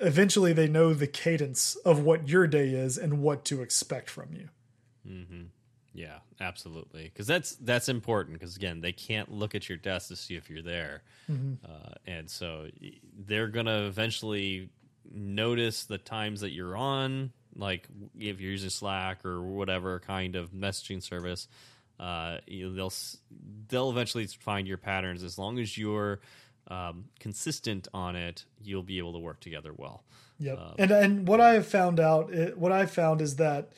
[0.00, 4.32] eventually they know the cadence of what your day is and what to expect from
[4.32, 4.48] you.
[5.98, 7.04] Yeah, absolutely.
[7.04, 8.38] Because that's that's important.
[8.38, 12.30] Because again, they can't look at your desk to see if you're there, uh, and
[12.30, 12.68] so
[13.26, 14.68] they're gonna eventually
[15.10, 17.32] notice the times that you're on.
[17.56, 17.88] Like
[18.18, 21.48] if you're using Slack or whatever kind of messaging service,
[21.98, 22.92] uh, you- they'll
[23.68, 25.24] they'll eventually find your patterns.
[25.24, 26.20] As long as you're
[26.68, 30.04] um, consistent on it, you'll be able to work together well.
[30.38, 30.58] Yep.
[30.78, 33.72] and and what I have found out, what I found is that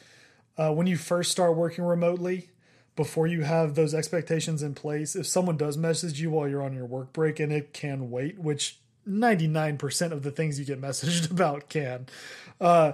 [0.59, 2.51] uh, when you first start working remotely,
[2.97, 6.75] before you have those expectations in place, if someone does message you while you're on
[6.75, 8.79] your work break and it can wait, which
[9.09, 12.07] 99% of the things you get messaged about can,
[12.61, 12.93] uh,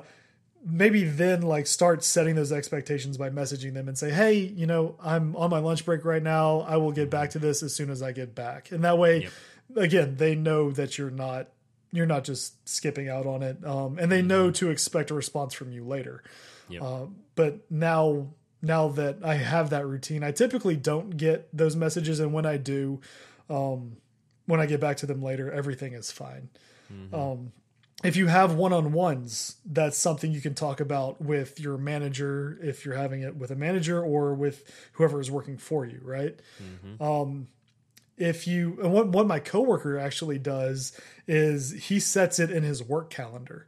[0.64, 4.96] maybe then like start setting those expectations by messaging them and say, hey, you know,
[5.02, 6.60] I'm on my lunch break right now.
[6.60, 8.70] I will get back to this as soon as I get back.
[8.72, 9.32] And that way, Yep.
[9.76, 11.48] again, they know that you're not
[11.92, 15.54] you're not just skipping out on it, um, and they know to expect a response
[15.54, 16.22] from you later.
[16.68, 16.82] Yep.
[16.82, 18.28] Uh, but now,
[18.62, 22.56] now that I have that routine, I typically don't get those messages, and when I
[22.56, 23.00] do,
[23.48, 23.96] um,
[24.46, 26.48] when I get back to them later, everything is fine.
[27.14, 27.52] Um,
[28.04, 32.94] if you have one-on-ones, that's something you can talk about with your manager if you're
[32.94, 36.38] having it with a manager or with whoever is working for you, right?
[37.00, 37.48] Um,
[38.18, 42.82] if you and what what my coworker actually does is he sets it in his
[42.82, 43.66] work calendar.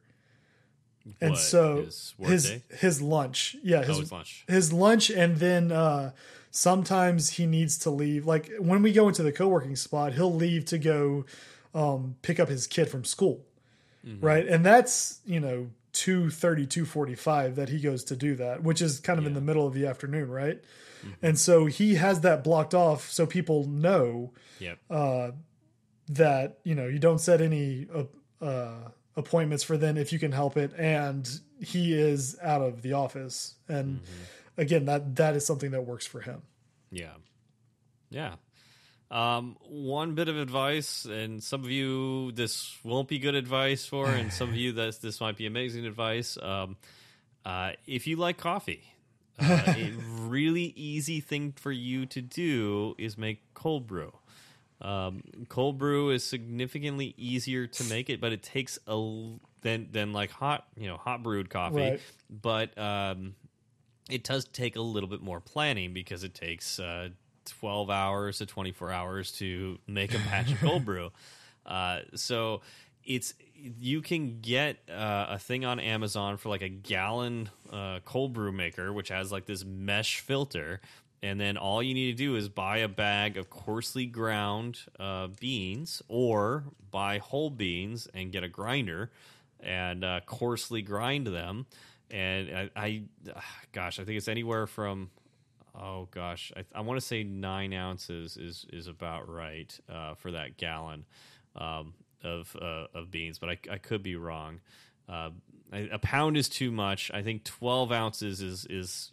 [1.20, 4.44] And What, so his his his lunch, yeah, his Oh, his lunch.
[4.48, 6.12] his lunch, and then uh,
[6.50, 8.26] sometimes he needs to leave.
[8.26, 11.24] Like when we go into the co-working spot, he'll leave to go
[11.74, 13.44] um, pick up his kid from school,
[14.06, 14.24] Mm-hmm.
[14.24, 14.46] right?
[14.46, 19.18] And that's you know 2.30, 2.45 that he goes to do that, which is kind
[19.18, 20.62] of in the middle of the afternoon, right?
[21.00, 21.10] Mm-hmm.
[21.26, 24.78] And so he has that blocked off so people know Yep.
[24.90, 25.30] uh,
[26.08, 30.32] that you know you don't set any uh, uh, appointments for then if you can
[30.32, 31.28] help it, and
[31.60, 33.54] he is out of the office.
[33.68, 34.00] And
[34.56, 36.42] again, that that is something that works for him.
[36.90, 37.14] Yeah.
[38.10, 38.34] Yeah.
[39.10, 44.06] Um, one bit of advice, and some of you this won't be good advice for,
[44.08, 46.38] and some of you that this might be amazing advice.
[46.40, 46.76] Um,
[47.44, 48.84] uh, if you like coffee,
[49.40, 54.12] uh, a really easy thing for you to do is make cold brew.
[54.80, 58.94] Um, cold brew is significantly easier to make it, but it takes a
[59.62, 61.76] than than like hot, you know, hot brewed coffee.
[61.76, 62.00] Right.
[62.30, 63.34] But um,
[64.08, 67.08] it does take a little bit more planning because it takes uh,
[67.46, 71.10] 12 hours to 24 hours to make a batch of cold brew.
[71.66, 72.60] Uh, so
[73.04, 78.32] it's you can get uh, a thing on Amazon for like a gallon uh, cold
[78.32, 80.80] brew maker, which has like this mesh filter.
[81.22, 85.28] And then all you need to do is buy a bag of coarsely ground uh,
[85.40, 89.10] beans or buy whole beans and get a grinder
[89.60, 91.66] and uh, coarsely grind them.
[92.10, 93.02] And I, I,
[93.72, 95.10] gosh, I think it's anywhere from,
[95.74, 100.32] oh gosh, I, I want to say nine ounces is is about right uh, for
[100.32, 101.04] that gallon
[101.56, 104.60] um, of uh, of beans, but I, I could be wrong.
[105.08, 105.30] Uh,
[105.72, 107.10] a pound is too much.
[107.12, 109.12] I think twelve ounces is is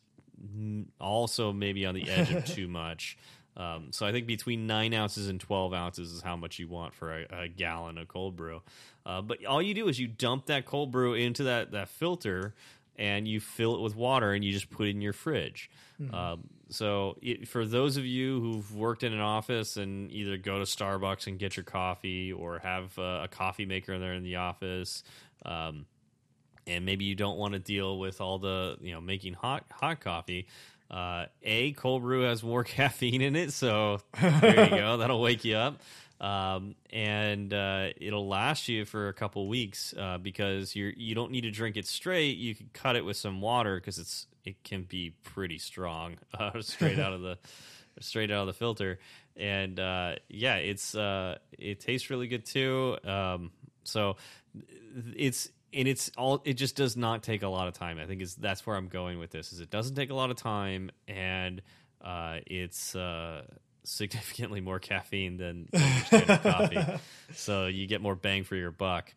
[0.99, 3.17] also maybe on the edge of too much.
[3.57, 6.93] Um, so I think between nine ounces and twelve ounces is how much you want
[6.93, 8.61] for a, a gallon of cold brew.
[9.05, 12.53] Uh, but all you do is you dump that cold brew into that that filter,
[12.97, 15.69] and you fill it with water, and you just put it in your fridge.
[16.13, 20.59] Um, so it, for those of you who've worked in an office and either go
[20.59, 24.23] to Starbucks and get your coffee, or have uh, a coffee maker in there in
[24.23, 25.01] the office,
[25.45, 25.85] um,
[26.67, 29.99] and maybe you don't want to deal with all the you know making hot hot
[29.99, 30.47] coffee.
[30.89, 34.97] Uh, a cold brew has more caffeine in it, so there you go.
[34.97, 35.81] That'll wake you up,
[36.21, 41.31] um, and uh, it'll last you for a couple weeks uh, because you you don't
[41.31, 42.37] need to drink it straight.
[42.37, 46.61] You can cut it with some water because it's it can be pretty strong uh,
[46.61, 47.37] straight out of the
[47.99, 48.99] straight out of the filter,
[49.35, 52.97] and uh, yeah, it's uh, it tastes really good too.
[53.03, 53.51] Um,
[53.83, 54.17] so
[55.15, 57.99] it's and it's all it just does not take a lot of time.
[57.99, 60.31] I think is that's where i'm going with this is it doesn't take a lot
[60.31, 61.61] of time and
[62.01, 63.43] uh, it's uh,
[63.83, 66.99] significantly more caffeine than, than standard coffee.
[67.33, 69.13] So you get more bang for your buck.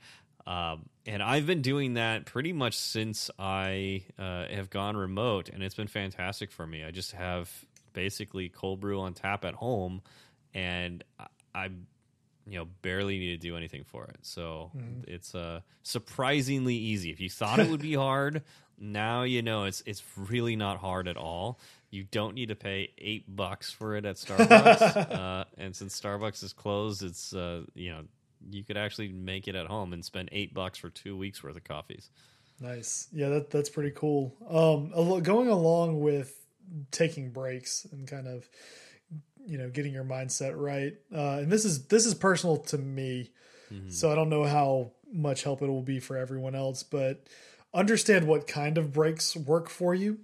[0.47, 5.63] Um, and i've been doing that pretty much since i uh, have gone remote and
[5.63, 6.85] it's been fantastic for me.
[6.85, 7.51] I just have
[7.93, 10.01] basically cold brew on tap at home
[10.55, 11.69] and i, I
[12.49, 14.19] you know barely need to do anything for it.
[14.23, 14.71] So
[15.07, 17.11] it's uh surprisingly easy.
[17.11, 18.43] If you thought it would be hard
[18.81, 21.59] now you know it's it's really not hard at all.
[21.91, 25.11] You don't need to pay eight bucks for it at starbucks.
[25.19, 28.03] Uh, and since starbucks is closed it's uh you know
[28.51, 31.57] you could actually make it at home and spend eight bucks for two weeks worth
[31.57, 32.11] of coffees.
[32.61, 33.09] Nice.
[33.13, 34.35] Yeah, that that's pretty cool.
[34.49, 36.35] Um, going along with
[36.91, 38.49] taking breaks and kind of,
[39.49, 40.95] you know, getting your mindset right.
[41.13, 43.31] Uh, and this is this is personal to me,
[43.91, 46.83] so I don't know how much help it will be for everyone else.
[46.83, 47.27] But
[47.75, 50.19] understand what kind of breaks work for you.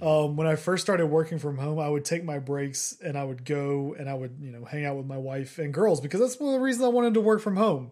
[0.00, 3.22] Um, when I first started working from home, I would take my breaks and I
[3.24, 6.18] would go and I would, you know, hang out with my wife and girls because
[6.20, 7.90] that's one of the reasons I wanted to work from home.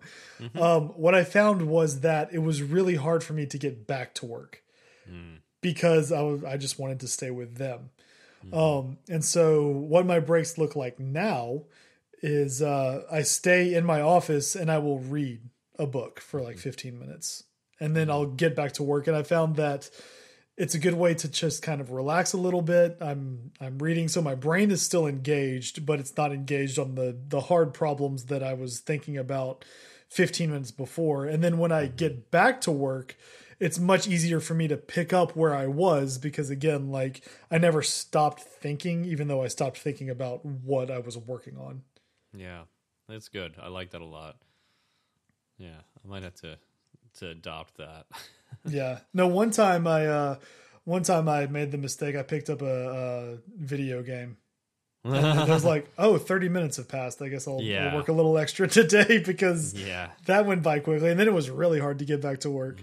[0.61, 4.15] Um, what I found was that it was really hard for me to get back
[4.15, 4.63] to work
[5.61, 7.91] because I was I just wanted to stay with them.
[8.53, 11.65] Um, and so what my breaks look like now
[12.23, 15.41] is uh, I stay in my office and I will read
[15.79, 17.45] a book for like 15 minutes
[17.81, 19.07] and then I'll get back to work.
[19.07, 19.91] And I found that
[20.57, 22.99] it's a good way to just kind of relax a little bit.
[23.01, 27.17] I'm I'm reading, so my brain is still engaged, but it's not engaged on the
[27.29, 29.65] the hard problems that I was thinking about
[30.11, 31.25] 15 minutes before.
[31.25, 33.17] And then when I get back to work,
[33.61, 37.59] it's much easier for me to pick up where I was because again, like I
[37.59, 41.83] never stopped thinking, even though I stopped thinking about what I was working on.
[42.35, 42.63] yeah
[43.09, 44.37] that's good i like that a lot
[45.59, 46.57] yeah i might have to
[47.19, 48.07] to adopt that
[48.69, 49.01] yeah.
[49.13, 50.37] No, one time I uh
[50.85, 52.17] one time I made the mistake.
[52.17, 54.37] I picked up a, a video game.
[55.05, 57.21] I was like, oh, 30 minutes have passed.
[57.23, 57.95] I guess I'll, I'll Yeah.
[57.95, 61.11] work a little extra today because yeah that went by quickly.
[61.11, 62.81] And then it was really hard to get back to work.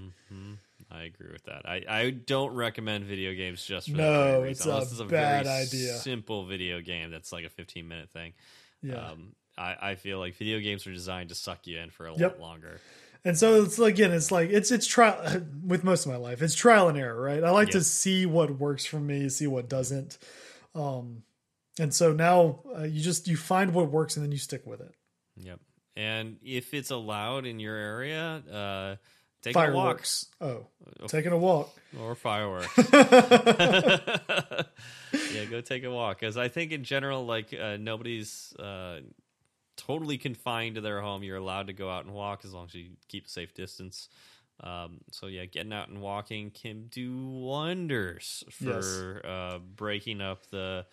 [0.98, 1.62] I agree with that.
[1.66, 4.72] I, I don't recommend video games just for No, that it's reason.
[4.72, 5.94] a it's a bad very idea.
[5.98, 8.34] simple video game that's like a 15 minute thing.
[8.82, 8.96] Yeah.
[9.12, 12.14] Um, I, I feel like video games are designed to suck you in for a
[12.16, 12.40] Yep.
[12.40, 12.80] lot longer.
[13.26, 16.42] And so it's again, it's like it's it's trial with most of my life.
[16.42, 17.44] It's trial and error, right?
[17.44, 20.18] I like to see what works for me, see what doesn't.
[20.76, 21.24] Um,
[21.80, 24.82] and so now uh, you just you find what works and then you stick with
[24.82, 24.94] it.
[25.38, 25.60] Yep.
[25.96, 28.96] And if it's allowed in your area, uh,
[29.54, 30.26] take a walk Fireworks.
[30.42, 30.68] Oh,
[31.08, 31.76] taking a walk.
[32.00, 32.78] or fireworks.
[35.34, 36.20] yeah, go take a walk.
[36.20, 39.00] Because I think in general, like uh, nobody's uh,
[39.76, 41.24] totally confined to their home.
[41.24, 44.10] You're allowed to go out and walk as long as you keep a safe distance.
[44.62, 50.86] Um, so yeah, getting out and walking can do wonders for uh, breaking up the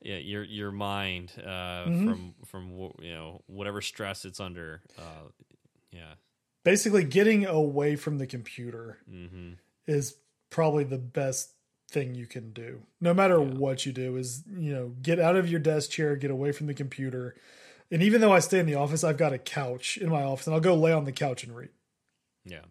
[0.00, 2.70] yeah, your your mind uh, from from
[3.00, 4.80] you know whatever stress it's under.
[4.98, 5.28] Uh,
[5.92, 6.14] yeah,
[6.64, 9.52] Basically, getting away from the computer hmm
[9.86, 10.16] is
[10.48, 11.54] probably the best
[11.90, 12.82] thing you can do.
[13.00, 16.30] No matter what you do, is you know get out of your desk chair, get
[16.30, 17.34] away from the computer.
[17.90, 20.46] And even though I stay in the office, I've got a couch in my office,
[20.46, 21.68] and I'll go lay on the couch and read.
[22.44, 22.64] yeah,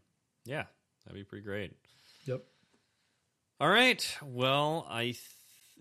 [0.46, 0.64] yeah.
[1.06, 1.74] That'd be pretty great.
[2.26, 2.44] Yep.
[3.60, 4.18] All right.
[4.24, 5.16] Well, I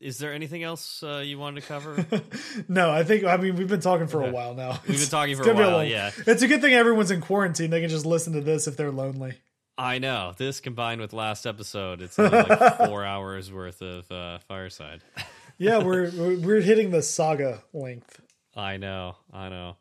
[0.00, 2.06] is there anything else uh, you wanted to cover?
[2.68, 4.80] No, I think I mean we've been talking for a while now.
[4.86, 6.10] We've been talking for a while, long- yeah.
[6.26, 7.70] it's a good thing everyone's in quarantine.
[7.70, 9.34] They can just listen to this if they're lonely.
[9.78, 15.02] I know this combined with last episode, it's like four hours worth of uh, fireside.
[15.58, 18.18] Yeah, we're we're hitting the saga length.
[18.56, 19.76] I know, I know.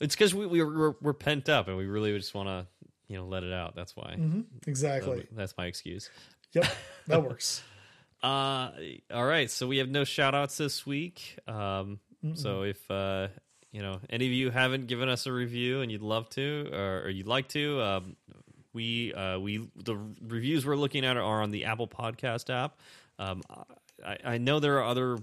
[0.00, 2.66] It's because we, we we're, we're pent up and we really just want to
[3.06, 3.76] you know let it out.
[3.76, 4.16] That's why.
[4.66, 5.28] Exactly.
[5.30, 6.10] That's my excuse.
[6.54, 6.66] Yep,
[7.06, 7.62] that works.
[8.22, 8.70] Uh,
[9.12, 9.50] all right.
[9.50, 11.38] So we have no shout outs this week.
[11.48, 11.98] Um,
[12.34, 13.28] so if, uh,
[13.72, 17.02] you know, any of you haven't given us a review and you'd love to, or,
[17.04, 18.16] or you'd like to, um,
[18.72, 22.78] we, uh, we, the reviews we're looking at are on the Apple podcast app.
[23.18, 23.42] Um,
[24.06, 25.18] I, I know there are other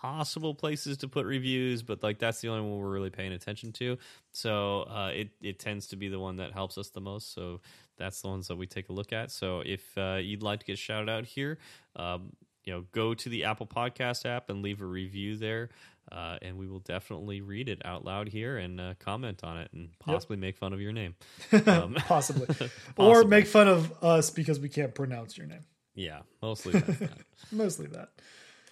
[0.00, 3.72] possible places to put reviews, but like that's the only one we're really paying attention
[3.72, 3.98] to.
[4.32, 7.34] So uh, it it tends to be the one that helps us the most.
[7.34, 7.60] So
[7.98, 9.30] that's the ones that we take a look at.
[9.30, 11.58] So if uh, you'd like to get shouted out here,
[11.96, 12.32] um,
[12.64, 15.70] you know, go to the Apple Podcast app and leave a review there.
[16.10, 19.70] Uh, and we will definitely read it out loud here and uh, comment on it
[19.72, 20.40] and possibly yep.
[20.40, 21.14] make fun of your name.
[21.66, 22.48] Um, possibly.
[22.96, 25.64] Or make fun of us because we can't pronounce your name.
[25.94, 27.12] Yeah, mostly that.
[27.52, 28.10] mostly that.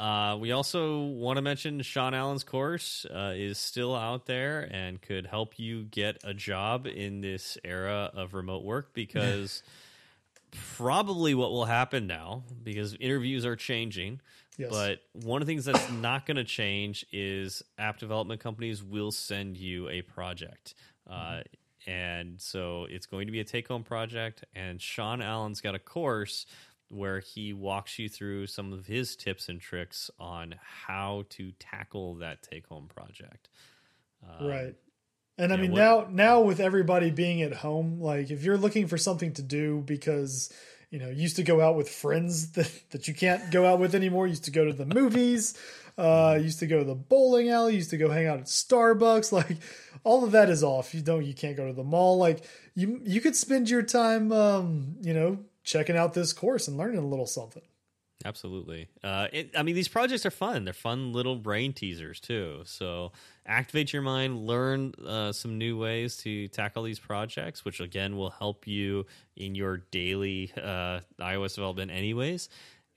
[0.02, 5.02] Uh, we also want to mention Sean Allen's course uh, is still out there and
[5.02, 9.62] could help you get a job in this era of remote work because
[10.76, 14.20] probably what will happen now, because interviews are changing.
[14.56, 14.70] Yes.
[14.70, 19.12] But one of the things that's not going to change is app development companies will
[19.12, 20.74] send you a project.
[21.08, 21.40] Uh,
[21.86, 24.44] and so it's going to be a take home project.
[24.54, 26.44] And Sean Allen's got a course
[26.88, 30.54] where he walks you through some of his tips and tricks on
[30.86, 33.48] how to tackle that take home project.
[34.22, 34.74] Um, right.
[35.38, 38.88] And I mean what, now now with everybody being at home, like if you're looking
[38.88, 40.52] for something to do because
[40.90, 43.78] you know, you used to go out with friends that, that you can't go out
[43.78, 45.54] with anymore, used to go to the movies,
[45.96, 49.32] uh, used to go to the bowling alley, used to go hang out at Starbucks,
[49.32, 49.58] like
[50.04, 50.94] all of that is off.
[50.94, 52.18] You don't you can't go to the mall.
[52.18, 52.44] Like
[52.74, 56.98] you you could spend your time um, you know, checking out this course and learning
[56.98, 57.62] a little something.
[58.24, 58.88] Absolutely.
[59.04, 60.64] Uh, it, I mean, these projects are fun.
[60.64, 62.62] They're fun little brain teasers too.
[62.64, 63.12] So
[63.48, 68.30] activate your mind, learn uh, some new ways to tackle these projects, which again will
[68.30, 69.06] help you
[69.36, 72.48] in your daily uh, iOS development, anyways,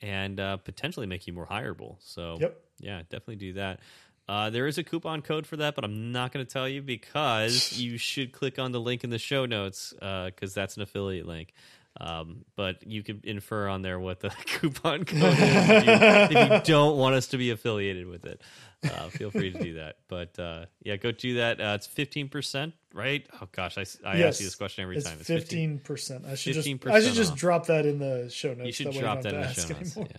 [0.01, 1.95] and uh, potentially make you more hireable.
[1.99, 2.61] So, yep.
[2.79, 3.79] yeah, definitely do that.
[4.27, 6.81] Uh, there is a coupon code for that, but I'm not going to tell you
[6.81, 10.83] because you should click on the link in the show notes because uh, that's an
[10.83, 11.53] affiliate link.
[11.99, 16.51] Um, but you can infer on there what the coupon code is if you, if
[16.53, 18.41] you don't want us to be affiliated with it.
[18.83, 19.97] Uh, feel free to do that.
[20.07, 21.59] But uh, yeah, go do that.
[21.59, 23.27] Uh, it's fifteen percent, right?
[23.41, 25.17] Oh gosh, I, I yes, ask you this question every it's time.
[25.19, 26.25] It's fifteen percent.
[26.25, 28.67] I should 15% just I should just drop that in the show notes.
[28.67, 29.97] You should drop that in the show notes.
[29.97, 30.13] Anymore.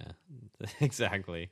[0.60, 1.50] Yeah, exactly.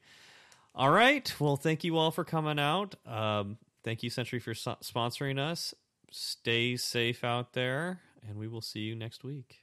[0.74, 1.34] All right.
[1.40, 2.94] Well, thank you all for coming out.
[3.06, 5.74] Um, thank you, Sentry, for so- sponsoring us.
[6.12, 9.62] Stay safe out there, and we will see you next week.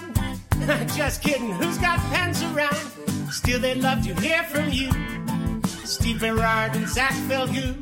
[0.95, 2.75] Just kidding, who's got pens around?
[3.31, 4.91] Still, they'd love to hear from you.
[5.85, 7.75] Steve Berard and Zach Falgout.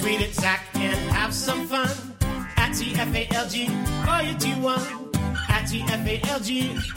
[0.00, 1.90] Tweet at Zach and have some fun.
[2.56, 3.68] At TFALG,
[4.08, 4.80] or you do one.
[5.50, 6.48] At TFALG,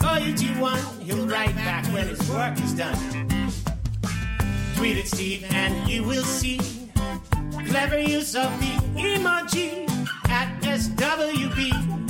[0.06, 0.82] or you do one.
[1.02, 2.96] He'll write back when his work is done.
[4.76, 6.58] Tweet at Steve and you will see
[7.68, 9.88] clever use of the emoji
[10.28, 12.09] at SWB.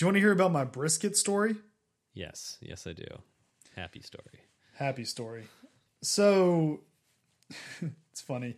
[0.00, 1.56] you want to hear about my brisket story?
[2.12, 3.06] Yes, yes, I do.
[3.76, 4.40] Happy story.
[4.74, 5.44] Happy story.
[6.02, 6.80] So
[8.10, 8.56] it's funny.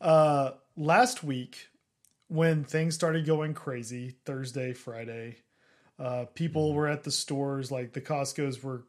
[0.00, 1.68] Uh, last week,
[2.28, 5.36] when things started going crazy, Thursday, Friday,
[5.98, 6.74] uh, people mm.
[6.74, 8.84] were at the stores, like the Costco's were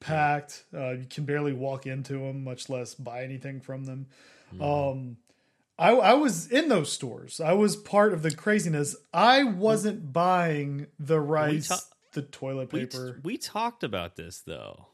[0.00, 0.64] packed.
[0.72, 4.06] Uh, you can barely walk into them, much less buy anything from them.
[4.54, 4.92] Mm.
[4.92, 5.16] Um,
[5.78, 7.40] I, I was in those stores.
[7.40, 8.94] I was part of the craziness.
[9.12, 11.70] I wasn't buying the rice,
[12.12, 13.20] the toilet paper.
[13.24, 14.86] We, we, talked about this though.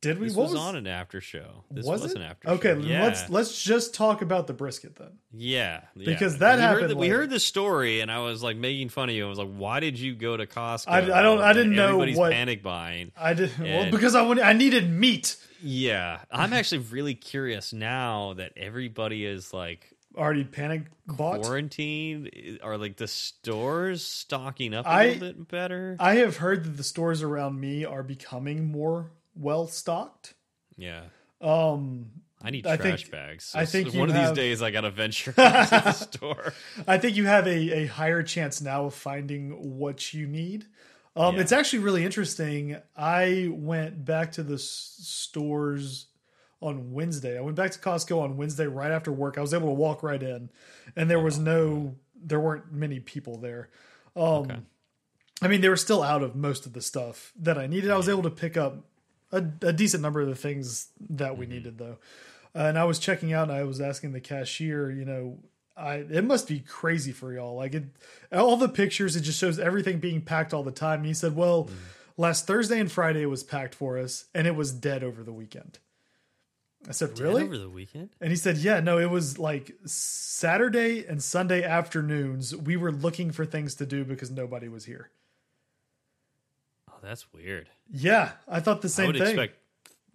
[0.00, 0.28] Did we?
[0.28, 1.64] This what was, was on an after show.
[1.70, 2.18] This was, was it?
[2.18, 2.78] an after okay, show.
[2.78, 3.04] Yeah.
[3.04, 5.18] let's let's just talk about the brisket then.
[5.32, 6.04] Yeah, yeah.
[6.04, 6.80] because that we happened.
[6.82, 9.26] Heard the, we heard the story, and I was like making fun of you.
[9.26, 11.40] I was like, "Why did you go to Costco?" I, I don't.
[11.40, 13.12] I didn't know what panic buying.
[13.16, 15.36] I did well because I wanted, I needed meat.
[15.62, 21.42] Yeah, I'm actually really curious now that everybody is like already panic bought.
[21.42, 25.96] quarantine are like the stores stocking up a I- little bit better.
[26.00, 30.34] I have heard that the stores around me are becoming more well stocked.
[30.76, 31.02] yeah.
[31.40, 32.06] Um,
[32.42, 33.52] I need I trash think- bags.
[33.54, 36.52] I think one of have- these days I gotta venture out to the store.
[36.86, 40.66] I think you have a, a higher chance now of finding what you need.
[41.16, 41.42] Um, Yeah.
[41.42, 42.76] It's actually really interesting.
[42.96, 46.06] I went back to the s- stores
[46.64, 47.36] on Wednesday.
[47.38, 49.36] I went back to Costco on Wednesday right after work.
[49.38, 50.50] I was able to walk right in,
[50.96, 53.68] and there was no, there weren't many people there.
[54.16, 54.56] Um, Okay.
[55.42, 57.90] I mean, they were still out of most of the stuff that I needed.
[57.90, 58.84] I was able to pick up
[59.32, 61.98] a, a decent number of the things that we needed, though.
[62.54, 65.38] Uh, and I was checking out, and I was asking the cashier, you know,
[65.76, 67.56] I it must be crazy for y'all.
[67.56, 67.84] Like it,
[68.32, 71.00] all the pictures, it just shows everything being packed all the time.
[71.00, 71.68] And he said, well,
[72.16, 75.32] last Thursday and Friday it was packed for us, and it was dead over the
[75.32, 75.80] weekend.
[76.88, 77.44] I said, really?
[77.44, 78.10] Over the weekend?
[78.20, 82.54] And he said, Yeah, no, it was like Saturday and Sunday afternoons.
[82.54, 85.10] We were looking for things to do because nobody was here.
[86.90, 87.70] Oh, that's weird.
[87.90, 89.28] Yeah, I thought the same I would thing.
[89.28, 89.56] expect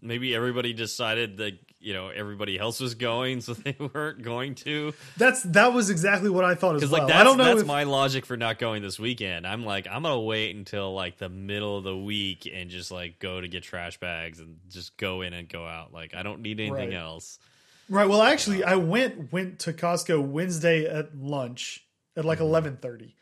[0.02, 4.94] maybe everybody decided that you know everybody else was going, so they weren't going to.
[5.18, 7.02] that's that was exactly what I thought as Because well.
[7.04, 9.48] like that's I don't know that's if, my logic for not going this weekend.
[9.48, 13.20] I'm like I'm gonna wait until like the middle of the week and just like
[13.20, 15.94] go to get trash bags and just go in and go out.
[15.94, 16.94] Like I don't need anything Right.
[16.94, 17.40] else.
[17.90, 18.08] right.
[18.08, 21.86] Well, actually, uh, I went went to Costco Wednesday at lunch
[22.18, 22.48] at like mm-hmm.
[22.48, 23.16] eleven thirty,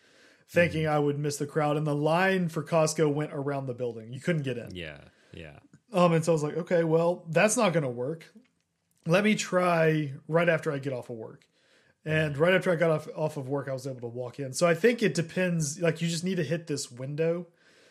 [0.49, 0.95] thinking mm-hmm.
[0.95, 4.11] I would miss the crowd, and the line for Costco went around the building.
[4.13, 4.73] You couldn't get in.
[4.73, 4.97] Yeah,
[5.33, 5.59] yeah.
[5.93, 8.25] Um, and so I was like, okay, well, that's not going to work.
[9.07, 11.45] Let me try right after I get off of work.
[12.05, 14.53] And right after I got off off of work, I was able to walk in.
[14.53, 15.79] So I think it depends.
[15.79, 17.47] Like you just need to hit this window.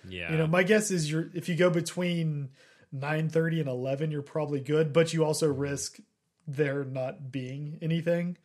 [0.09, 0.33] Yeah.
[0.33, 2.51] You know, my guess is you're if you go between
[2.93, 4.93] nine thirty and eleven, you're probably good.
[4.93, 5.99] But you also risk
[6.49, 8.39] there not being anything.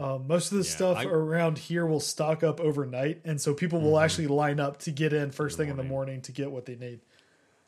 [0.00, 3.80] Um, most of the stuff I- around here will stock up overnight, and so people
[3.80, 6.66] will actually line up to get in first thing in the morning to get what
[6.66, 7.00] they need.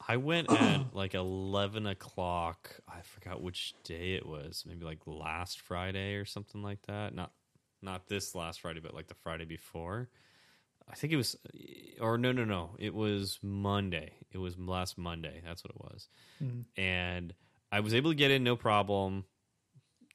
[0.09, 2.81] I went at like eleven o'clock.
[2.89, 4.65] I forgot which day it was.
[4.67, 7.15] Maybe like last Friday or something like that.
[7.15, 7.33] Not
[7.83, 10.09] not this last Friday, but like the Friday before.
[10.91, 11.37] I think it was,
[12.01, 12.71] or no, no, no.
[12.79, 14.13] It was Monday.
[14.33, 15.43] It was last Monday.
[15.45, 16.09] That's what it was.
[16.79, 17.35] And
[17.71, 19.25] I was able to get in no problem.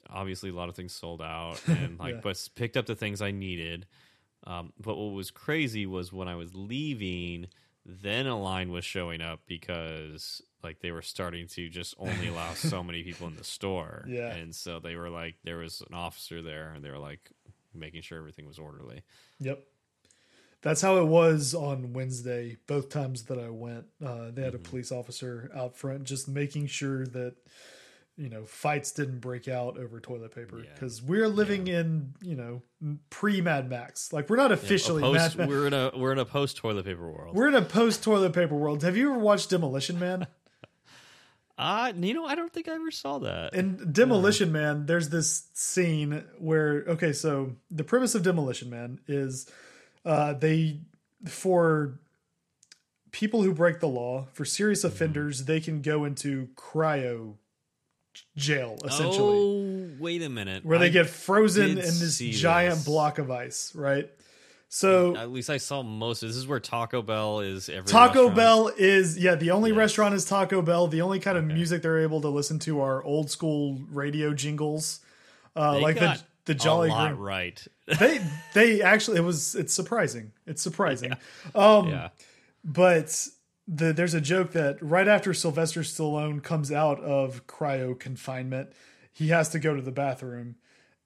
[0.09, 2.21] Obviously, a lot of things sold out, and like, Yeah.
[2.23, 3.85] but picked up the things I needed.
[4.47, 7.47] Um, but what was crazy was when I was leaving,
[7.85, 12.53] then a line was showing up because like they were starting to just only allow
[12.55, 14.05] so many people in the store.
[14.07, 14.31] Yeah.
[14.33, 17.31] And so they were like there was an officer there and they were like
[17.73, 19.01] making sure everything was orderly.
[19.39, 19.63] Yep.
[20.61, 23.85] That's how it was on Wednesday, both times that I went.
[24.01, 24.43] Uh, they Mm-hmm.
[24.43, 27.35] had a police officer out front just making sure that,
[28.17, 30.59] you know, fights didn't break out over toilet paper.
[30.59, 30.69] Yeah.
[30.73, 32.61] Because we're living in, you know,
[33.09, 34.13] pre Mad Max.
[34.13, 35.49] Like, we're not officially A Mad Max.
[35.49, 37.35] we're in a we're in a post toilet paper world.
[37.35, 38.83] We're in a post toilet paper world.
[38.83, 40.27] Have you ever watched Demolition Man?
[41.55, 43.53] Uh you know, I don't think I ever saw that.
[43.53, 49.47] In Demolition Man, there's this scene where okay, so the premise of Demolition Man is
[50.03, 50.79] uh, they
[51.27, 51.99] for
[53.11, 57.35] people who break the law for serious offenders, they can go into cryo
[58.35, 60.65] jail essentially, Oh, wait a minute.
[60.65, 62.85] where they I- get frozen in this giant this.
[62.85, 64.09] block of ice, right?
[64.69, 68.29] So at least I saw most of this is where Taco Bell is every Taco
[68.29, 68.35] restaurant.
[68.35, 69.77] Bell is yeah the only Yes.
[69.77, 70.87] restaurant is Taco Bell.
[70.87, 74.99] The only kind of music they're able to listen to are old school radio jingles,
[75.55, 77.13] uh, They like the the Jolly Green.
[77.17, 77.67] right.
[77.99, 78.19] They
[78.55, 80.31] they actually it was it's surprising.
[80.47, 81.13] It's surprising.
[81.53, 82.09] Um, yeah.
[82.63, 83.27] but
[83.67, 88.71] the, there's a joke that right after Sylvester Stallone comes out of cryo confinement,
[89.11, 90.55] he has to go to the bathroom.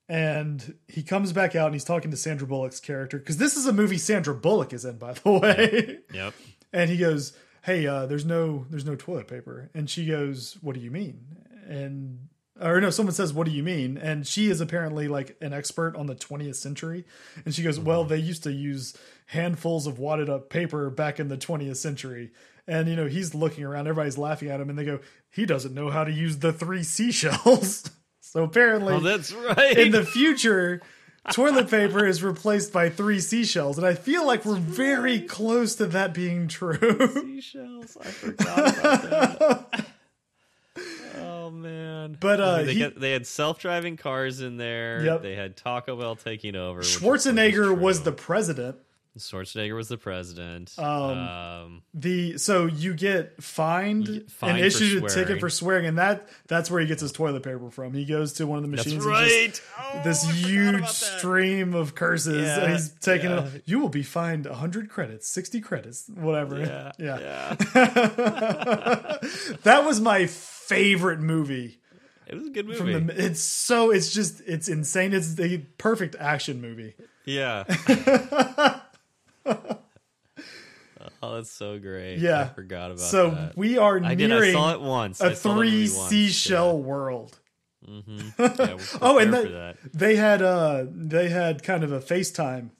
[0.09, 3.65] And he comes back out and he's talking to Sandra Bullock's character because this is
[3.65, 5.99] a movie Sandra Bullock is in, by the way.
[6.13, 6.33] Yep.
[6.71, 10.75] and he goes, "Hey, uh, there's no there's no toilet paper." And she goes, "What
[10.75, 11.25] do you mean?"
[11.67, 12.29] And
[12.61, 15.95] or no, someone says, "What do you mean?" And she is apparently like an expert
[15.95, 17.05] on the 20th century.
[17.45, 18.95] And she goes, "Well, they used to use
[19.27, 22.31] handfuls of wadded up paper back in the 20th century."
[22.67, 25.73] And you know, he's looking around, everybody's laughing at him, and they go, "He doesn't
[25.73, 27.89] know how to use the three seashells."
[28.21, 29.77] so apparently, Oh, that's right.
[29.77, 30.81] in the future,
[31.31, 35.85] toilet paper is replaced by three seashells, and I feel like we're very close to
[35.87, 36.77] that being true.
[37.13, 37.97] seashells.
[38.01, 39.39] I forgot about
[39.71, 39.85] that.
[41.23, 42.17] oh man!
[42.19, 45.03] But, uh, they, he- got- they had self-driving cars in there.
[45.03, 45.21] Yep.
[45.21, 46.79] They had Taco Bell taking over.
[46.79, 48.05] which of course is Schwarzenegger was true.
[48.05, 48.75] the president,
[49.17, 50.73] Schwarzenegger was the president.
[50.77, 50.85] Um,
[51.17, 55.87] Um, the so you get fined, get fined and for issued a ticket for swearing,
[55.87, 57.93] and that that's where he gets his toilet paper from.
[57.95, 59.03] He goes to one of the that's machines.
[59.05, 59.95] and just- right.
[59.95, 63.45] Oh, this huge stream of curses, Yeah, and he's taking yeah.
[63.47, 63.63] it.
[63.65, 66.59] You will be fined hundred credits, sixty credits, whatever.
[66.59, 67.17] Yeah, yeah.
[67.19, 67.55] yeah.
[69.63, 70.27] that was my
[70.67, 71.79] favorite movie.
[72.27, 72.93] It was a good movie.
[72.93, 75.13] From the, it's so it's just it's insane.
[75.13, 76.93] It's the perfect action movie.
[77.25, 77.63] Yeah.
[79.45, 82.17] oh, that's so great.
[82.19, 82.41] Yeah.
[82.41, 83.03] I forgot about that.
[83.05, 83.57] So that.
[83.57, 84.31] we are I did.
[84.31, 85.21] I nearing saw it once.
[85.21, 86.09] a I saw the three once.
[86.09, 87.39] seashell world.
[87.39, 87.43] Yeah.
[88.37, 92.71] Yeah, we're Oh, and that, they had uh they had kind of a FaceTime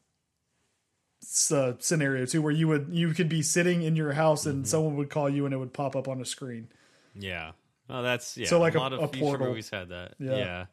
[1.51, 4.65] uh, scenario too, where you would you could be sitting in your house and Mm-hmm.
[4.65, 6.67] someone would call you and it would pop up on a screen.
[7.15, 7.51] Yeah.
[7.89, 8.47] Oh, that's yeah.
[8.47, 9.47] So, like a a- lot of a future portal.
[9.47, 10.13] movies had that.
[10.19, 10.35] Yeah.
[10.35, 10.65] Yeah.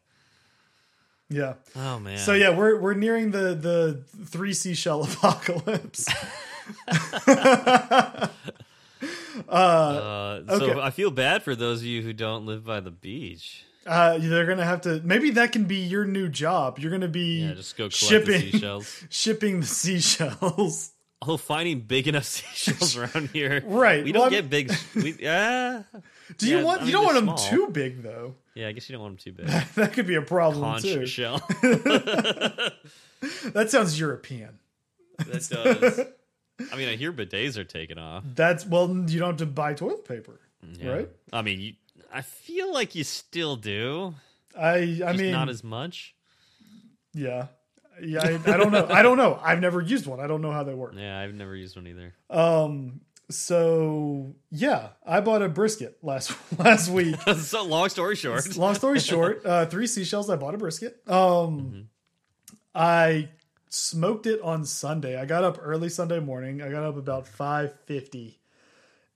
[1.29, 1.53] Yeah.
[1.75, 2.17] Oh man.
[2.19, 6.05] So yeah, we're we're nearing the the three seashell apocalypse.
[9.49, 10.73] Uh, okay.
[10.73, 13.65] So I feel bad for those of you who don't live by the beach.
[13.85, 15.01] Uh, they're gonna have to.
[15.03, 16.79] Maybe that can be your new job.
[16.79, 19.03] You're gonna be Yeah, just go shipping the seashells.
[19.09, 20.91] shipping the seashells.
[21.27, 23.63] Oh, finding big enough seashells around here.
[23.65, 24.71] Right, We don't I'm- get big.
[24.95, 25.83] We, yeah.
[26.37, 26.81] Do you Yeah, want?
[26.81, 28.35] I you don't want they're them too big though.
[28.55, 29.47] Yeah, I guess you don't want them too big.
[29.75, 31.05] That could be a problem Conch too.
[31.05, 31.39] shell.
[33.53, 34.59] That sounds European.
[35.17, 35.99] that does.
[36.71, 38.23] I mean, I hear bidets are taken off.
[38.35, 40.89] That's well, you don't have to buy toilet paper, mm, Yeah.
[40.91, 41.09] right?
[41.33, 41.73] I mean, you,
[42.13, 44.15] I feel like you still do.
[44.57, 46.15] I I Just mean, not as much.
[47.13, 47.47] yeah,
[48.01, 48.21] yeah.
[48.23, 48.87] I, I don't know.
[48.89, 49.39] I don't know.
[49.41, 50.19] I've never used one.
[50.19, 50.93] I don't know how they work.
[50.95, 52.13] Yeah, I've never used one either.
[52.29, 53.01] Um.
[53.29, 57.15] So yeah, I bought a brisket last last week.
[57.37, 60.29] so long story short, Long story short, uh, three seashells.
[60.29, 61.01] I bought a brisket.
[61.07, 61.81] Um, Mm-hmm.
[62.77, 63.29] I
[63.69, 65.17] smoked it on Sunday.
[65.19, 66.61] I got up early Sunday morning.
[66.61, 68.39] I got up about five fifty,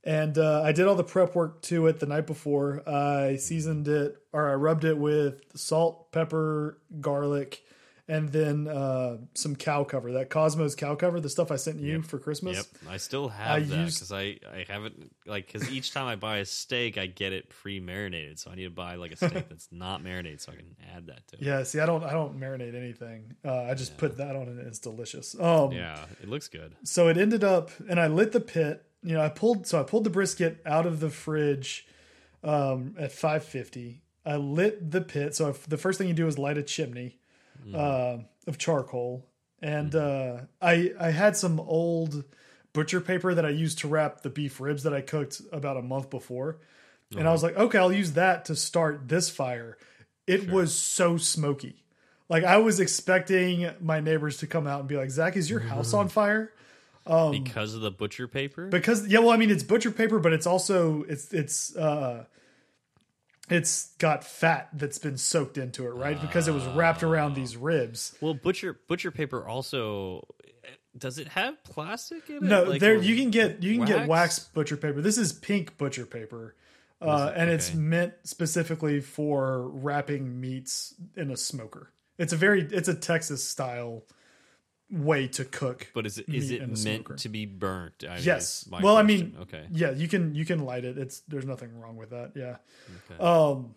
[0.04, 2.82] and uh, I did all the prep work to it the night before.
[2.90, 7.62] I seasoned it, or I rubbed it with salt, pepper, garlic,
[8.10, 10.14] and then uh, some cow cover.
[10.14, 12.58] That Kosmos cow cover, the stuff I sent you for Christmas.
[12.58, 16.16] Yep, I still have I that because I I haven't like because each time I
[16.16, 19.16] buy a steak, I get it pre marinated, so I need to buy like a
[19.16, 21.44] steak that's not marinated, so I can add that to it.
[21.44, 23.36] Yeah, see, I don't, I don't marinate anything.
[23.46, 25.40] Uh, I just put that on and It's delicious.
[25.40, 26.76] Um, Yeah, it looks good.
[26.84, 29.84] so it ended up and i lit the pit you know i pulled so i
[29.84, 31.88] pulled the brisket out of the fridge
[32.44, 36.38] um, at 550 i lit the pit so if, the first thing you do is
[36.40, 37.19] light a chimney
[37.76, 38.18] uh,
[38.48, 39.26] of charcoal.
[39.62, 42.24] And uh, i i had some old
[42.72, 45.82] butcher paper that i used to wrap the beef ribs that i cooked about a
[45.82, 46.60] month before.
[47.18, 49.78] And i was like okay i'll use that to start this fire.
[50.28, 51.84] It was so smoky.
[52.30, 55.60] Like i was expecting my neighbors to come out and be like zach is your
[55.60, 56.54] house on fire?
[57.32, 58.68] Because of the butcher paper.
[58.68, 62.26] because yeah well i mean it's butcher paper but it's also it's it's uh
[63.50, 66.20] it's got fat that's been soaked into it right?
[66.20, 68.16] Because it was wrapped around these ribs.
[68.22, 70.28] Well, butcher butcher paper also
[70.98, 72.44] does it have plastic in it?
[72.44, 74.10] no Like, there you can get you can get wax?
[74.10, 75.02] wax butcher paper.
[75.02, 76.56] This is pink butcher paper
[77.02, 81.92] uh, and it's meant specifically for wrapping meats in a smoker.
[82.18, 84.04] It's a very it's a texas style
[84.92, 87.16] way to cook But is it is it meant smoker.
[87.16, 88.04] to be burnt?
[88.10, 88.68] I Yes.
[88.70, 89.66] Well, I mean, okay.
[89.72, 90.98] yeah, you can you can light it.
[90.98, 92.32] It's there's nothing wrong with that.
[92.36, 92.58] Yeah.
[93.12, 93.22] Okay.
[93.24, 93.76] Um.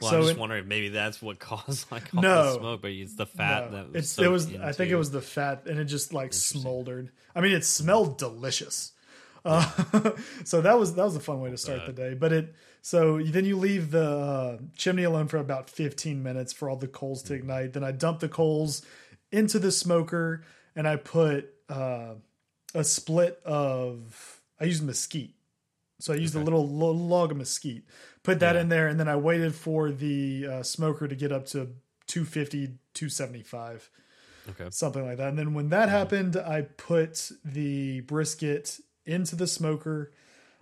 [0.00, 2.44] Well, so I'm just in- wondering if maybe that's what caused like all No.
[2.52, 4.90] the smoke, but it's the fat no, that was it's it was soaked I think
[4.90, 7.10] it was the fat and it just like smoldered.
[7.34, 8.92] I mean, it smelled delicious.
[9.44, 9.66] Uh,
[10.44, 12.14] so that was that was a fun way to start the day.
[12.14, 16.68] But it so then you leave the uh, chimney alone for about 15 minutes for
[16.70, 17.72] all the coals to ignite.
[17.72, 18.82] Then I dump the coals
[19.32, 20.44] into the smoker
[20.74, 22.14] and I put uh,
[22.74, 25.34] a split of I used mesquite.
[26.00, 27.82] So I used a little, log of mesquite,
[28.22, 28.60] put that Yeah.
[28.62, 31.70] in there, and then I waited for the uh, smoker to get up to
[32.06, 33.90] 250, 275,
[34.50, 34.68] okay.
[34.70, 35.30] something like that.
[35.30, 40.12] And then when that happened, I put the brisket into the smoker.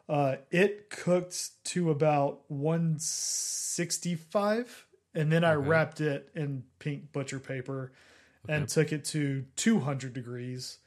[0.09, 5.69] Uh, it cooked to about 165, and then I Okay.
[5.69, 7.93] wrapped it in pink butcher paper
[8.49, 10.79] and took it to 200 degrees.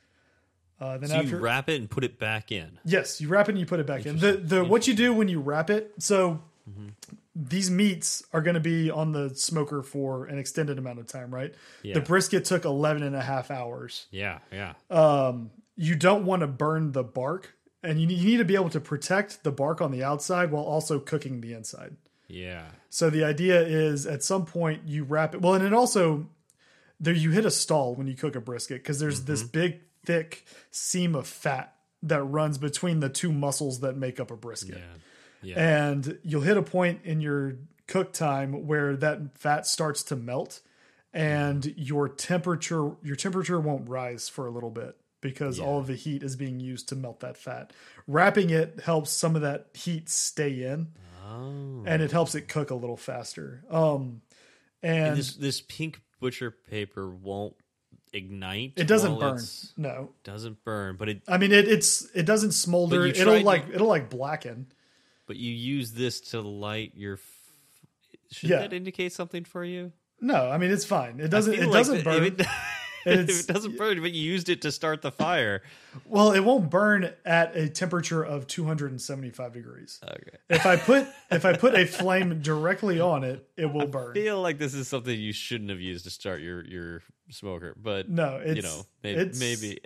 [0.79, 2.79] Uh, then So after, you wrap it and put it back in.
[2.85, 4.17] Yes, you wrap it and you put it back in.
[4.19, 5.93] The the what you do when you wrap it.
[5.99, 6.41] So
[7.35, 11.33] these meats are going to be on the smoker for an extended amount of time,
[11.33, 11.53] right?
[11.83, 11.93] Yeah.
[11.95, 14.07] The brisket took 11 and a half hours.
[14.11, 14.73] Yeah, yeah.
[14.89, 18.55] Um, you don't want to burn the bark and you need, you need to be
[18.55, 21.95] able to protect the bark on the outside while also cooking the inside.
[22.27, 22.65] yeah.
[22.89, 25.41] So the idea is at some point you wrap it.
[25.41, 26.27] Well, and it also
[26.99, 29.51] there you hit a stall when you cook a brisket because there's this Mm-hmm.
[29.51, 34.37] big thick seam of fat that runs between the two muscles that make up a
[34.37, 34.77] brisket.
[34.77, 35.55] Yeah.
[35.55, 35.89] Yeah.
[35.89, 37.57] And you'll hit a point in your
[37.87, 40.61] cook time where that fat starts to melt
[41.13, 45.95] and your temperature your temperature won't rise for a little bit because all of the
[45.95, 47.73] heat is being used to melt that fat.
[48.07, 50.89] Wrapping it helps some of that heat stay in
[51.25, 51.83] oh.
[51.85, 53.63] and it helps it cook a little faster.
[53.69, 54.21] Um
[54.81, 57.55] and, And this this pink butcher paper won't
[58.13, 58.73] ignite.
[58.75, 59.39] it doesn't burn.
[59.77, 60.09] No.
[60.23, 63.05] Doesn't burn, but it I mean it it's it doesn't smolder.
[63.05, 64.67] It'll like it'll like blacken.
[65.27, 67.13] but you use this to light your.
[67.15, 67.21] F-
[68.31, 68.59] should Yeah.
[68.59, 69.91] that indicate something for you?
[70.21, 71.19] No, I mean it's fine.
[71.19, 72.23] It doesn't it like doesn't burn.
[72.23, 72.41] It,
[73.05, 75.61] if it doesn't burn, but you used it to start the fire.
[76.05, 79.99] Well, it won't burn at a temperature of 275 degrees.
[80.03, 80.37] Okay.
[80.49, 84.11] If I put if I put a flame directly on it, it will burn.
[84.11, 87.75] I feel like this is something you shouldn't have used to start your your smoker,
[87.81, 89.79] but No, it's you know maybe, it's, maybe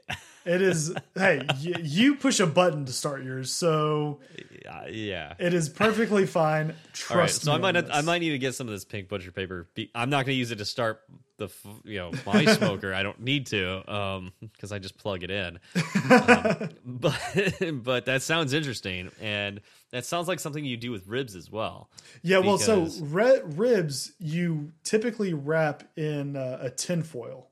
[0.46, 0.94] it is.
[1.16, 4.20] Hey, y- you push a button to start yours, so
[4.68, 5.36] uh, yeah.
[5.38, 6.74] it is perfectly fine.
[6.92, 7.56] Trust All right, so me.
[7.56, 9.68] I might have, I might need to get some of this pink butcher paper.
[9.94, 11.02] I'm not going to use it to start
[11.48, 12.94] the f- you know my smoker.
[12.94, 15.60] I don't need to um because I just plug it in.
[16.10, 17.16] Um, but
[17.84, 19.62] but that sounds interesting, and
[19.92, 21.90] that sounds like something you do with ribs as well.
[22.22, 27.48] Yeah, well, so re- ribs you typically wrap in uh, a tin foil,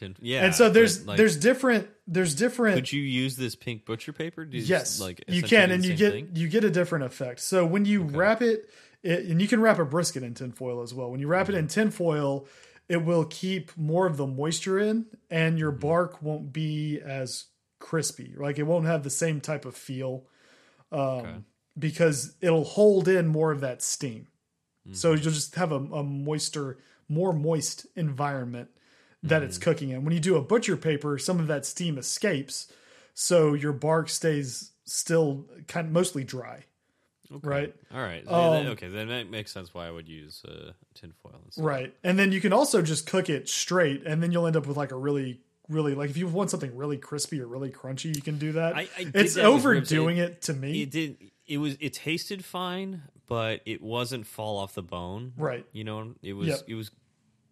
[0.00, 2.76] And- Yeah, and so there's like, there's different there's different.
[2.76, 4.44] Could you use this pink butcher paper?
[4.44, 6.30] Do you just, yes, like you can, and you get thing?
[6.34, 7.40] you get a different effect.
[7.40, 8.70] So when you wrap it,
[9.02, 11.10] it, and you can wrap a brisket in tin foil as well.
[11.10, 12.46] When you wrap it in tin foil,
[12.88, 15.80] it will keep more of the moisture in, and your Mm-hmm.
[15.80, 17.46] bark won't be as
[17.80, 18.34] crispy.
[18.36, 20.26] Like it won't have the same type of feel,
[20.92, 21.44] um, Okay.
[21.78, 24.28] because it'll hold in more of that steam.
[24.92, 25.22] So Mm-hmm.
[25.22, 26.78] you'll just have a, a moister,
[27.08, 28.70] more moist environment
[29.22, 29.44] that Mm-hmm.
[29.44, 30.04] it's cooking in.
[30.04, 32.72] When you do a butcher paper, some of that steam escapes,
[33.14, 36.64] so your bark stays still kind of mostly dry.
[37.32, 37.46] Okay.
[37.48, 37.74] right?
[37.92, 38.26] All right.
[38.26, 41.40] Um, okay, then that makes sense why I would use uh, tinfoil.
[41.44, 41.64] Instead.
[41.64, 41.94] Right.
[42.02, 44.76] And then you can also just cook it straight and then you'll end up with
[44.76, 48.22] like a really really like if you want something really crispy or really crunchy, you
[48.22, 48.74] can do that.
[48.76, 50.82] I- I it's that overdoing it, to me.
[50.82, 51.16] It did.
[51.46, 51.76] It was.
[51.80, 55.32] It tasted fine, but it wasn't fall off the bone.
[55.36, 55.64] Right.
[55.72, 56.48] You know, it was.
[56.48, 56.60] Yep.
[56.68, 56.90] It was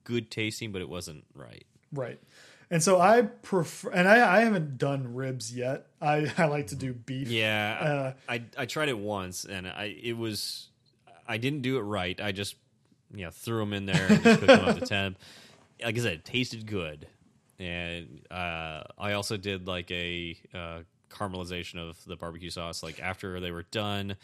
[0.05, 1.65] good tasting, but it wasn't right.
[1.93, 2.21] Right.
[2.71, 5.87] And so I prefer, and I, I haven't done ribs yet.
[6.01, 7.29] I, I like to do beef.
[7.29, 10.69] Yeah, Uh, I I tried it once, and I it was
[11.29, 12.21] I didn't do it right.
[12.21, 12.57] I just
[13.15, 15.19] you know threw them in there and just cooked them up to temp.
[15.85, 17.07] Like I said, it tasted good,
[17.59, 20.79] and uh, I also did like a uh,
[21.11, 22.83] caramelization of the barbecue sauce.
[22.83, 24.17] Like after they were done,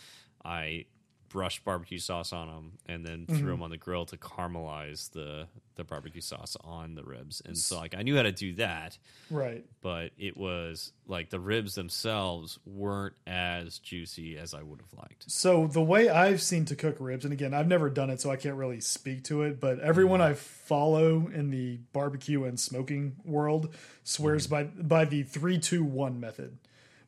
[0.44, 0.86] I
[1.32, 5.46] brushed barbecue sauce on them and then threw them on the grill to caramelize the
[5.74, 7.40] the barbecue sauce on the ribs.
[7.46, 8.98] And so like I knew how to do that
[9.30, 9.64] Right.
[9.80, 15.24] but it was like the ribs themselves weren't as juicy as I would have liked.
[15.30, 18.30] So the way I've seen to cook ribs, and again, I've never done it, so
[18.30, 19.58] I can't really speak to it.
[19.60, 20.32] But everyone Mm-hmm.
[20.32, 24.82] I follow in the barbecue and smoking world swears Mm-hmm.
[24.82, 26.58] by by the three two one method.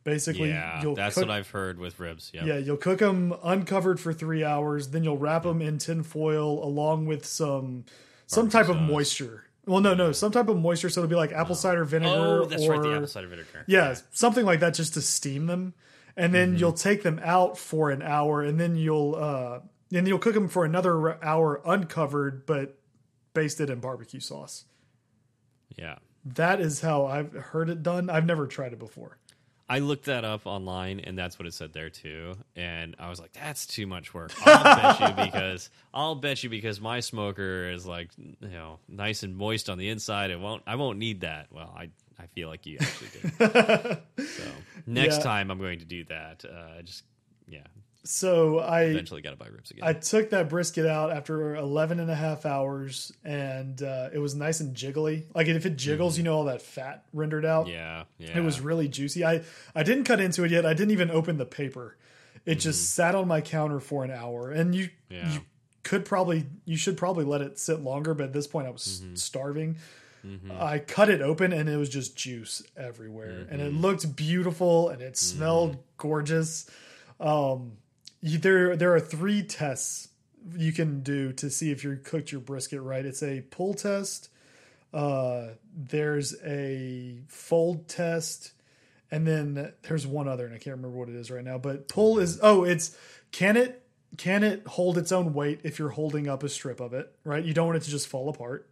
[0.05, 2.31] Basically, Yeah, you'll that's cook, what I've heard with ribs.
[2.35, 2.45] Yep.
[2.47, 6.63] Yeah, you'll cook them uncovered for three hours, then you'll wrap them in tin foil
[6.63, 7.85] along with some
[8.27, 9.45] some type of moisture.
[9.67, 10.91] Well, no, no, some type of moisture.
[10.91, 12.43] So it'll be like apple cider vinegar.
[12.43, 13.65] Oh, that's right, the apple cider vinegar.
[13.67, 15.73] yeah, something like that, just to steam them,
[16.19, 16.59] and then Mm-hmm.
[16.59, 19.61] you'll take them out for an hour, and then you'll uh,
[19.91, 22.79] and you'll cook them for another hour uncovered, but
[23.33, 24.67] basted in barbecue sauce.
[25.79, 25.97] yeah.
[26.27, 28.09] That is how I've heard it done.
[28.09, 29.19] I've never tried it before.
[29.69, 32.35] I looked that up online, and that's what it said there too.
[32.55, 36.51] And I was like, "That's too much work." I'll bet you because I'll bet you
[36.51, 40.31] because my smoker is like you know nice and moist on the inside.
[40.31, 40.63] It won't.
[40.67, 41.47] I won't need that.
[41.51, 41.89] Well, I
[42.23, 43.99] I feel like you actually did.
[44.29, 44.45] so
[44.87, 45.23] next Yeah.
[45.23, 46.45] time I'm going to do that.
[46.45, 47.05] Uh, just
[47.49, 47.67] yeah.
[48.07, 49.83] So I Eventually, got to buy ribs again.
[49.89, 54.35] I took that brisket out after 11 and a half hours, and uh, it was
[54.35, 55.25] nice and jiggly.
[55.35, 57.65] Like if it jiggles, you know all that fat rendered out.
[57.65, 57.75] Mm-hmm.
[57.75, 58.37] yeah, yeah.
[58.39, 59.25] It was really juicy.
[59.25, 59.43] I
[59.75, 60.67] I didn't cut into it yet.
[60.67, 61.97] I didn't even open the paper.
[62.45, 65.15] It just sat on my counter for an hour, and you Mm-hmm.
[65.15, 65.33] Yeah.
[65.35, 65.41] you
[65.83, 68.13] could probably you should probably let it sit longer.
[68.13, 69.15] But at this point, I was Mm-hmm.
[69.15, 69.77] starving.
[70.59, 73.77] I cut it open, and it was just juice everywhere, and Mm-hmm.
[73.77, 76.69] it looked beautiful, and it smelled gorgeous.
[77.21, 77.73] Um,
[78.25, 80.09] you, there there are three tests
[80.57, 83.05] you can do to see if you cooked your brisket right.
[83.05, 84.29] It's a pull test.
[84.93, 88.53] Uh, there's a fold test,
[89.11, 91.59] and then there's one other, and I can't remember what it is right now.
[91.59, 92.97] But pull is oh, it's
[93.33, 93.87] can it
[94.17, 97.45] can it hold its own weight if you're holding up a strip of it, right?
[97.45, 98.69] You don't want it to just fall apart.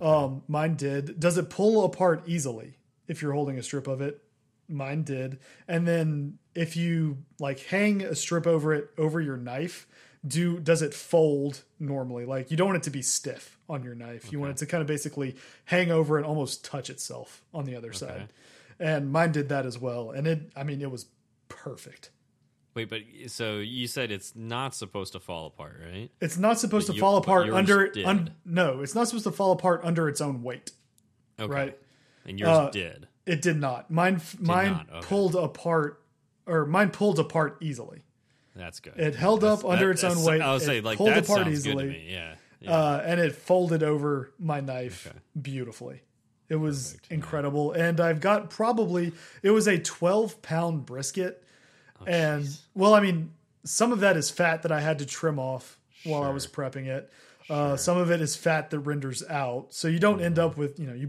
[0.00, 1.20] Um, mine did.
[1.20, 2.74] Does it pull apart easily?
[3.08, 4.22] if you're holding a strip of it.
[4.68, 5.38] Mine did.
[5.68, 9.86] And then if you like hang a strip over it over your knife,
[10.26, 12.24] do does it fold normally?
[12.24, 14.32] Like you don't want it to be stiff on your knife.
[14.32, 15.36] You want it to kind of basically
[15.66, 18.32] hang over and almost touch itself on the other side.
[18.80, 20.10] And mine did that as well.
[20.10, 21.06] And it I mean it was
[21.48, 22.10] perfect.
[22.74, 26.10] Wait, but so you said it's not supposed to fall apart, right?
[26.20, 29.30] It's not supposed But to you- fall apart under un, no, it's not supposed to
[29.30, 30.72] fall apart under its own weight.
[31.38, 31.52] Okay.
[31.52, 31.78] Right.
[32.26, 33.06] And yours Uh, did.
[33.26, 33.90] It did not.
[33.90, 35.06] Mine mine not, okay.
[35.06, 36.02] pulled apart
[36.46, 38.02] or mine pulled apart easily.
[38.56, 38.94] That's good.
[38.96, 40.40] It held That's- up under that- its own weight.
[40.40, 41.74] I would say like pulled that apart easily.
[41.86, 42.08] good to me.
[42.12, 42.34] Yeah.
[42.60, 42.70] yeah.
[42.72, 45.18] Uh, and it folded over my knife Okay.
[45.40, 46.02] beautifully.
[46.48, 47.14] It was Perfect, yeah.
[47.14, 47.72] incredible.
[47.72, 49.12] And I've got probably
[49.42, 51.42] it was a 12 pound brisket.
[52.00, 53.32] Oh, and well, I mean,
[53.64, 56.86] some of that is fat that I had to trim off while I was prepping
[56.86, 57.10] it.
[57.50, 59.66] Uh, some of it is fat that renders out.
[59.74, 61.06] So you don't end up with, you know, you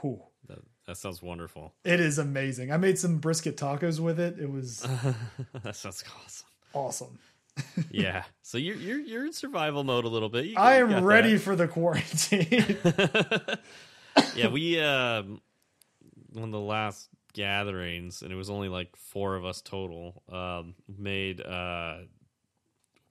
[0.00, 0.22] Whew.
[0.48, 1.74] That, that sounds wonderful.
[1.84, 2.72] It is amazing.
[2.72, 4.38] I made some brisket tacos with it.
[4.38, 4.80] It was
[5.62, 6.46] that sounds awesome.
[6.72, 7.18] awesome.
[7.90, 8.24] Yeah.
[8.42, 10.46] So you're you're you're in survival mode a little bit.
[10.46, 11.40] You- I am ready that.
[11.40, 12.76] for the quarantine.
[14.36, 15.40] yeah, we um
[16.32, 20.22] one of the last gatherings, and it was only like four of us total.
[20.30, 21.98] Um, made uh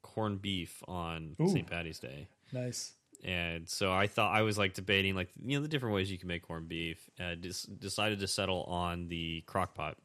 [0.01, 1.69] corned beef on St.
[1.69, 2.27] Patty's Day.
[2.51, 2.93] nice.
[3.23, 6.17] and so I thought I was like debating like you know the different ways you
[6.17, 7.09] can make corned beef.
[7.19, 7.35] Uh,
[7.79, 9.97] decided to settle on the crock pot,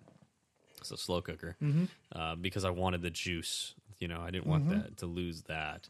[0.82, 1.56] so slow cooker,
[2.14, 3.74] uh, because I wanted the juice.
[3.98, 5.88] You know, I didn't want that to lose that,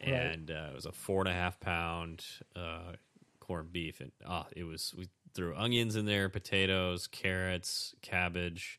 [0.00, 2.24] and uh, it was a four and a half pound
[2.56, 2.92] uh,
[3.40, 8.78] corned beef, and ah, it was we threw onions in there, potatoes, carrots, cabbage,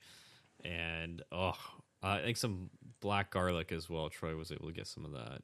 [0.63, 1.53] and oh,
[2.01, 2.69] I think some
[3.01, 4.09] black garlic as well.
[4.09, 5.41] Troy was able to get some of that.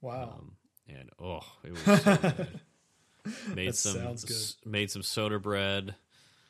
[0.00, 0.34] Wow.
[0.38, 0.52] Um,
[0.88, 2.60] and oh, it was so good.
[3.54, 4.70] Made That some sounds good.
[4.70, 5.94] made some soda bread.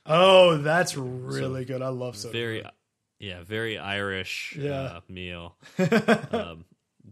[0.07, 1.83] oh, that's really good.
[1.83, 2.33] I love soda.
[2.33, 2.73] very bread.
[3.19, 4.81] yeah, very Irish Yeah.
[4.81, 5.57] uh, meal.
[6.33, 6.65] um,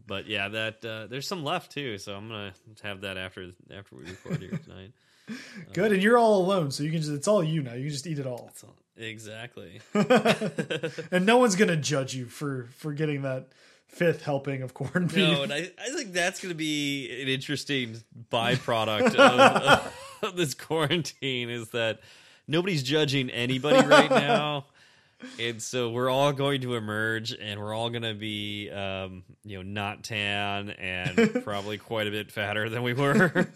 [0.06, 2.52] but yeah, that uh, there's some left too, so I'm gonna
[2.82, 4.92] have that after after we record here tonight.
[5.72, 7.74] good, and you're all alone, so you can just—it's all you now.
[7.74, 9.80] You can just eat it all, So, exactly.
[11.10, 13.48] and no one's gonna judge you for for getting that
[13.90, 15.16] fifth helping of corned beef.
[15.16, 17.96] No, and I, I think that's going to be an interesting
[18.30, 19.92] byproduct of,
[20.22, 22.00] of this quarantine is that
[22.46, 24.66] nobody's judging anybody right now.
[25.38, 29.56] And so we're all going to emerge and we're all going to be, um, you
[29.58, 33.28] know, not tan and probably quite a bit fatter than we were.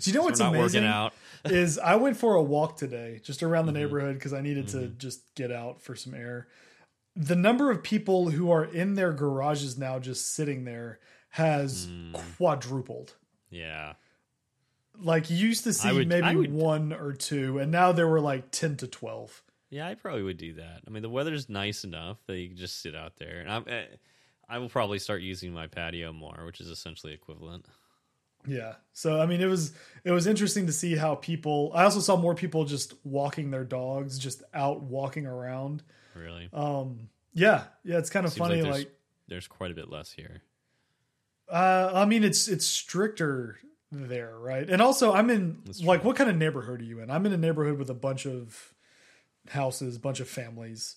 [0.00, 0.82] Do you know what's amazing?
[0.82, 1.12] working out.
[1.44, 3.74] is I went for a walk today, just around Mm-hmm.
[3.74, 6.48] the neighborhood because I needed to just get out for some air.
[7.16, 11.00] The number of people who are in their garages now, just sitting there,
[11.30, 12.16] has Mm.
[12.36, 13.14] quadrupled.
[13.50, 13.94] Yeah.
[14.98, 18.20] Like you used to see would- maybe would- one or two, and now there were
[18.20, 19.42] like ten to twelve.
[19.70, 20.80] Yeah, I probably would do that.
[20.86, 23.38] I mean, the weather's nice enough that you can just sit out there.
[23.40, 23.84] And I'm, eh,
[24.48, 27.66] I will probably start using my patio more, which is essentially equivalent.
[28.46, 28.74] Yeah.
[28.92, 29.72] So I mean, it was
[30.02, 31.70] it was interesting to see how people.
[31.74, 35.82] I also saw more people just walking their dogs, just out walking around.
[36.16, 36.48] Really.
[36.52, 37.10] Um.
[37.32, 37.64] Yeah.
[37.84, 37.98] Yeah.
[37.98, 38.62] It's kind of Seems funny.
[38.62, 38.90] there's, Like,
[39.28, 40.42] there's quite a bit less here.
[41.48, 43.58] uh, I mean, it's it's stricter
[43.92, 44.68] there, right?
[44.68, 46.08] And also, I'm in That's like, true.
[46.08, 47.10] what kind of neighborhood are you in?
[47.10, 48.72] I'm in a neighborhood with a bunch of
[49.48, 50.96] houses, bunch of families.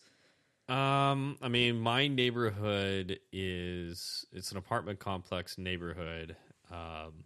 [0.69, 6.35] Um, I mean, my neighborhood is it's an apartment complex neighborhood.
[6.71, 7.25] Um,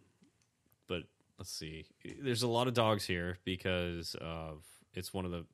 [0.87, 1.03] but
[1.37, 1.85] let's see,
[2.21, 4.63] there's a lot of dogs here because of
[4.93, 5.45] it's one of the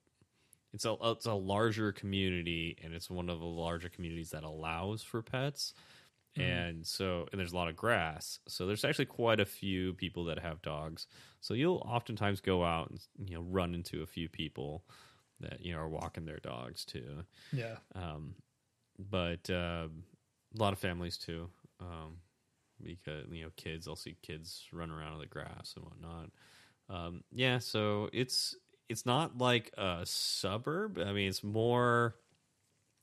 [0.74, 5.04] it's a it's a larger community and it's one of the larger communities that allows
[5.04, 5.74] for pets.
[6.36, 8.40] And so, and there's a lot of grass.
[8.48, 11.06] So there's actually quite a few people that have dogs.
[11.42, 14.84] So you'll oftentimes go out and you know run into a few people
[15.44, 17.24] that you know are walking their dogs too.
[17.52, 17.78] Yeah.
[17.96, 18.36] Um,
[18.98, 20.04] but um
[20.56, 21.50] a lot of families too,
[21.80, 22.18] um,
[22.82, 23.88] because you know kids.
[23.88, 26.30] I'll see kids run around in the grass and whatnot.
[26.90, 28.56] Um, yeah, so it's
[28.90, 31.00] it's not like a suburb.
[31.00, 32.16] I mean, it's more.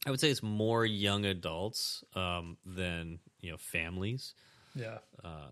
[0.07, 4.35] I would say it's more young adults um, than you know families.
[4.75, 4.99] Yeah.
[5.23, 5.51] Uh,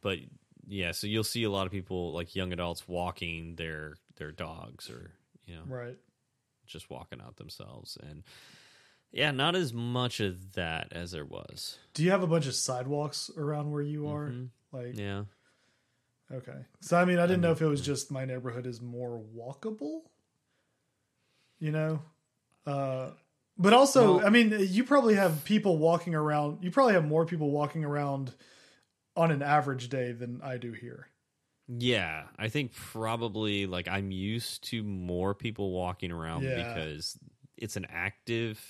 [0.00, 0.18] But
[0.66, 4.88] yeah, so you'll see a lot of people like young adults walking their their dogs
[4.90, 5.10] or
[5.48, 5.96] you know Right.
[6.66, 8.22] just walking out themselves and
[9.10, 11.78] yeah, not as much of that as there was.
[11.94, 14.30] Do you have a bunch of sidewalks around where you are?
[14.70, 15.00] Like, Mm-hmm.
[15.00, 15.22] Yeah.
[16.30, 16.58] okay.
[16.82, 20.02] So, I mean, I didn't know if it was just my neighborhood is more walkable,
[21.58, 22.02] you know?
[22.66, 23.12] Uh,
[23.56, 27.24] but also, Well- I mean, you probably have people walking around, you probably have more
[27.24, 28.34] people walking around
[29.16, 31.08] on an average day than I do here.
[31.68, 36.74] Yeah, I think probably like I'm used to more people walking around Yeah.
[36.74, 37.18] because
[37.56, 38.60] it's an active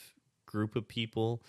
[0.47, 1.43] group of people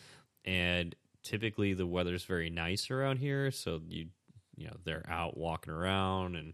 [0.46, 0.94] and
[1.24, 4.08] typically the weather's very nice around here so you
[4.58, 6.54] you know they're out walking around and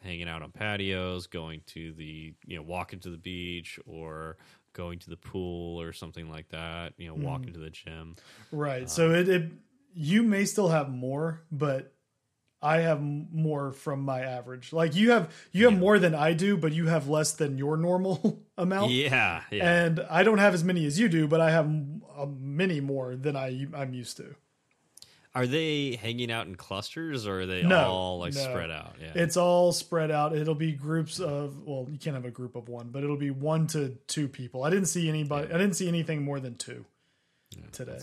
[0.00, 4.38] hanging out on patios going to the you know walking to the beach or
[4.72, 7.22] going to the pool or something like that you know hmm.
[7.22, 8.16] walking to the gym
[8.50, 8.84] Right.
[8.84, 9.50] Uh, so it, it
[9.94, 11.92] you may still have more, but
[12.62, 14.72] I have more from my average.
[14.72, 17.76] Like you have you have more than I do, but you have less than your
[17.76, 18.92] normal amount.
[18.92, 21.66] yeah yeah And I don't have as many as you do, but I have
[22.16, 24.36] uh, many more than I I'm used to.
[25.34, 28.40] are they hanging out in clusters or are they No, all like no.
[28.42, 30.36] spread out yeah It's all spread out.
[30.36, 33.30] It'll be groups of well, you can't have a group of one, but it'll be
[33.30, 34.62] one to two people.
[34.62, 35.48] I didn't see anybody.
[35.52, 36.84] I didn't see anything more than two
[37.72, 37.98] today.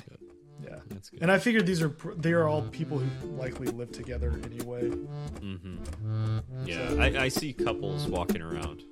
[0.59, 0.71] That's good.
[0.71, 1.21] Yeah, That's good.
[1.21, 4.89] and I figured these are they are all people who likely live together anyway.
[4.89, 6.39] Mm-hmm.
[6.65, 8.83] Yeah, I, I see couples walking around.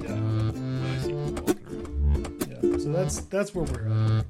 [0.00, 2.46] Yeah, When I see people walking around.
[2.48, 2.78] yeah.
[2.78, 3.88] So that's that's where we're
[4.18, 4.24] at.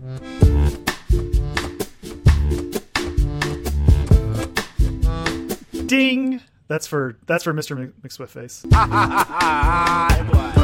[5.87, 6.41] Ding.
[6.69, 7.93] That's for that's for Mr.
[8.03, 8.63] McSwift face.
[8.63, 10.53] Boy.